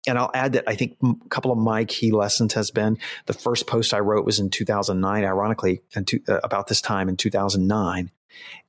And 0.08 0.18
I'll 0.18 0.32
add 0.34 0.54
that 0.54 0.66
I 0.68 0.76
think 0.76 0.98
a 1.04 1.30
couple 1.30 1.52
of 1.52 1.58
my 1.58 1.86
key 1.86 2.12
lessons 2.12 2.54
has 2.54 2.72
been 2.72 2.98
the 3.26 3.34
first 3.34 3.68
post 3.68 3.94
I 3.94 4.00
wrote 4.00 4.26
was 4.26 4.40
in 4.40 4.50
2009, 4.50 5.24
ironically, 5.24 5.82
and 5.96 6.10
uh, 6.28 6.40
about 6.44 6.68
this 6.68 6.82
time 6.82 7.08
in 7.08 7.18
2009. 7.18 8.12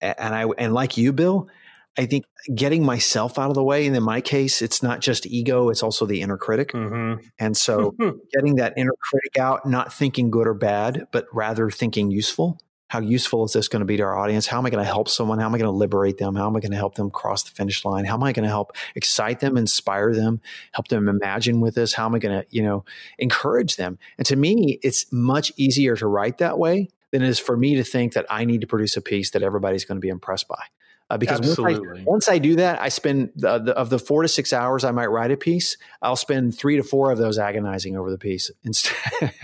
And 0.00 0.34
I, 0.34 0.44
and 0.58 0.74
like 0.74 0.96
you, 0.96 1.12
Bill, 1.12 1.48
I 1.96 2.06
think 2.06 2.24
getting 2.54 2.84
myself 2.84 3.38
out 3.38 3.48
of 3.48 3.54
the 3.54 3.62
way, 3.62 3.86
and 3.86 3.96
in 3.96 4.02
my 4.02 4.20
case, 4.20 4.62
it's 4.62 4.82
not 4.82 5.00
just 5.00 5.26
ego, 5.26 5.70
it's 5.70 5.82
also 5.82 6.06
the 6.06 6.20
inner 6.20 6.36
critic. 6.36 6.72
Mm-hmm. 6.72 7.26
And 7.38 7.56
so 7.56 7.94
getting 8.32 8.56
that 8.56 8.74
inner 8.76 8.94
critic 9.00 9.38
out, 9.38 9.66
not 9.66 9.92
thinking 9.92 10.30
good 10.30 10.46
or 10.46 10.54
bad, 10.54 11.06
but 11.12 11.26
rather 11.32 11.70
thinking 11.70 12.10
useful. 12.10 12.58
How 12.94 13.00
useful 13.00 13.44
is 13.44 13.52
this 13.52 13.66
going 13.66 13.80
to 13.80 13.86
be 13.86 13.96
to 13.96 14.04
our 14.04 14.16
audience? 14.16 14.46
How 14.46 14.58
am 14.58 14.66
I 14.66 14.70
going 14.70 14.84
to 14.84 14.88
help 14.88 15.08
someone? 15.08 15.40
How 15.40 15.46
am 15.46 15.54
I 15.56 15.58
going 15.58 15.68
to 15.68 15.76
liberate 15.76 16.18
them? 16.18 16.36
How 16.36 16.46
am 16.46 16.54
I 16.54 16.60
going 16.60 16.70
to 16.70 16.76
help 16.76 16.94
them 16.94 17.10
cross 17.10 17.42
the 17.42 17.50
finish 17.50 17.84
line? 17.84 18.04
How 18.04 18.14
am 18.14 18.22
I 18.22 18.30
going 18.30 18.44
to 18.44 18.48
help 18.48 18.76
excite 18.94 19.40
them, 19.40 19.56
inspire 19.56 20.14
them, 20.14 20.40
help 20.70 20.86
them 20.86 21.08
imagine 21.08 21.60
with 21.60 21.74
this? 21.74 21.92
How 21.92 22.06
am 22.06 22.14
I 22.14 22.20
going 22.20 22.42
to, 22.42 22.46
you 22.50 22.62
know, 22.62 22.84
encourage 23.18 23.74
them? 23.74 23.98
And 24.16 24.24
to 24.28 24.36
me, 24.36 24.78
it's 24.84 25.12
much 25.12 25.50
easier 25.56 25.96
to 25.96 26.06
write 26.06 26.38
that 26.38 26.56
way 26.56 26.88
than 27.10 27.22
it 27.22 27.28
is 27.28 27.40
for 27.40 27.56
me 27.56 27.74
to 27.74 27.82
think 27.82 28.12
that 28.12 28.26
I 28.30 28.44
need 28.44 28.60
to 28.60 28.68
produce 28.68 28.96
a 28.96 29.02
piece 29.02 29.30
that 29.30 29.42
everybody's 29.42 29.84
going 29.84 29.96
to 29.96 30.00
be 30.00 30.08
impressed 30.08 30.46
by. 30.46 30.62
Uh, 31.10 31.18
because 31.18 31.40
once 31.40 31.58
I, 31.58 32.02
once 32.04 32.28
I, 32.30 32.38
do 32.38 32.56
that, 32.56 32.80
I 32.80 32.88
spend 32.88 33.30
the, 33.36 33.58
the, 33.58 33.76
of 33.76 33.90
the 33.90 33.98
four 33.98 34.22
to 34.22 34.28
six 34.28 34.54
hours 34.54 34.84
I 34.84 34.90
might 34.90 35.08
write 35.08 35.30
a 35.30 35.36
piece, 35.36 35.76
I'll 36.00 36.16
spend 36.16 36.56
three 36.56 36.76
to 36.76 36.82
four 36.82 37.10
of 37.10 37.18
those 37.18 37.38
agonizing 37.38 37.94
over 37.94 38.10
the 38.10 38.16
piece. 38.16 38.50
Instead, 38.64 39.34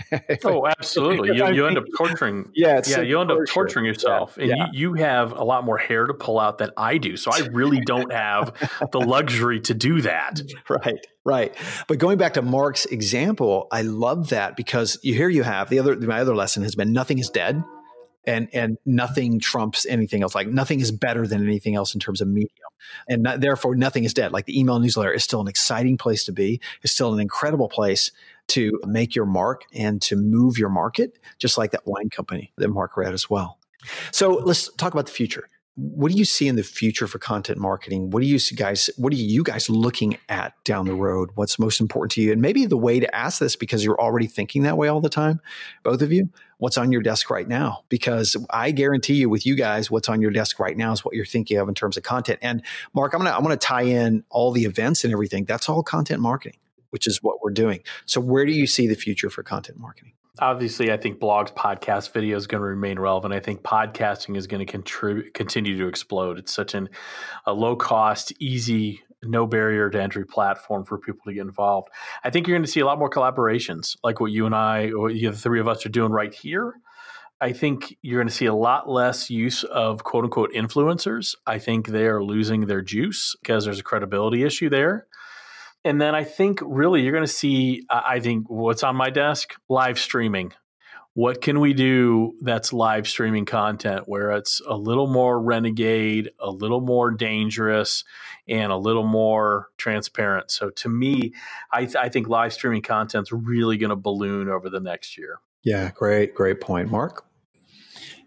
oh, 0.43 0.65
absolutely! 0.65 1.37
You, 1.37 1.47
you 1.53 1.67
end 1.67 1.77
up 1.77 1.83
torturing. 1.95 2.49
Yeah, 2.55 2.81
yeah, 2.87 3.01
you 3.01 3.21
end 3.21 3.31
up 3.31 3.37
torturing 3.47 3.85
yourself, 3.85 4.35
yeah. 4.37 4.43
and 4.43 4.49
yeah. 4.49 4.65
You, 4.73 4.95
you 4.95 5.03
have 5.03 5.33
a 5.33 5.43
lot 5.43 5.63
more 5.63 5.77
hair 5.77 6.07
to 6.07 6.15
pull 6.15 6.39
out 6.39 6.57
than 6.57 6.71
I 6.77 6.97
do. 6.97 7.15
So 7.15 7.31
I 7.31 7.47
really 7.51 7.81
don't 7.81 8.11
have 8.11 8.53
the 8.91 8.99
luxury 8.99 9.59
to 9.61 9.73
do 9.73 10.01
that. 10.01 10.41
Right, 10.69 11.05
right. 11.25 11.55
But 11.87 11.97
going 11.97 12.17
back 12.17 12.35
to 12.35 12.41
Mark's 12.41 12.85
example, 12.85 13.67
I 13.71 13.81
love 13.81 14.29
that 14.29 14.55
because 14.55 14.97
you 15.03 15.13
here 15.13 15.27
you 15.27 15.43
have 15.43 15.69
the 15.69 15.79
other. 15.79 15.97
My 15.97 16.21
other 16.21 16.35
lesson 16.35 16.63
has 16.63 16.75
been 16.75 16.93
nothing 16.93 17.19
is 17.19 17.29
dead 17.29 17.61
and 18.25 18.49
and 18.53 18.77
nothing 18.85 19.39
trumps 19.39 19.85
anything 19.85 20.23
else. 20.23 20.35
Like 20.35 20.47
nothing 20.47 20.79
is 20.79 20.91
better 20.91 21.25
than 21.27 21.43
anything 21.43 21.75
else 21.75 21.93
in 21.93 21.99
terms 21.99 22.21
of 22.21 22.27
medium, 22.27 22.49
and 23.07 23.23
not, 23.23 23.41
therefore 23.41 23.75
nothing 23.75 24.03
is 24.03 24.13
dead. 24.13 24.31
Like 24.31 24.45
the 24.45 24.59
email 24.59 24.79
newsletter 24.79 25.11
is 25.11 25.23
still 25.23 25.41
an 25.41 25.47
exciting 25.47 25.97
place 25.97 26.25
to 26.25 26.31
be. 26.31 26.61
It's 26.83 26.93
still 26.93 27.13
an 27.13 27.19
incredible 27.19 27.69
place 27.69 28.11
to 28.49 28.79
make 28.85 29.15
your 29.15 29.25
mark 29.25 29.63
and 29.73 30.01
to 30.03 30.15
move 30.15 30.57
your 30.57 30.69
market, 30.69 31.17
just 31.39 31.57
like 31.57 31.71
that 31.71 31.85
wine 31.85 32.09
company 32.09 32.51
that 32.57 32.67
Mark 32.67 32.97
read 32.97 33.13
as 33.13 33.29
well. 33.29 33.57
So 34.11 34.31
let's 34.31 34.71
talk 34.73 34.93
about 34.93 35.05
the 35.05 35.11
future 35.11 35.47
what 35.75 36.11
do 36.11 36.17
you 36.17 36.25
see 36.25 36.47
in 36.47 36.57
the 36.57 36.63
future 36.63 37.07
for 37.07 37.17
content 37.17 37.57
marketing? 37.57 38.09
What 38.09 38.21
do 38.21 38.27
you 38.27 38.39
guys 38.55 38.89
what 38.97 39.13
are 39.13 39.17
you 39.17 39.43
guys 39.43 39.69
looking 39.69 40.17
at 40.27 40.53
down 40.63 40.85
the 40.85 40.93
road? 40.93 41.29
What's 41.35 41.57
most 41.57 41.79
important 41.79 42.11
to 42.13 42.21
you? 42.21 42.31
And 42.31 42.41
maybe 42.41 42.65
the 42.65 42.77
way 42.77 42.99
to 42.99 43.15
ask 43.15 43.39
this 43.39 43.55
because 43.55 43.83
you're 43.83 43.99
already 43.99 44.27
thinking 44.27 44.63
that 44.63 44.77
way 44.77 44.89
all 44.89 44.99
the 44.99 45.09
time, 45.09 45.39
both 45.83 46.01
of 46.01 46.11
you, 46.11 46.29
what's 46.61 46.77
on 46.77 46.91
your 46.91 47.01
desk 47.01 47.31
right 47.31 47.47
now? 47.47 47.83
Because 47.89 48.37
I 48.51 48.69
guarantee 48.69 49.15
you 49.15 49.29
with 49.29 49.47
you 49.47 49.55
guys 49.55 49.89
what's 49.89 50.07
on 50.07 50.21
your 50.21 50.29
desk 50.29 50.59
right 50.59 50.77
now 50.77 50.91
is 50.91 51.03
what 51.03 51.15
you're 51.15 51.25
thinking 51.25 51.57
of 51.57 51.67
in 51.67 51.73
terms 51.73 51.97
of 51.97 52.03
content. 52.03 52.37
And 52.43 52.61
Mark, 52.93 53.15
I'm 53.15 53.19
going 53.19 53.31
to 53.31 53.35
I'm 53.35 53.43
going 53.43 53.57
to 53.57 53.65
tie 53.65 53.81
in 53.81 54.23
all 54.29 54.51
the 54.51 54.65
events 54.65 55.03
and 55.03 55.11
everything. 55.11 55.45
That's 55.45 55.67
all 55.67 55.81
content 55.81 56.21
marketing, 56.21 56.59
which 56.91 57.07
is 57.07 57.23
what 57.23 57.41
we're 57.43 57.49
doing. 57.49 57.81
So 58.05 58.21
where 58.21 58.45
do 58.45 58.51
you 58.51 58.67
see 58.67 58.87
the 58.87 58.95
future 58.95 59.31
for 59.31 59.41
content 59.41 59.79
marketing? 59.79 60.13
obviously, 60.39 60.91
I 60.91 60.97
think 60.97 61.19
blogs, 61.19 61.53
podcast, 61.53 62.13
video 62.13 62.35
is 62.35 62.47
going 62.47 62.61
to 62.61 62.65
remain 62.65 62.97
relevant. 62.97 63.31
I 63.31 63.39
think 63.39 63.61
podcasting 63.61 64.35
is 64.35 64.47
going 64.47 64.65
to 64.65 64.71
contribute, 64.71 65.35
continue 65.35 65.77
to 65.77 65.87
explode. 65.87 66.39
It's 66.39 66.53
such 66.53 66.73
an, 66.73 66.89
a 67.45 67.53
low 67.53 67.75
cost, 67.75 68.33
easy, 68.39 69.03
no 69.23 69.45
barrier 69.45 69.89
to 69.89 70.01
entry 70.01 70.25
platform 70.25 70.85
for 70.85 70.97
people 70.97 71.21
to 71.27 71.33
get 71.33 71.41
involved. 71.41 71.89
I 72.23 72.29
think 72.29 72.47
you're 72.47 72.57
going 72.57 72.65
to 72.65 72.71
see 72.71 72.79
a 72.79 72.85
lot 72.85 72.99
more 72.99 73.09
collaborations, 73.09 73.95
like 74.03 74.19
what 74.19 74.31
you 74.31 74.45
and 74.45 74.55
I, 74.55 74.91
or 74.91 75.11
the 75.11 75.31
three 75.31 75.59
of 75.59 75.67
us, 75.67 75.85
are 75.85 75.89
doing 75.89 76.11
right 76.11 76.33
here. 76.33 76.73
I 77.39 77.53
think 77.53 77.97
you're 78.03 78.19
going 78.19 78.27
to 78.27 78.33
see 78.33 78.45
a 78.45 78.53
lot 78.53 78.87
less 78.87 79.29
use 79.29 79.63
of 79.63 80.03
quote 80.03 80.25
unquote 80.25 80.53
influencers. 80.53 81.35
I 81.47 81.57
think 81.57 81.87
they 81.87 82.05
are 82.05 82.23
losing 82.23 82.67
their 82.67 82.81
juice 82.81 83.35
because 83.41 83.65
there's 83.65 83.79
a 83.79 83.83
credibility 83.83 84.43
issue 84.43 84.69
there. 84.69 85.07
And 85.83 85.99
then 85.99 86.13
I 86.13 86.23
think 86.23 86.59
really 86.63 87.01
you're 87.01 87.11
going 87.11 87.25
to 87.25 87.31
see, 87.31 87.83
I 87.89 88.19
think 88.19 88.45
what's 88.47 88.83
on 88.83 88.95
my 88.95 89.09
desk 89.09 89.55
live 89.67 89.97
streaming. 89.97 90.53
What 91.13 91.41
can 91.41 91.59
we 91.59 91.73
do 91.73 92.35
that's 92.39 92.71
live 92.71 93.05
streaming 93.05 93.45
content 93.45 94.03
where 94.05 94.31
it's 94.31 94.61
a 94.65 94.77
little 94.77 95.07
more 95.07 95.41
renegade, 95.41 96.31
a 96.39 96.49
little 96.49 96.79
more 96.79 97.11
dangerous, 97.11 98.05
and 98.47 98.71
a 98.71 98.77
little 98.77 99.05
more 99.05 99.67
transparent? 99.77 100.51
So 100.51 100.69
to 100.69 100.87
me, 100.89 101.33
I, 101.69 101.81
th- 101.81 101.97
I 101.97 102.07
think 102.07 102.29
live 102.29 102.53
streaming 102.53 102.81
content's 102.81 103.31
really 103.33 103.77
going 103.77 103.89
to 103.89 103.97
balloon 103.97 104.47
over 104.47 104.69
the 104.69 104.79
next 104.79 105.17
year. 105.17 105.39
Yeah, 105.63 105.91
great, 105.91 106.33
great 106.33 106.61
point. 106.61 106.89
Mark? 106.89 107.25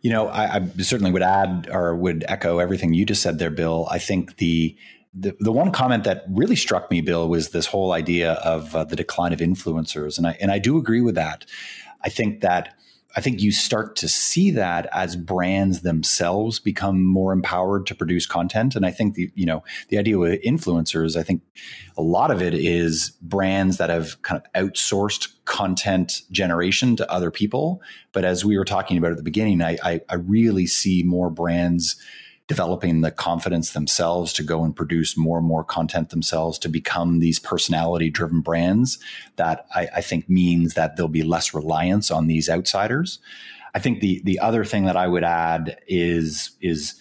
You 0.03 0.11
know, 0.11 0.29
I, 0.29 0.57
I, 0.57 0.67
certainly 0.83 1.11
would 1.11 1.23
add 1.23 1.71
or 1.73 1.97
would 1.97 2.27
echo 2.29 2.59
everything 2.59 2.93
you 2.93 3.07
just 3.07 3.23
said 3.23 3.39
there, 3.39 3.51
Bill. 3.51 3.89
I 3.91 3.99
think 3.99 4.37
the 4.37 4.77
the, 5.17 5.37
the 5.39 5.53
one 5.53 5.71
comment 5.71 6.03
that 6.05 6.25
really 6.29 6.57
struck 6.57 6.91
me, 6.91 7.01
Bill, 7.01 7.29
was 7.29 7.51
this 7.51 7.67
whole 7.67 7.93
idea 7.93 8.33
of 8.33 8.75
uh, 8.75 8.83
the 8.83 8.97
decline 8.97 9.33
of 9.33 9.39
influencers, 9.39 10.19
and 10.19 10.27
I 10.27 10.37
and 10.41 10.51
I 10.51 10.59
do 10.59 10.77
agree 10.77 11.01
with 11.01 11.15
that. 11.15 11.47
I 12.05 12.09
think 12.09 12.41
that 12.43 12.75
I 13.17 13.21
think 13.21 13.41
you 13.41 13.53
start 13.53 13.95
to 13.97 14.09
see 14.09 14.51
that 14.53 14.89
as 14.93 15.15
brands 15.15 15.83
themselves 15.83 16.59
become 16.59 17.05
more 17.05 17.33
empowered 17.33 17.87
to 17.87 17.95
produce 17.95 18.27
content, 18.27 18.75
and 18.75 18.85
I 18.85 18.91
think 18.91 19.15
the 19.15 19.31
you 19.35 19.47
know 19.47 19.63
the 19.89 19.99
idea 19.99 20.19
with 20.19 20.43
influencers, 20.43 21.17
I 21.17 21.23
think 21.23 21.43
a 21.97 22.03
lot 22.03 22.31
of 22.31 22.43
it 22.43 22.55
is 22.55 23.13
brands 23.23 23.77
that 23.77 23.91
have 23.91 24.21
kind 24.23 24.41
of 24.41 24.53
outsourced 24.61 25.29
content 25.45 26.23
generation 26.31 26.97
to 26.97 27.11
other 27.11 27.31
people. 27.31 27.81
But 28.13 28.25
as 28.25 28.45
we 28.45 28.59
were 28.59 28.65
talking 28.65 28.99
about 28.99 29.13
at 29.13 29.17
the 29.17 29.23
beginning, 29.23 29.63
I, 29.63 29.79
I, 29.83 30.01
I 30.09 30.15
really 30.17 30.67
see 30.67 31.05
more 31.05 31.31
brands 31.31 31.97
developing 32.47 33.01
the 33.01 33.11
confidence 33.11 33.73
themselves 33.73 34.33
to 34.35 34.43
go 34.43 34.65
and 34.65 34.77
produce 34.77 35.17
more 35.17 35.39
and 35.39 35.47
more 35.47 35.65
content 35.65 36.11
themselves 36.11 36.59
to 36.59 36.69
become 36.69 37.19
these 37.19 37.39
personality 37.39 38.11
driven 38.11 38.41
brands 38.41 38.99
that 39.37 39.67
I, 39.75 39.89
I, 39.97 40.01
think 40.03 40.29
means 40.29 40.75
that 40.75 40.97
there'll 40.97 41.09
be 41.09 41.23
less 41.23 41.55
reliance 41.55 42.11
on 42.11 42.27
these 42.27 42.51
outsiders. 42.51 43.19
I 43.75 43.79
think 43.79 44.01
the 44.01 44.21
the 44.25 44.39
other 44.39 44.65
thing 44.65 44.85
that 44.85 44.97
I 44.97 45.09
would 45.09 45.25
add 45.25 45.79
is 45.89 46.51
is 46.61 46.95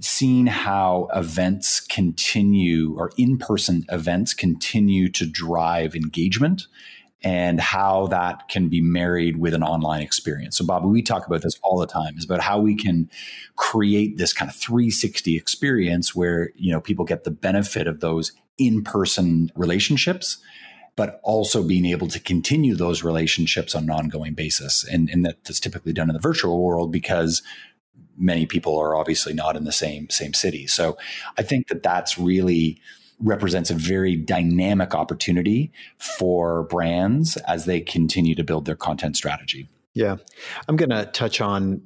seeing 0.00 0.46
how 0.46 1.08
events 1.14 1.80
continue 1.80 2.94
or 2.98 3.10
in-person 3.16 3.86
events 3.90 4.34
continue 4.34 5.08
to 5.08 5.26
drive 5.26 5.94
engagement 5.94 6.66
and 7.22 7.60
how 7.60 8.06
that 8.08 8.48
can 8.48 8.68
be 8.68 8.80
married 8.80 9.38
with 9.38 9.54
an 9.54 9.62
online 9.62 10.02
experience. 10.02 10.58
So, 10.58 10.66
Bobby, 10.66 10.86
we 10.86 11.02
talk 11.02 11.26
about 11.26 11.42
this 11.42 11.58
all 11.62 11.78
the 11.78 11.86
time 11.86 12.16
is 12.16 12.24
about 12.24 12.40
how 12.40 12.60
we 12.60 12.76
can 12.76 13.10
create 13.56 14.18
this 14.18 14.32
kind 14.32 14.50
of 14.50 14.56
360 14.56 15.36
experience 15.36 16.14
where, 16.14 16.50
you 16.56 16.70
know, 16.72 16.80
people 16.80 17.04
get 17.04 17.24
the 17.24 17.30
benefit 17.30 17.86
of 17.86 18.00
those 18.00 18.32
in-person 18.58 19.50
relationships, 19.54 20.38
but 20.94 21.20
also 21.22 21.62
being 21.62 21.86
able 21.86 22.08
to 22.08 22.20
continue 22.20 22.74
those 22.74 23.02
relationships 23.02 23.74
on 23.74 23.84
an 23.84 23.90
ongoing 23.90 24.34
basis. 24.34 24.84
And, 24.84 25.08
and 25.10 25.24
that's 25.24 25.60
typically 25.60 25.92
done 25.92 26.10
in 26.10 26.14
the 26.14 26.20
virtual 26.20 26.62
world 26.62 26.92
because 26.92 27.42
many 28.18 28.46
people 28.46 28.78
are 28.78 28.94
obviously 28.94 29.32
not 29.32 29.56
in 29.56 29.64
the 29.64 29.72
same 29.72 30.08
same 30.10 30.32
city. 30.32 30.66
So 30.66 30.96
I 31.38 31.42
think 31.42 31.68
that 31.68 31.82
that's 31.82 32.18
really 32.18 32.80
represents 33.20 33.70
a 33.70 33.74
very 33.74 34.16
dynamic 34.16 34.94
opportunity 34.94 35.72
for 35.98 36.64
brands 36.64 37.36
as 37.48 37.64
they 37.64 37.80
continue 37.80 38.34
to 38.34 38.44
build 38.44 38.64
their 38.66 38.76
content 38.76 39.16
strategy. 39.16 39.68
Yeah. 39.94 40.16
I'm 40.68 40.76
going 40.76 40.90
to 40.90 41.06
touch 41.06 41.40
on 41.40 41.80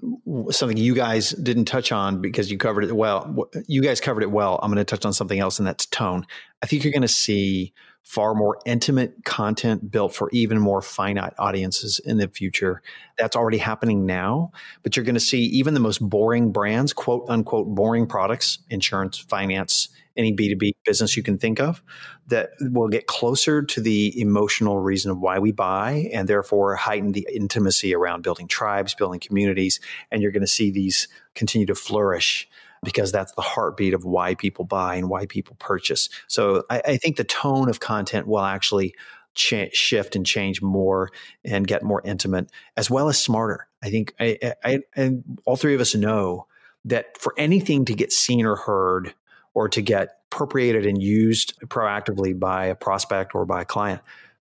something 0.50 0.76
you 0.76 0.96
guys 0.96 1.30
didn't 1.30 1.66
touch 1.66 1.92
on 1.92 2.20
because 2.20 2.50
you 2.50 2.58
covered 2.58 2.82
it 2.82 2.96
well. 2.96 3.48
You 3.68 3.82
guys 3.82 4.00
covered 4.00 4.24
it 4.24 4.32
well. 4.32 4.58
I'm 4.60 4.70
going 4.72 4.84
to 4.84 4.84
touch 4.84 5.04
on 5.04 5.12
something 5.12 5.38
else, 5.38 5.60
and 5.60 5.68
that's 5.68 5.86
tone. 5.86 6.26
I 6.60 6.66
think 6.66 6.82
you're 6.82 6.92
going 6.92 7.02
to 7.02 7.08
see 7.08 7.72
far 8.02 8.34
more 8.34 8.58
intimate 8.66 9.24
content 9.24 9.92
built 9.92 10.12
for 10.12 10.28
even 10.32 10.58
more 10.58 10.82
finite 10.82 11.34
audiences 11.38 12.00
in 12.00 12.16
the 12.16 12.26
future. 12.26 12.82
That's 13.16 13.36
already 13.36 13.58
happening 13.58 14.06
now, 14.06 14.50
but 14.82 14.96
you're 14.96 15.04
going 15.04 15.14
to 15.14 15.20
see 15.20 15.42
even 15.42 15.74
the 15.74 15.80
most 15.80 16.00
boring 16.00 16.50
brands, 16.50 16.92
quote 16.92 17.26
unquote, 17.28 17.68
boring 17.68 18.08
products, 18.08 18.58
insurance, 18.70 19.18
finance, 19.18 19.88
any 20.16 20.34
B2B 20.34 20.72
business 20.84 21.16
you 21.16 21.22
can 21.22 21.38
think 21.38 21.61
of 21.61 21.82
that 22.28 22.50
will 22.61 22.88
get 22.88 23.06
closer 23.06 23.62
to 23.62 23.80
the 23.80 24.18
emotional 24.20 24.78
reason 24.78 25.11
of 25.11 25.20
why 25.20 25.38
we 25.38 25.52
buy 25.52 26.11
and 26.12 26.28
therefore 26.28 26.76
heighten 26.76 27.12
the 27.12 27.26
intimacy 27.32 27.94
around 27.94 28.22
building 28.22 28.48
tribes, 28.48 28.94
building 28.94 29.20
communities. 29.20 29.80
And 30.11 30.22
you're 30.22 30.32
going 30.32 30.42
to 30.42 30.46
see 30.46 30.70
these 30.70 31.08
continue 31.34 31.66
to 31.66 31.74
flourish 31.74 32.48
because 32.82 33.12
that's 33.12 33.32
the 33.32 33.42
heartbeat 33.42 33.94
of 33.94 34.04
why 34.04 34.34
people 34.34 34.64
buy 34.64 34.96
and 34.96 35.08
why 35.08 35.26
people 35.26 35.56
purchase. 35.58 36.08
So 36.28 36.64
I, 36.70 36.82
I 36.86 36.96
think 36.96 37.16
the 37.16 37.24
tone 37.24 37.68
of 37.68 37.80
content 37.80 38.26
will 38.26 38.40
actually 38.40 38.94
shift 39.34 40.16
and 40.16 40.26
change 40.26 40.61
more 40.61 41.11
and 41.44 41.66
get 41.66 41.82
more 41.82 42.02
intimate 42.04 42.50
as 42.76 42.90
well 42.90 43.08
as 43.08 43.18
smarter. 43.18 43.68
I 43.82 43.90
think 43.90 44.14
I, 44.18 44.54
I, 44.64 44.80
I, 44.96 45.11
all 45.46 45.56
three 45.56 45.74
of 45.74 45.80
us 45.80 45.94
know 45.94 46.46
that 46.84 47.16
for 47.18 47.34
anything 47.36 47.84
to 47.84 47.94
get 47.94 48.12
seen 48.12 48.44
or 48.44 48.56
heard 48.56 49.14
or 49.55 49.68
to 49.68 49.82
get 49.82 50.18
appropriated 50.32 50.86
and 50.86 51.03
used 51.03 51.59
proactively 51.66 52.38
by 52.38 52.66
a 52.66 52.74
prospect 52.74 53.34
or 53.34 53.44
by 53.44 53.62
a 53.62 53.64
client, 53.64 54.01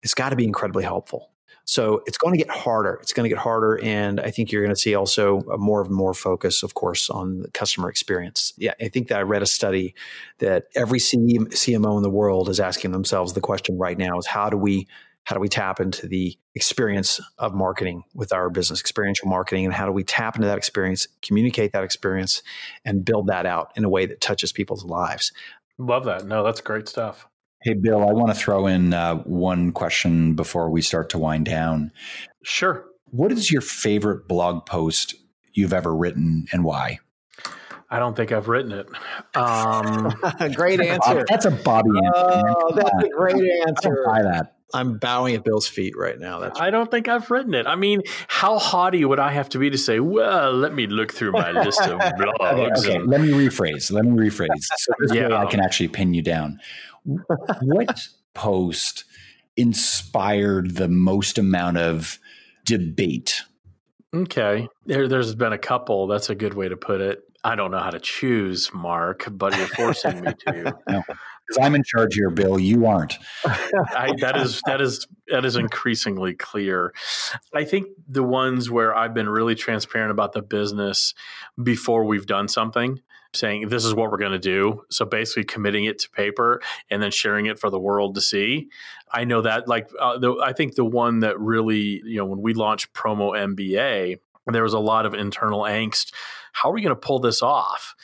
it's 0.02 0.14
got 0.14 0.30
to 0.30 0.36
be 0.36 0.44
incredibly 0.44 0.84
helpful. 0.84 1.30
So 1.64 2.02
it's 2.06 2.16
going 2.16 2.32
to 2.32 2.42
get 2.42 2.50
harder. 2.50 2.94
It's 3.02 3.12
going 3.12 3.28
to 3.28 3.28
get 3.28 3.42
harder, 3.42 3.78
and 3.82 4.20
I 4.20 4.30
think 4.30 4.50
you're 4.50 4.62
going 4.62 4.74
to 4.74 4.80
see 4.80 4.94
also 4.94 5.42
more 5.58 5.82
and 5.82 5.90
more 5.90 6.14
focus, 6.14 6.62
of 6.62 6.72
course, 6.72 7.10
on 7.10 7.40
the 7.40 7.50
customer 7.50 7.90
experience. 7.90 8.54
Yeah, 8.56 8.72
I 8.80 8.88
think 8.88 9.08
that 9.08 9.18
I 9.18 9.22
read 9.22 9.42
a 9.42 9.46
study 9.46 9.94
that 10.38 10.68
every 10.74 10.98
CMO 10.98 11.96
in 11.98 12.02
the 12.02 12.08
world 12.08 12.48
is 12.48 12.58
asking 12.58 12.92
themselves 12.92 13.34
the 13.34 13.42
question 13.42 13.76
right 13.76 13.98
now: 13.98 14.18
is 14.18 14.26
how 14.26 14.48
do 14.48 14.56
we 14.56 14.88
how 15.28 15.34
do 15.34 15.40
we 15.40 15.48
tap 15.48 15.78
into 15.78 16.08
the 16.08 16.38
experience 16.54 17.20
of 17.36 17.52
marketing 17.52 18.02
with 18.14 18.32
our 18.32 18.48
business 18.48 18.80
experiential 18.80 19.28
marketing 19.28 19.66
and 19.66 19.74
how 19.74 19.84
do 19.84 19.92
we 19.92 20.02
tap 20.02 20.36
into 20.36 20.48
that 20.48 20.56
experience 20.56 21.06
communicate 21.20 21.72
that 21.72 21.84
experience 21.84 22.42
and 22.86 23.04
build 23.04 23.26
that 23.26 23.44
out 23.44 23.70
in 23.76 23.84
a 23.84 23.90
way 23.90 24.06
that 24.06 24.22
touches 24.22 24.52
people's 24.52 24.86
lives 24.86 25.30
love 25.76 26.06
that 26.06 26.24
no 26.24 26.42
that's 26.42 26.62
great 26.62 26.88
stuff 26.88 27.28
Hey, 27.62 27.74
Bill, 27.74 28.08
I 28.08 28.12
want 28.12 28.32
to 28.32 28.38
throw 28.40 28.68
in 28.68 28.94
uh, 28.94 29.16
one 29.24 29.72
question 29.72 30.34
before 30.34 30.70
we 30.70 30.80
start 30.80 31.10
to 31.10 31.18
wind 31.18 31.46
down. 31.46 31.90
Sure. 32.44 32.84
What 33.06 33.32
is 33.32 33.50
your 33.50 33.62
favorite 33.62 34.28
blog 34.28 34.64
post 34.64 35.16
you've 35.54 35.72
ever 35.72 35.92
written 35.92 36.46
and 36.52 36.62
why? 36.62 37.00
I 37.90 37.98
don't 37.98 38.14
think 38.14 38.30
I've 38.30 38.46
written 38.46 38.70
it. 38.70 38.86
Um, 39.34 40.14
great 40.54 40.80
answer. 40.80 41.24
That's 41.28 41.46
a 41.46 41.50
Bobby 41.50 41.90
answer. 41.90 42.54
Oh, 42.56 42.72
that's 42.76 43.04
a 43.04 43.08
great 43.08 43.42
answer. 43.66 44.04
Buy 44.06 44.22
that. 44.22 44.57
I'm 44.74 44.98
bowing 44.98 45.34
at 45.34 45.44
Bill's 45.44 45.66
feet 45.66 45.96
right 45.96 46.18
now. 46.18 46.40
That's 46.40 46.60
I 46.60 46.70
don't 46.70 46.90
think 46.90 47.08
I've 47.08 47.30
written 47.30 47.54
it. 47.54 47.66
I 47.66 47.74
mean, 47.74 48.02
how 48.28 48.58
haughty 48.58 49.04
would 49.04 49.18
I 49.18 49.32
have 49.32 49.48
to 49.50 49.58
be 49.58 49.70
to 49.70 49.78
say, 49.78 49.98
"Well, 50.00 50.52
let 50.52 50.74
me 50.74 50.86
look 50.86 51.12
through 51.12 51.32
my 51.32 51.50
list 51.64 51.80
of 51.80 51.98
blogs." 51.98 52.34
okay, 52.40 52.70
okay. 52.78 52.96
And- 52.96 53.06
let 53.06 53.20
me 53.20 53.28
rephrase. 53.30 53.90
Let 53.90 54.04
me 54.04 54.10
rephrase. 54.10 54.48
So 54.76 54.92
this 55.00 55.14
yeah. 55.14 55.28
way 55.28 55.34
I 55.36 55.46
can 55.46 55.60
actually 55.60 55.88
pin 55.88 56.12
you 56.12 56.22
down 56.22 56.60
what 57.62 58.08
post 58.34 59.04
inspired 59.56 60.76
the 60.76 60.88
most 60.88 61.38
amount 61.38 61.78
of 61.78 62.18
debate? 62.64 63.42
Okay. 64.14 64.68
There, 64.86 65.08
there's 65.08 65.34
been 65.34 65.52
a 65.52 65.58
couple. 65.58 66.06
That's 66.06 66.30
a 66.30 66.34
good 66.34 66.54
way 66.54 66.68
to 66.68 66.76
put 66.76 67.00
it. 67.00 67.22
I 67.44 67.54
don't 67.54 67.70
know 67.70 67.78
how 67.78 67.90
to 67.90 68.00
choose, 68.00 68.72
Mark, 68.74 69.26
but 69.30 69.56
you're 69.56 69.68
forcing 69.68 70.22
me 70.22 70.32
to. 70.46 70.76
No, 70.88 71.02
because 71.48 71.64
I'm 71.64 71.74
in 71.74 71.82
charge 71.82 72.14
here, 72.14 72.30
Bill. 72.30 72.58
You 72.58 72.86
aren't. 72.86 73.18
I, 73.44 74.12
that 74.20 74.36
is 74.36 74.60
that 74.66 74.80
is 74.80 75.06
that 75.28 75.44
is 75.44 75.56
increasingly 75.56 76.34
clear. 76.34 76.94
I 77.54 77.64
think 77.64 77.88
the 78.06 78.22
ones 78.22 78.70
where 78.70 78.94
I've 78.94 79.14
been 79.14 79.28
really 79.28 79.54
transparent 79.54 80.10
about 80.10 80.32
the 80.32 80.42
business 80.42 81.14
before 81.62 82.04
we've 82.04 82.26
done 82.26 82.48
something 82.48 83.00
saying 83.34 83.68
this 83.68 83.84
is 83.84 83.94
what 83.94 84.10
we're 84.10 84.18
going 84.18 84.32
to 84.32 84.38
do. 84.38 84.84
So 84.90 85.04
basically 85.04 85.44
committing 85.44 85.84
it 85.84 85.98
to 86.00 86.10
paper 86.10 86.62
and 86.90 87.02
then 87.02 87.10
sharing 87.10 87.46
it 87.46 87.58
for 87.58 87.70
the 87.70 87.78
world 87.78 88.14
to 88.14 88.20
see. 88.20 88.68
I 89.12 89.24
know 89.24 89.42
that 89.42 89.68
like 89.68 89.90
uh, 90.00 90.18
the, 90.18 90.36
I 90.42 90.52
think 90.52 90.74
the 90.74 90.84
one 90.84 91.20
that 91.20 91.38
really, 91.38 92.02
you 92.04 92.16
know, 92.16 92.24
when 92.24 92.40
we 92.40 92.54
launched 92.54 92.92
Promo 92.94 93.32
MBA, 93.36 94.18
there 94.46 94.62
was 94.62 94.72
a 94.72 94.78
lot 94.78 95.04
of 95.04 95.12
internal 95.12 95.60
angst. 95.60 96.12
How 96.52 96.70
are 96.70 96.72
we 96.72 96.82
going 96.82 96.94
to 96.94 97.00
pull 97.00 97.18
this 97.18 97.42
off? 97.42 97.94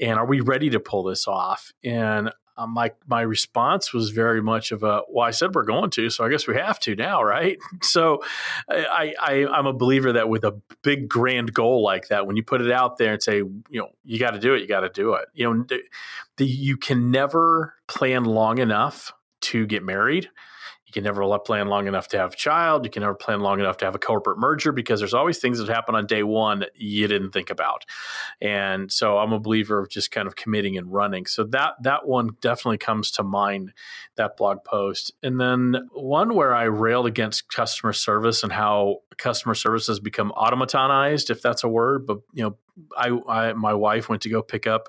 And 0.00 0.18
are 0.18 0.26
we 0.26 0.40
ready 0.40 0.70
to 0.70 0.80
pull 0.80 1.04
this 1.04 1.26
off? 1.26 1.72
And 1.82 2.30
uh, 2.56 2.66
my 2.66 2.92
my 3.06 3.20
response 3.20 3.92
was 3.92 4.10
very 4.10 4.40
much 4.40 4.72
of 4.72 4.82
a 4.82 5.02
well 5.08 5.26
i 5.26 5.30
said 5.30 5.54
we're 5.54 5.64
going 5.64 5.90
to 5.90 6.10
so 6.10 6.24
i 6.24 6.28
guess 6.28 6.46
we 6.46 6.54
have 6.54 6.78
to 6.78 6.94
now 6.94 7.22
right? 7.22 7.58
So 7.82 8.22
I, 8.68 9.14
I 9.20 9.46
i'm 9.52 9.66
a 9.66 9.72
believer 9.72 10.12
that 10.12 10.28
with 10.28 10.44
a 10.44 10.52
big 10.82 11.08
grand 11.08 11.52
goal 11.52 11.82
like 11.82 12.08
that 12.08 12.26
when 12.26 12.36
you 12.36 12.42
put 12.42 12.60
it 12.60 12.70
out 12.70 12.98
there 12.98 13.12
and 13.12 13.22
say 13.22 13.38
you 13.38 13.62
know 13.72 13.90
you 14.04 14.18
got 14.18 14.30
to 14.30 14.38
do 14.38 14.54
it 14.54 14.60
you 14.60 14.68
got 14.68 14.80
to 14.80 14.88
do 14.88 15.14
it 15.14 15.28
you 15.34 15.44
know 15.44 15.64
the, 15.64 15.80
the, 16.36 16.46
you 16.46 16.76
can 16.76 17.10
never 17.10 17.74
plan 17.86 18.24
long 18.24 18.58
enough 18.58 19.12
to 19.40 19.66
get 19.66 19.82
married 19.82 20.30
can 20.94 21.04
never 21.04 21.38
plan 21.40 21.68
long 21.68 21.86
enough 21.86 22.08
to 22.08 22.18
have 22.18 22.32
a 22.32 22.36
child. 22.36 22.84
You 22.84 22.90
can 22.90 23.02
never 23.02 23.14
plan 23.14 23.40
long 23.40 23.60
enough 23.60 23.76
to 23.78 23.84
have 23.84 23.94
a 23.94 23.98
corporate 23.98 24.38
merger 24.38 24.72
because 24.72 25.00
there's 25.00 25.12
always 25.12 25.38
things 25.38 25.58
that 25.58 25.68
happen 25.68 25.94
on 25.94 26.06
day 26.06 26.22
one 26.22 26.64
you 26.74 27.06
didn't 27.08 27.32
think 27.32 27.50
about. 27.50 27.84
And 28.40 28.90
so 28.90 29.18
I'm 29.18 29.32
a 29.32 29.40
believer 29.40 29.78
of 29.78 29.90
just 29.90 30.10
kind 30.10 30.26
of 30.26 30.36
committing 30.36 30.78
and 30.78 30.92
running. 30.92 31.26
So 31.26 31.44
that 31.44 31.74
that 31.82 32.06
one 32.06 32.30
definitely 32.40 32.78
comes 32.78 33.10
to 33.12 33.22
mind, 33.22 33.72
that 34.16 34.36
blog 34.36 34.64
post. 34.64 35.12
And 35.22 35.40
then 35.40 35.88
one 35.92 36.34
where 36.34 36.54
I 36.54 36.64
railed 36.64 37.06
against 37.06 37.48
customer 37.48 37.92
service 37.92 38.42
and 38.42 38.52
how 38.52 38.98
customer 39.16 39.54
service 39.54 39.88
has 39.88 40.00
become 40.00 40.32
automatonized, 40.36 41.28
if 41.30 41.42
that's 41.42 41.64
a 41.64 41.68
word. 41.68 42.06
But 42.06 42.18
you 42.32 42.44
know, 42.44 42.56
I, 42.96 43.18
I 43.28 43.52
my 43.52 43.74
wife 43.74 44.08
went 44.08 44.22
to 44.22 44.30
go 44.30 44.42
pick 44.42 44.66
up 44.66 44.88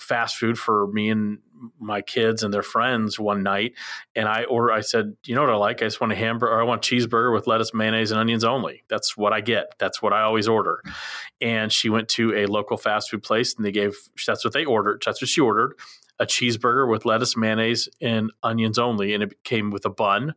fast 0.00 0.36
food 0.36 0.58
for 0.58 0.86
me 0.88 1.10
and 1.10 1.38
my 1.78 2.00
kids 2.00 2.42
and 2.42 2.54
their 2.54 2.62
friends 2.62 3.18
one 3.18 3.42
night, 3.42 3.74
and 4.16 4.26
I 4.26 4.44
order. 4.44 4.72
I 4.72 4.80
said, 4.80 5.16
"You 5.24 5.34
know 5.34 5.42
what 5.42 5.50
I 5.50 5.56
like? 5.56 5.82
I 5.82 5.86
just 5.86 6.00
want 6.00 6.12
a 6.12 6.16
hamburger. 6.16 6.52
Or 6.52 6.60
I 6.60 6.64
want 6.64 6.82
cheeseburger 6.82 7.34
with 7.34 7.46
lettuce, 7.46 7.74
mayonnaise, 7.74 8.10
and 8.10 8.18
onions 8.18 8.44
only. 8.44 8.82
That's 8.88 9.16
what 9.16 9.32
I 9.32 9.40
get. 9.40 9.74
That's 9.78 10.00
what 10.00 10.12
I 10.12 10.22
always 10.22 10.48
order." 10.48 10.82
And 11.40 11.70
she 11.70 11.90
went 11.90 12.08
to 12.10 12.34
a 12.34 12.46
local 12.46 12.76
fast 12.76 13.10
food 13.10 13.22
place, 13.22 13.54
and 13.54 13.64
they 13.64 13.72
gave. 13.72 13.94
That's 14.26 14.44
what 14.44 14.54
they 14.54 14.64
ordered. 14.64 15.02
That's 15.04 15.20
what 15.20 15.28
she 15.28 15.40
ordered: 15.40 15.74
a 16.18 16.26
cheeseburger 16.26 16.90
with 16.90 17.04
lettuce, 17.04 17.36
mayonnaise, 17.36 17.88
and 18.00 18.32
onions 18.42 18.78
only, 18.78 19.12
and 19.12 19.22
it 19.22 19.44
came 19.44 19.70
with 19.70 19.84
a 19.84 19.90
bun, 19.90 20.34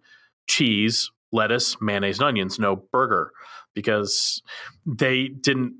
cheese, 0.47 1.09
lettuce, 1.31 1.77
mayonnaise, 1.79 2.19
and 2.19 2.27
onions. 2.27 2.59
No 2.59 2.75
burger 2.75 3.31
because 3.73 4.43
they 4.85 5.29
didn't 5.29 5.73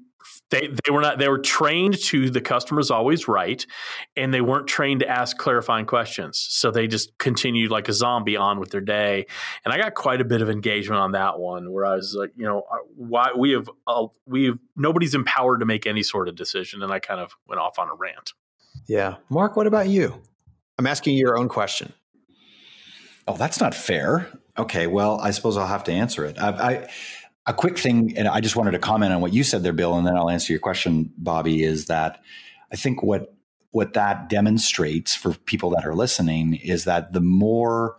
they 0.54 0.68
they 0.68 0.92
were 0.92 1.02
not 1.02 1.18
they 1.18 1.28
were 1.28 1.40
trained 1.40 2.00
to 2.04 2.30
the 2.30 2.40
customer's 2.40 2.92
always 2.92 3.28
right, 3.28 3.66
and 4.16 4.34
they 4.34 4.42
weren't 4.42 4.68
trained 4.68 5.00
to 5.00 5.10
ask 5.10 5.38
clarifying 5.38 5.86
questions. 5.86 6.38
So 6.38 6.70
they 6.70 6.86
just 6.88 7.18
continued 7.18 7.72
like 7.72 7.90
a 7.90 7.94
zombie 7.94 8.38
on 8.38 8.60
with 8.60 8.70
their 8.70 8.82
day. 8.82 9.26
And 9.66 9.74
I 9.74 9.78
got 9.78 9.96
quite 9.96 10.22
a 10.22 10.26
bit 10.26 10.42
of 10.42 10.50
engagement 10.50 11.02
on 11.02 11.14
that 11.14 11.40
one, 11.40 11.72
where 11.72 11.86
I 11.86 11.96
was 11.96 12.16
like, 12.18 12.32
you 12.36 12.46
know, 12.46 12.60
uh, 12.72 12.78
why 12.96 13.32
we 13.36 13.52
have 13.52 13.70
uh, 13.88 14.08
we 14.26 14.46
have 14.46 14.60
nobody's 14.76 15.16
empowered 15.16 15.62
to 15.62 15.66
make 15.66 15.88
any 15.88 16.04
sort 16.04 16.28
of 16.28 16.36
decision, 16.36 16.84
and 16.84 16.92
I 16.92 17.00
kind 17.00 17.20
of 17.20 17.34
went 17.48 17.60
off 17.60 17.80
on 17.80 17.90
a 17.90 17.96
rant. 17.96 18.34
Yeah, 18.88 19.16
Mark, 19.30 19.56
what 19.56 19.66
about 19.66 19.88
you? 19.90 20.22
I'm 20.78 20.88
asking 20.88 21.16
you 21.16 21.20
your 21.20 21.38
own 21.38 21.50
question. 21.50 21.94
Oh, 23.28 23.38
that's 23.38 23.60
not 23.60 23.74
fair. 23.74 24.30
Okay, 24.58 24.86
well, 24.86 25.20
I 25.20 25.32
suppose 25.32 25.58
I'll 25.58 25.68
have 25.68 25.86
to 25.86 25.92
answer 25.92 26.26
it. 26.26 26.38
I, 26.38 26.50
I 26.50 26.90
a 27.46 27.54
quick 27.54 27.78
thing, 27.78 28.18
and 28.18 28.28
I 28.28 28.40
just 28.40 28.56
wanted 28.56 28.72
to 28.72 28.80
comment 28.80 29.14
on 29.14 29.22
what 29.22 29.34
you 29.34 29.44
said 29.44 29.64
there, 29.64 29.74
Bill, 29.74 29.98
and 29.98 30.08
then 30.08 30.16
I'll 30.16 30.30
answer 30.30 30.54
your 30.54 30.60
question, 30.60 31.12
Bobby. 31.18 31.64
Is 31.64 31.86
that 31.88 32.22
I 32.72 32.76
think 32.76 33.04
what 33.04 33.34
what 33.72 33.94
that 33.94 34.30
demonstrates 34.30 35.16
for 35.16 35.34
people 35.34 35.72
that 35.72 35.86
are 35.86 35.96
listening 35.96 36.56
is 36.56 36.86
that 36.86 37.12
the 37.12 37.22
more 37.22 37.98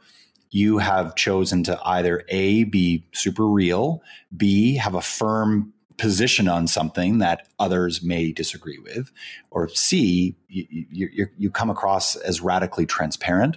you 0.50 0.78
have 0.78 1.16
chosen 1.16 1.64
to 1.64 1.78
either 1.84 2.24
a 2.28 2.64
be 2.64 3.04
super 3.12 3.46
real, 3.46 4.00
b 4.36 4.76
have 4.76 4.94
a 4.94 5.02
firm 5.02 5.72
position 5.96 6.48
on 6.48 6.66
something 6.66 7.18
that 7.18 7.48
others 7.58 8.02
may 8.02 8.32
disagree 8.32 8.78
with, 8.78 9.10
or 9.50 9.68
c 9.68 10.36
you, 10.48 10.88
you, 10.90 11.26
you 11.36 11.50
come 11.50 11.70
across 11.70 12.16
as 12.16 12.40
radically 12.40 12.86
transparent, 12.86 13.56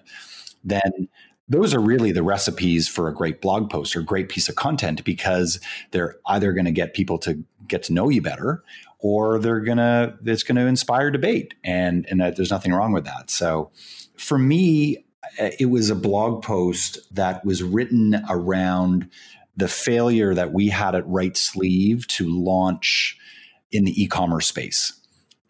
then 0.64 1.08
those 1.50 1.74
are 1.74 1.80
really 1.80 2.12
the 2.12 2.24
recipes 2.24 2.88
for 2.88 3.08
a 3.08 3.14
great 3.14 3.42
blog 3.42 3.70
post 3.70 3.96
or 3.96 4.02
great 4.02 4.30
piece 4.30 4.50
of 4.50 4.56
content 4.56 5.04
because 5.04 5.60
they're 5.92 6.18
either 6.28 6.54
going 6.54 6.66
to 6.66 6.72
get 6.72 6.94
people 6.94 7.18
to 7.20 7.44
get 7.68 7.84
to 7.84 7.94
know 7.94 8.10
you 8.10 8.22
better 8.22 8.64
or 9.00 9.40
they're 9.40 9.62
going 9.62 9.78
to 9.78 10.18
it's 10.26 10.44
going 10.44 10.56
to 10.56 10.66
inspire 10.66 11.12
debate 11.12 11.54
and 11.64 12.06
and 12.10 12.22
there's 12.36 12.52
nothing 12.52 12.74
wrong 12.74 12.92
with 12.92 13.06
that. 13.06 13.30
So 13.30 13.72
for 14.18 14.38
me 14.38 15.06
eh, 15.38 15.52
it 15.60 15.68
was 15.68 15.90
a 15.90 15.96
blog 15.96 16.44
post 16.44 17.00
that 17.14 17.44
was 17.46 17.64
written 17.64 18.24
around 18.30 19.10
the 19.56 19.68
failure 19.68 20.34
that 20.34 20.54
we 20.54 20.68
had 20.68 20.96
at 20.96 21.06
RightSleeve 21.06 22.06
to 22.08 22.28
launch 22.28 23.18
in 23.72 23.86
the 23.86 24.02
e-commerce 24.02 24.48
space. 24.48 24.94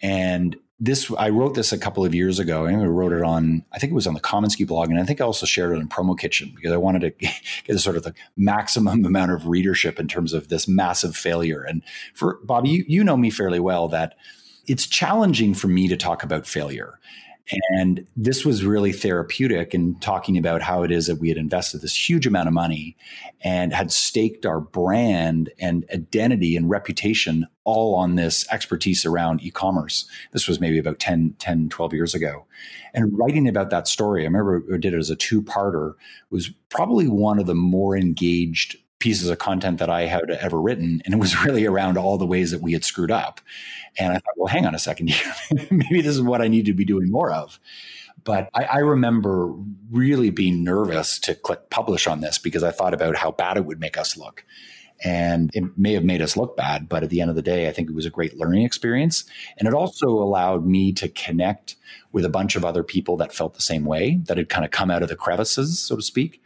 And 0.01 0.55
this 0.79 1.11
I 1.17 1.29
wrote 1.29 1.55
this 1.55 1.71
a 1.71 1.77
couple 1.77 2.05
of 2.05 2.13
years 2.13 2.37
ago. 2.37 2.67
I 2.67 2.73
wrote 2.73 3.11
it 3.11 3.23
on 3.23 3.63
I 3.71 3.79
think 3.79 3.91
it 3.91 3.95
was 3.95 4.05
on 4.05 4.13
the 4.13 4.19
commonsku 4.19 4.67
blog, 4.67 4.89
and 4.89 4.99
I 4.99 5.03
think 5.03 5.19
I 5.19 5.25
also 5.25 5.45
shared 5.45 5.75
it 5.75 5.81
in 5.81 5.89
Promo 5.89 6.17
Kitchen 6.17 6.51
because 6.55 6.71
I 6.71 6.77
wanted 6.77 7.01
to 7.01 7.27
get 7.63 7.79
sort 7.79 7.97
of 7.97 8.03
the 8.03 8.13
maximum 8.35 9.05
amount 9.05 9.31
of 9.31 9.47
readership 9.47 9.99
in 9.99 10.07
terms 10.07 10.33
of 10.33 10.49
this 10.49 10.67
massive 10.67 11.15
failure. 11.15 11.63
And 11.63 11.81
for 12.13 12.39
Bobby, 12.43 12.69
you, 12.69 12.85
you 12.87 13.03
know 13.03 13.17
me 13.17 13.31
fairly 13.31 13.59
well 13.59 13.87
that 13.87 14.15
it's 14.67 14.85
challenging 14.85 15.53
for 15.53 15.67
me 15.67 15.87
to 15.87 15.97
talk 15.97 16.23
about 16.23 16.45
failure. 16.45 16.99
And 17.69 18.05
this 18.15 18.43
was 18.43 18.65
really 18.65 18.91
therapeutic 18.91 19.73
in 19.73 19.95
talking 19.99 20.37
about 20.37 20.61
how 20.61 20.83
it 20.83 20.91
is 20.91 21.07
that 21.07 21.19
we 21.19 21.29
had 21.29 21.37
invested 21.37 21.81
this 21.81 22.09
huge 22.09 22.27
amount 22.27 22.47
of 22.47 22.53
money 22.53 22.97
and 23.41 23.73
had 23.73 23.91
staked 23.91 24.45
our 24.45 24.59
brand 24.59 25.49
and 25.59 25.85
identity 25.93 26.57
and 26.57 26.69
reputation 26.69 27.47
all 27.63 27.95
on 27.95 28.15
this 28.15 28.45
expertise 28.51 29.05
around 29.05 29.41
e-commerce. 29.43 30.09
This 30.31 30.47
was 30.47 30.59
maybe 30.59 30.77
about 30.77 30.99
10, 30.99 31.35
10 31.39 31.69
12 31.69 31.93
years 31.93 32.13
ago. 32.13 32.45
And 32.93 33.17
writing 33.17 33.47
about 33.47 33.69
that 33.69 33.87
story, 33.87 34.23
I 34.23 34.25
remember 34.25 34.63
I 34.73 34.77
did 34.77 34.93
it 34.93 34.97
as 34.97 35.09
a 35.09 35.15
two-parter, 35.15 35.93
was 36.29 36.49
probably 36.69 37.07
one 37.07 37.39
of 37.39 37.45
the 37.45 37.55
more 37.55 37.95
engaged 37.95 38.77
pieces 38.99 39.29
of 39.29 39.37
content 39.37 39.79
that 39.79 39.89
I 39.89 40.05
had 40.05 40.29
ever 40.29 40.59
written. 40.59 41.01
And 41.05 41.13
it 41.13 41.19
was 41.19 41.43
really 41.45 41.65
around 41.65 41.97
all 41.97 42.17
the 42.17 42.25
ways 42.25 42.51
that 42.51 42.61
we 42.61 42.73
had 42.73 42.83
screwed 42.83 43.11
up. 43.11 43.41
And 43.97 44.11
I 44.11 44.15
thought, 44.15 44.37
well, 44.37 44.47
hang 44.47 44.65
on 44.65 44.75
a 44.75 44.79
second 44.79 45.13
Maybe 45.71 46.01
this 46.01 46.15
is 46.15 46.21
what 46.21 46.41
I 46.41 46.47
need 46.47 46.65
to 46.65 46.73
be 46.73 46.85
doing 46.85 47.11
more 47.11 47.31
of. 47.31 47.59
But 48.23 48.49
I, 48.53 48.63
I, 48.63 48.77
remember 48.79 49.53
really 49.89 50.31
being 50.31 50.63
nervous 50.63 51.17
to 51.19 51.35
click 51.35 51.69
publish 51.69 52.07
on 52.07 52.19
this 52.19 52.37
because 52.37 52.63
I 52.63 52.71
thought 52.71 52.93
about 52.93 53.15
how 53.15 53.31
bad 53.31 53.55
it 53.55 53.65
would 53.65 53.79
make 53.79 53.97
us 53.97 54.17
look. 54.17 54.43
And 55.03 55.51
it 55.53 55.77
may 55.77 55.93
have 55.93 56.03
made 56.03 56.21
us 56.21 56.35
look 56.35 56.57
bad, 56.57 56.89
but 56.89 57.03
at 57.03 57.09
the 57.09 57.21
end 57.21 57.29
of 57.29 57.35
the 57.35 57.41
day, 57.41 57.69
I 57.69 57.71
think 57.71 57.89
it 57.89 57.95
was 57.95 58.07
a 58.07 58.09
great 58.09 58.35
learning 58.35 58.63
experience. 58.63 59.23
And 59.57 59.67
it 59.67 59.73
also 59.73 60.09
allowed 60.09 60.65
me 60.65 60.91
to 60.93 61.07
connect 61.07 61.75
with 62.11 62.25
a 62.25 62.29
bunch 62.29 62.55
of 62.55 62.65
other 62.65 62.83
people 62.83 63.15
that 63.17 63.33
felt 63.33 63.53
the 63.53 63.61
same 63.61 63.85
way, 63.85 64.19
that 64.25 64.37
had 64.37 64.49
kind 64.49 64.65
of 64.65 64.71
come 64.71 64.89
out 64.89 65.03
of 65.03 65.09
the 65.09 65.15
crevices, 65.15 65.79
so 65.79 65.95
to 65.95 66.01
speak. 66.01 66.41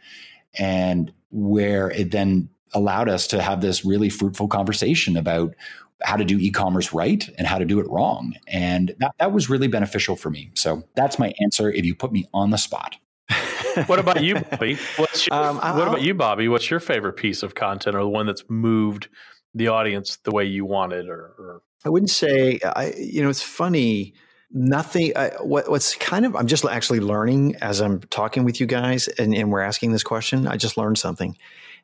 And 0.58 1.12
where 1.32 1.90
it 1.90 2.12
then 2.12 2.48
allowed 2.74 3.08
us 3.08 3.26
to 3.28 3.42
have 3.42 3.60
this 3.60 3.84
really 3.84 4.08
fruitful 4.08 4.48
conversation 4.48 5.16
about 5.16 5.54
how 6.02 6.16
to 6.16 6.24
do 6.24 6.38
e-commerce 6.38 6.92
right 6.92 7.28
and 7.38 7.46
how 7.46 7.58
to 7.58 7.64
do 7.64 7.80
it 7.80 7.88
wrong. 7.88 8.34
And 8.46 8.94
that, 8.98 9.14
that 9.18 9.32
was 9.32 9.50
really 9.50 9.68
beneficial 9.68 10.16
for 10.16 10.30
me. 10.30 10.50
So 10.54 10.82
that's 10.94 11.18
my 11.18 11.32
answer 11.40 11.70
if 11.70 11.84
you 11.84 11.94
put 11.94 12.12
me 12.12 12.26
on 12.32 12.50
the 12.50 12.56
spot. 12.56 12.96
what 13.86 13.98
about 13.98 14.22
you, 14.22 14.34
Bobby? 14.34 14.78
What's 14.96 15.26
your, 15.26 15.36
um, 15.36 15.56
what 15.56 15.88
about 15.88 16.02
you, 16.02 16.14
Bobby? 16.14 16.48
What's 16.48 16.70
your 16.70 16.80
favorite 16.80 17.14
piece 17.14 17.42
of 17.42 17.54
content 17.54 17.96
or 17.96 18.00
the 18.00 18.08
one 18.08 18.26
that's 18.26 18.44
moved 18.48 19.08
the 19.54 19.68
audience 19.68 20.16
the 20.24 20.32
way 20.32 20.44
you 20.44 20.64
wanted 20.64 21.08
or, 21.08 21.34
or? 21.38 21.62
I 21.84 21.88
wouldn't 21.88 22.10
say 22.10 22.60
I 22.64 22.92
you 22.96 23.22
know 23.22 23.28
it's 23.28 23.42
funny 23.42 24.14
nothing 24.52 25.12
uh, 25.16 25.30
what, 25.38 25.70
what's 25.70 25.94
kind 25.96 26.26
of 26.26 26.36
i'm 26.36 26.46
just 26.46 26.64
actually 26.64 27.00
learning 27.00 27.56
as 27.62 27.80
i'm 27.80 28.00
talking 28.00 28.44
with 28.44 28.60
you 28.60 28.66
guys 28.66 29.08
and, 29.08 29.34
and 29.34 29.50
we're 29.50 29.60
asking 29.60 29.92
this 29.92 30.02
question. 30.02 30.46
I 30.46 30.56
just 30.56 30.76
learned 30.76 30.98
something 30.98 31.36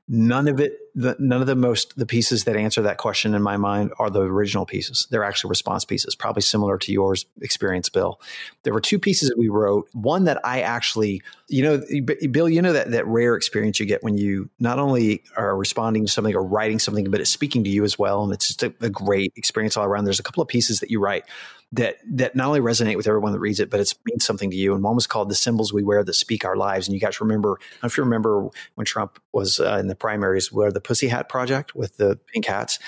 none 0.09 0.49
of 0.49 0.59
it 0.59 0.79
the, 0.95 1.15
none 1.19 1.41
of 1.41 1.47
the 1.47 1.55
most 1.55 1.97
the 1.97 2.07
pieces 2.07 2.45
that 2.45 2.57
answer 2.57 2.83
that 2.83 2.97
question 2.97 3.35
in 3.35 3.43
my 3.43 3.57
mind 3.57 3.93
are 3.99 4.09
the 4.09 4.23
original 4.23 4.65
pieces 4.65 5.07
they're 5.11 5.23
actually 5.23 5.51
response 5.51 5.85
pieces 5.85 6.15
probably 6.15 6.41
similar 6.41 6.79
to 6.79 6.93
yours 6.93 7.27
experience 7.43 7.89
bill 7.89 8.21
there 8.63 8.73
were 8.73 8.81
two 8.81 8.99
pieces 8.99 9.29
that 9.29 9.39
we 9.39 9.49
wrote 9.49 9.87
one 9.93 10.25
that 10.25 10.41
i 10.45 10.63
actually 10.63 11.23
you 11.49 11.63
know 11.63 11.83
bill 12.31 12.49
you 12.49 12.63
know 12.63 12.73
that 12.73 12.91
that 12.91 13.07
rare 13.07 13.37
experience 13.37 13.79
you 13.79 13.87
get 13.87 14.03
when 14.03 14.17
you 14.17 14.49
not 14.59 14.79
only 14.79 15.23
are 15.37 15.57
responding 15.57 16.07
to 16.07 16.11
something 16.11 16.35
or 16.35 16.43
writing 16.43 16.79
something 16.79 17.11
but 17.11 17.21
it's 17.21 17.31
speaking 17.31 17.63
to 17.63 17.71
you 17.71 17.85
as 17.85 17.99
well 17.99 18.25
and 18.25 18.33
it's 18.33 18.49
just 18.49 18.63
a, 18.63 18.73
a 18.81 18.89
great 18.89 19.33
experience 19.37 19.77
all 19.77 19.85
around 19.85 20.05
there's 20.05 20.21
a 20.21 20.25
couple 20.25 20.43
of 20.43 20.49
pieces 20.49 20.81
that 20.81 20.91
you 20.91 20.99
write 20.99 21.25
that 21.73 21.99
that 22.11 22.35
not 22.35 22.47
only 22.47 22.61
resonate 22.61 22.97
with 22.97 23.07
everyone 23.07 23.33
that 23.33 23.41
reads 23.41 23.61
it, 23.61 23.69
but 23.69 23.79
it 23.81 23.93
means 24.07 24.25
something 24.25 24.51
to 24.51 24.57
you. 24.57 24.75
And 24.75 24.83
one 24.83 24.95
was 24.95 25.07
called 25.07 25.29
"The 25.29 25.35
Symbols 25.35 25.73
We 25.73 25.83
Wear 25.83 26.03
That 26.03 26.15
Speak 26.15 26.45
Our 26.45 26.57
Lives." 26.57 26.89
And 26.89 26.95
you 26.95 27.01
guys 27.01 27.21
remember, 27.21 27.59
if 27.83 27.97
you 27.97 28.05
remember 28.05 28.49
when 28.75 28.87
Trump 28.87 29.21
was 29.39 29.61
uh, 29.61 29.79
in 29.81 29.87
the 29.87 29.95
primaries, 29.95 30.53
where 30.53 30.73
the 30.73 30.81
Pussy 30.81 31.09
Hat 31.09 31.29
Project 31.29 31.75
with 31.75 31.97
the 31.97 32.19
pink 32.33 32.47
hats. 32.47 32.79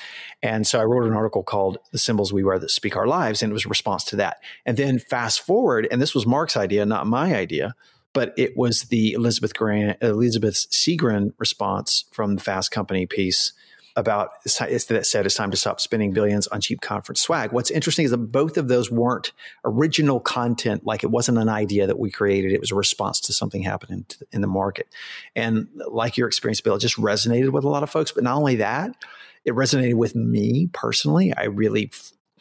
And 0.42 0.66
so 0.66 0.80
I 0.80 0.84
wrote 0.84 1.04
an 1.04 1.14
article 1.14 1.42
called 1.42 1.78
"The 1.92 1.98
Symbols 1.98 2.32
We 2.32 2.44
Wear 2.44 2.58
That 2.58 2.70
Speak 2.70 2.96
Our 2.96 3.06
Lives," 3.06 3.42
and 3.42 3.50
it 3.50 3.54
was 3.54 3.66
a 3.66 3.68
response 3.68 4.04
to 4.04 4.16
that. 4.16 4.38
And 4.66 4.76
then 4.76 4.98
fast 4.98 5.40
forward, 5.40 5.88
and 5.90 6.02
this 6.02 6.14
was 6.14 6.26
Mark's 6.26 6.56
idea, 6.56 6.84
not 6.84 7.06
my 7.06 7.34
idea 7.34 7.74
but 8.12 8.34
it 8.36 8.56
was 8.56 8.82
the 8.84 9.12
Elizabeth 9.12 9.54
Grant, 9.54 9.96
Elizabeth 10.02 10.54
Segran 10.54 11.32
response 11.38 12.06
from 12.10 12.34
the 12.34 12.42
Fast 12.42 12.70
Company 12.70 13.06
piece 13.06 13.52
about 14.00 14.42
that 14.42 15.06
said 15.06 15.26
it's 15.26 15.34
time 15.34 15.50
to 15.52 15.56
stop 15.56 15.80
spending 15.80 16.12
billions 16.12 16.48
on 16.48 16.60
cheap 16.60 16.80
conference 16.80 17.20
swag. 17.20 17.52
What's 17.52 17.70
interesting 17.70 18.04
is 18.04 18.10
that 18.10 18.18
both 18.18 18.56
of 18.56 18.66
those 18.66 18.90
weren't 18.90 19.32
original 19.64 20.18
content. 20.18 20.84
Like 20.84 21.04
it 21.04 21.10
wasn't 21.10 21.38
an 21.38 21.48
idea 21.48 21.86
that 21.86 21.98
we 21.98 22.10
created. 22.10 22.52
It 22.52 22.60
was 22.60 22.72
a 22.72 22.74
response 22.74 23.20
to 23.20 23.32
something 23.32 23.62
happening 23.62 24.06
in 24.32 24.40
the 24.40 24.48
market. 24.48 24.88
And 25.36 25.68
like 25.88 26.16
your 26.16 26.26
experience, 26.26 26.60
Bill, 26.60 26.74
it 26.74 26.80
just 26.80 26.96
resonated 26.96 27.50
with 27.50 27.64
a 27.64 27.68
lot 27.68 27.84
of 27.84 27.90
folks. 27.90 28.10
But 28.10 28.24
not 28.24 28.36
only 28.36 28.56
that, 28.56 28.96
it 29.44 29.54
resonated 29.54 29.94
with 29.94 30.16
me 30.16 30.68
personally. 30.72 31.32
I 31.36 31.44
really 31.44 31.90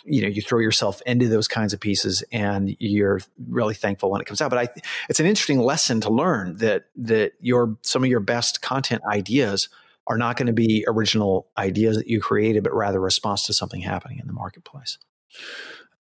you 0.06 0.22
know 0.22 0.28
you 0.28 0.42
throw 0.42 0.60
yourself 0.60 1.02
into 1.06 1.28
those 1.28 1.48
kinds 1.48 1.74
of 1.74 1.80
pieces 1.80 2.24
and 2.32 2.76
you're 2.80 3.20
really 3.50 3.74
thankful 3.74 4.10
when 4.10 4.22
it 4.22 4.26
comes 4.26 4.42
out 4.42 4.50
but 4.50 4.58
i 4.58 4.82
it's 5.10 5.20
an 5.20 5.26
interesting 5.26 5.60
lesson 5.60 6.00
to 6.00 6.10
learn 6.10 6.56
that 6.58 6.86
that 6.96 7.34
your 7.42 7.78
some 7.82 8.04
of 8.04 8.10
your 8.10 8.22
best 8.22 8.62
content 8.62 9.02
ideas 9.12 9.68
are 10.10 10.18
not 10.18 10.36
going 10.36 10.48
to 10.48 10.54
be 10.54 10.84
original 10.88 11.48
ideas 11.58 11.96
that 11.98 12.08
you 12.08 12.20
created, 12.20 12.64
but 12.64 12.74
rather 12.74 13.00
response 13.00 13.46
to 13.46 13.54
something 13.54 13.82
happening 13.82 14.20
in 14.20 14.28
the 14.28 14.34
marketplace. 14.34 14.98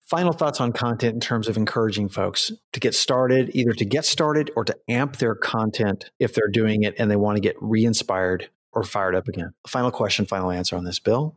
Final 0.07 0.31
thoughts 0.31 0.61
on 0.61 0.71
content 0.71 1.13
in 1.13 1.19
terms 1.19 1.49
of 1.49 1.57
encouraging 1.57 2.07
folks 2.07 2.53
to 2.71 2.79
get 2.79 2.95
started, 2.95 3.51
either 3.53 3.73
to 3.73 3.83
get 3.83 4.05
started 4.05 4.49
or 4.55 4.63
to 4.63 4.75
amp 4.87 5.17
their 5.17 5.35
content 5.35 6.11
if 6.17 6.33
they're 6.33 6.47
doing 6.47 6.83
it 6.83 6.95
and 6.97 7.11
they 7.11 7.17
want 7.17 7.35
to 7.35 7.41
get 7.41 7.57
re 7.59 7.83
inspired 7.83 8.49
or 8.71 8.83
fired 8.83 9.15
up 9.15 9.27
again. 9.27 9.53
Final 9.67 9.91
question, 9.91 10.25
final 10.25 10.49
answer 10.49 10.77
on 10.77 10.85
this, 10.85 10.99
Bill. 10.99 11.35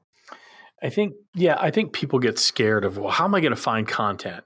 I 0.83 0.89
think, 0.89 1.15
yeah, 1.35 1.57
I 1.59 1.71
think 1.71 1.93
people 1.93 2.19
get 2.19 2.39
scared 2.39 2.85
of, 2.85 2.97
well, 2.97 3.11
how 3.11 3.25
am 3.25 3.35
I 3.35 3.41
going 3.41 3.55
to 3.55 3.61
find 3.61 3.87
content? 3.87 4.45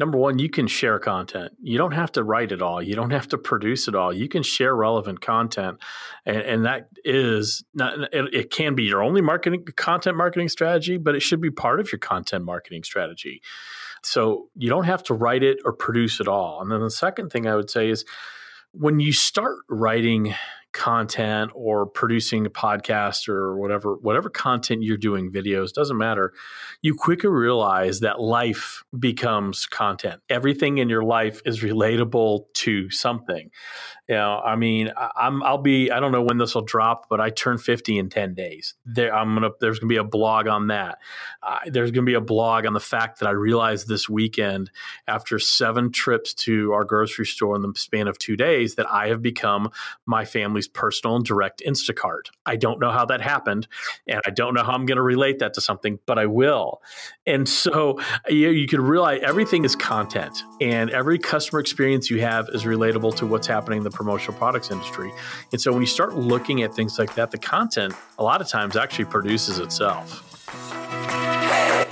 Number 0.00 0.18
one, 0.18 0.38
you 0.38 0.48
can 0.48 0.66
share 0.66 0.98
content. 0.98 1.52
You 1.62 1.78
don't 1.78 1.92
have 1.92 2.10
to 2.12 2.24
write 2.24 2.52
it 2.52 2.62
all. 2.62 2.82
You 2.82 2.94
don't 2.96 3.10
have 3.10 3.28
to 3.28 3.38
produce 3.38 3.86
it 3.86 3.94
all. 3.94 4.12
You 4.12 4.28
can 4.28 4.42
share 4.42 4.74
relevant 4.74 5.20
content. 5.20 5.78
And, 6.24 6.38
and 6.38 6.64
that 6.64 6.88
is 7.04 7.62
not, 7.74 8.12
it, 8.12 8.34
it 8.34 8.50
can 8.50 8.74
be 8.74 8.84
your 8.84 9.02
only 9.02 9.20
marketing 9.20 9.64
content 9.76 10.16
marketing 10.16 10.48
strategy, 10.48 10.96
but 10.96 11.14
it 11.14 11.20
should 11.20 11.40
be 11.40 11.50
part 11.50 11.80
of 11.80 11.92
your 11.92 12.00
content 12.00 12.44
marketing 12.44 12.82
strategy. 12.82 13.40
So 14.02 14.48
you 14.56 14.68
don't 14.68 14.84
have 14.84 15.02
to 15.04 15.14
write 15.14 15.42
it 15.42 15.58
or 15.64 15.72
produce 15.72 16.18
it 16.18 16.28
all. 16.28 16.60
And 16.60 16.70
then 16.70 16.80
the 16.80 16.90
second 16.90 17.30
thing 17.30 17.46
I 17.46 17.54
would 17.54 17.70
say 17.70 17.88
is 17.88 18.04
when 18.72 19.00
you 19.00 19.12
start 19.12 19.58
writing 19.68 20.34
content 20.74 21.52
or 21.54 21.86
producing 21.86 22.44
a 22.44 22.50
podcast 22.50 23.28
or 23.28 23.56
whatever 23.56 23.94
whatever 24.02 24.28
content 24.28 24.82
you're 24.82 24.96
doing 24.96 25.32
videos 25.32 25.72
doesn't 25.72 25.96
matter. 25.96 26.34
You 26.82 26.94
quickly 26.94 27.30
realize 27.30 28.00
that 28.00 28.20
life 28.20 28.82
becomes 28.98 29.66
content. 29.66 30.20
Everything 30.28 30.78
in 30.78 30.88
your 30.88 31.04
life 31.04 31.40
is 31.46 31.60
relatable 31.60 32.52
to 32.54 32.90
something 32.90 33.50
you 34.08 34.16
know, 34.16 34.38
I 34.44 34.56
mean, 34.56 34.92
I'm 35.16 35.42
I'll 35.42 35.58
be 35.58 35.90
I 35.90 35.98
don't 35.98 36.12
know 36.12 36.20
when 36.20 36.36
this 36.36 36.54
will 36.54 36.62
drop, 36.62 37.08
but 37.08 37.22
I 37.22 37.30
turn 37.30 37.56
50 37.56 37.96
in 37.96 38.10
10 38.10 38.34
days. 38.34 38.74
There, 38.84 39.14
I'm 39.14 39.32
gonna 39.34 39.50
there's 39.60 39.78
gonna 39.78 39.88
be 39.88 39.96
a 39.96 40.04
blog 40.04 40.46
on 40.46 40.66
that. 40.66 40.98
Uh, 41.42 41.60
there's 41.66 41.90
gonna 41.90 42.04
be 42.04 42.14
a 42.14 42.20
blog 42.20 42.66
on 42.66 42.74
the 42.74 42.80
fact 42.80 43.20
that 43.20 43.26
I 43.26 43.30
realized 43.30 43.88
this 43.88 44.06
weekend 44.06 44.70
after 45.08 45.38
seven 45.38 45.90
trips 45.90 46.34
to 46.34 46.72
our 46.72 46.84
grocery 46.84 47.24
store 47.24 47.56
in 47.56 47.62
the 47.62 47.72
span 47.76 48.06
of 48.06 48.18
two 48.18 48.36
days 48.36 48.74
that 48.74 48.86
I 48.90 49.08
have 49.08 49.22
become 49.22 49.70
my 50.04 50.26
family's 50.26 50.68
personal 50.68 51.16
and 51.16 51.24
direct 51.24 51.62
Instacart. 51.66 52.28
I 52.44 52.56
don't 52.56 52.80
know 52.80 52.90
how 52.90 53.06
that 53.06 53.22
happened, 53.22 53.68
and 54.06 54.20
I 54.26 54.30
don't 54.30 54.52
know 54.52 54.64
how 54.64 54.72
I'm 54.72 54.84
gonna 54.84 55.02
relate 55.02 55.38
that 55.38 55.54
to 55.54 55.62
something, 55.62 55.98
but 56.04 56.18
I 56.18 56.26
will. 56.26 56.82
And 57.26 57.48
so 57.48 58.00
you, 58.28 58.50
you 58.50 58.66
can 58.66 58.82
realize 58.82 59.22
everything 59.22 59.64
is 59.64 59.74
content, 59.74 60.42
and 60.60 60.90
every 60.90 61.18
customer 61.18 61.58
experience 61.60 62.10
you 62.10 62.20
have 62.20 62.50
is 62.50 62.64
relatable 62.64 63.16
to 63.16 63.26
what's 63.26 63.46
happening 63.46 63.78
in 63.78 63.84
the 63.84 63.93
promotional 63.94 64.36
products 64.36 64.70
industry. 64.70 65.12
And 65.52 65.60
so 65.60 65.72
when 65.72 65.80
you 65.80 65.86
start 65.86 66.16
looking 66.16 66.62
at 66.62 66.74
things 66.74 66.98
like 66.98 67.14
that, 67.14 67.30
the 67.30 67.38
content 67.38 67.94
a 68.18 68.22
lot 68.22 68.40
of 68.40 68.48
times 68.48 68.76
actually 68.76 69.06
produces 69.06 69.58
itself. 69.58 70.30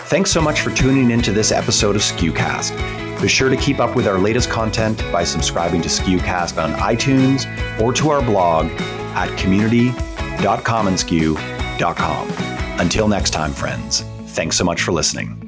Thanks 0.09 0.31
so 0.31 0.43
much 0.43 0.61
for 0.61 0.71
tuning 0.71 1.11
into 1.11 1.33
this 1.33 1.53
episode 1.53 1.97
of 1.97 2.03
SKUcast. 2.03 3.03
Be 3.23 3.29
sure 3.29 3.49
to 3.49 3.57
keep 3.57 3.79
up 3.79 3.97
with 3.97 4.07
our 4.07 4.19
latest 4.19 4.51
content 4.51 5.03
by 5.13 5.25
subscribing 5.25 5.81
to 5.83 5.89
SKUcast 5.89 6.63
on 6.63 6.73
iTunes 6.81 7.47
or 7.81 7.95
to 7.95 8.11
our 8.11 8.21
blog 8.21 8.67
at 9.15 9.35
community.commonsku.com. 9.39 12.29
Until 12.81 13.09
next 13.09 13.31
time, 13.31 13.53
friends, 13.53 14.01
thanks 14.29 14.57
so 14.57 14.65
much 14.65 14.83
for 14.83 14.93
listening. 14.93 15.39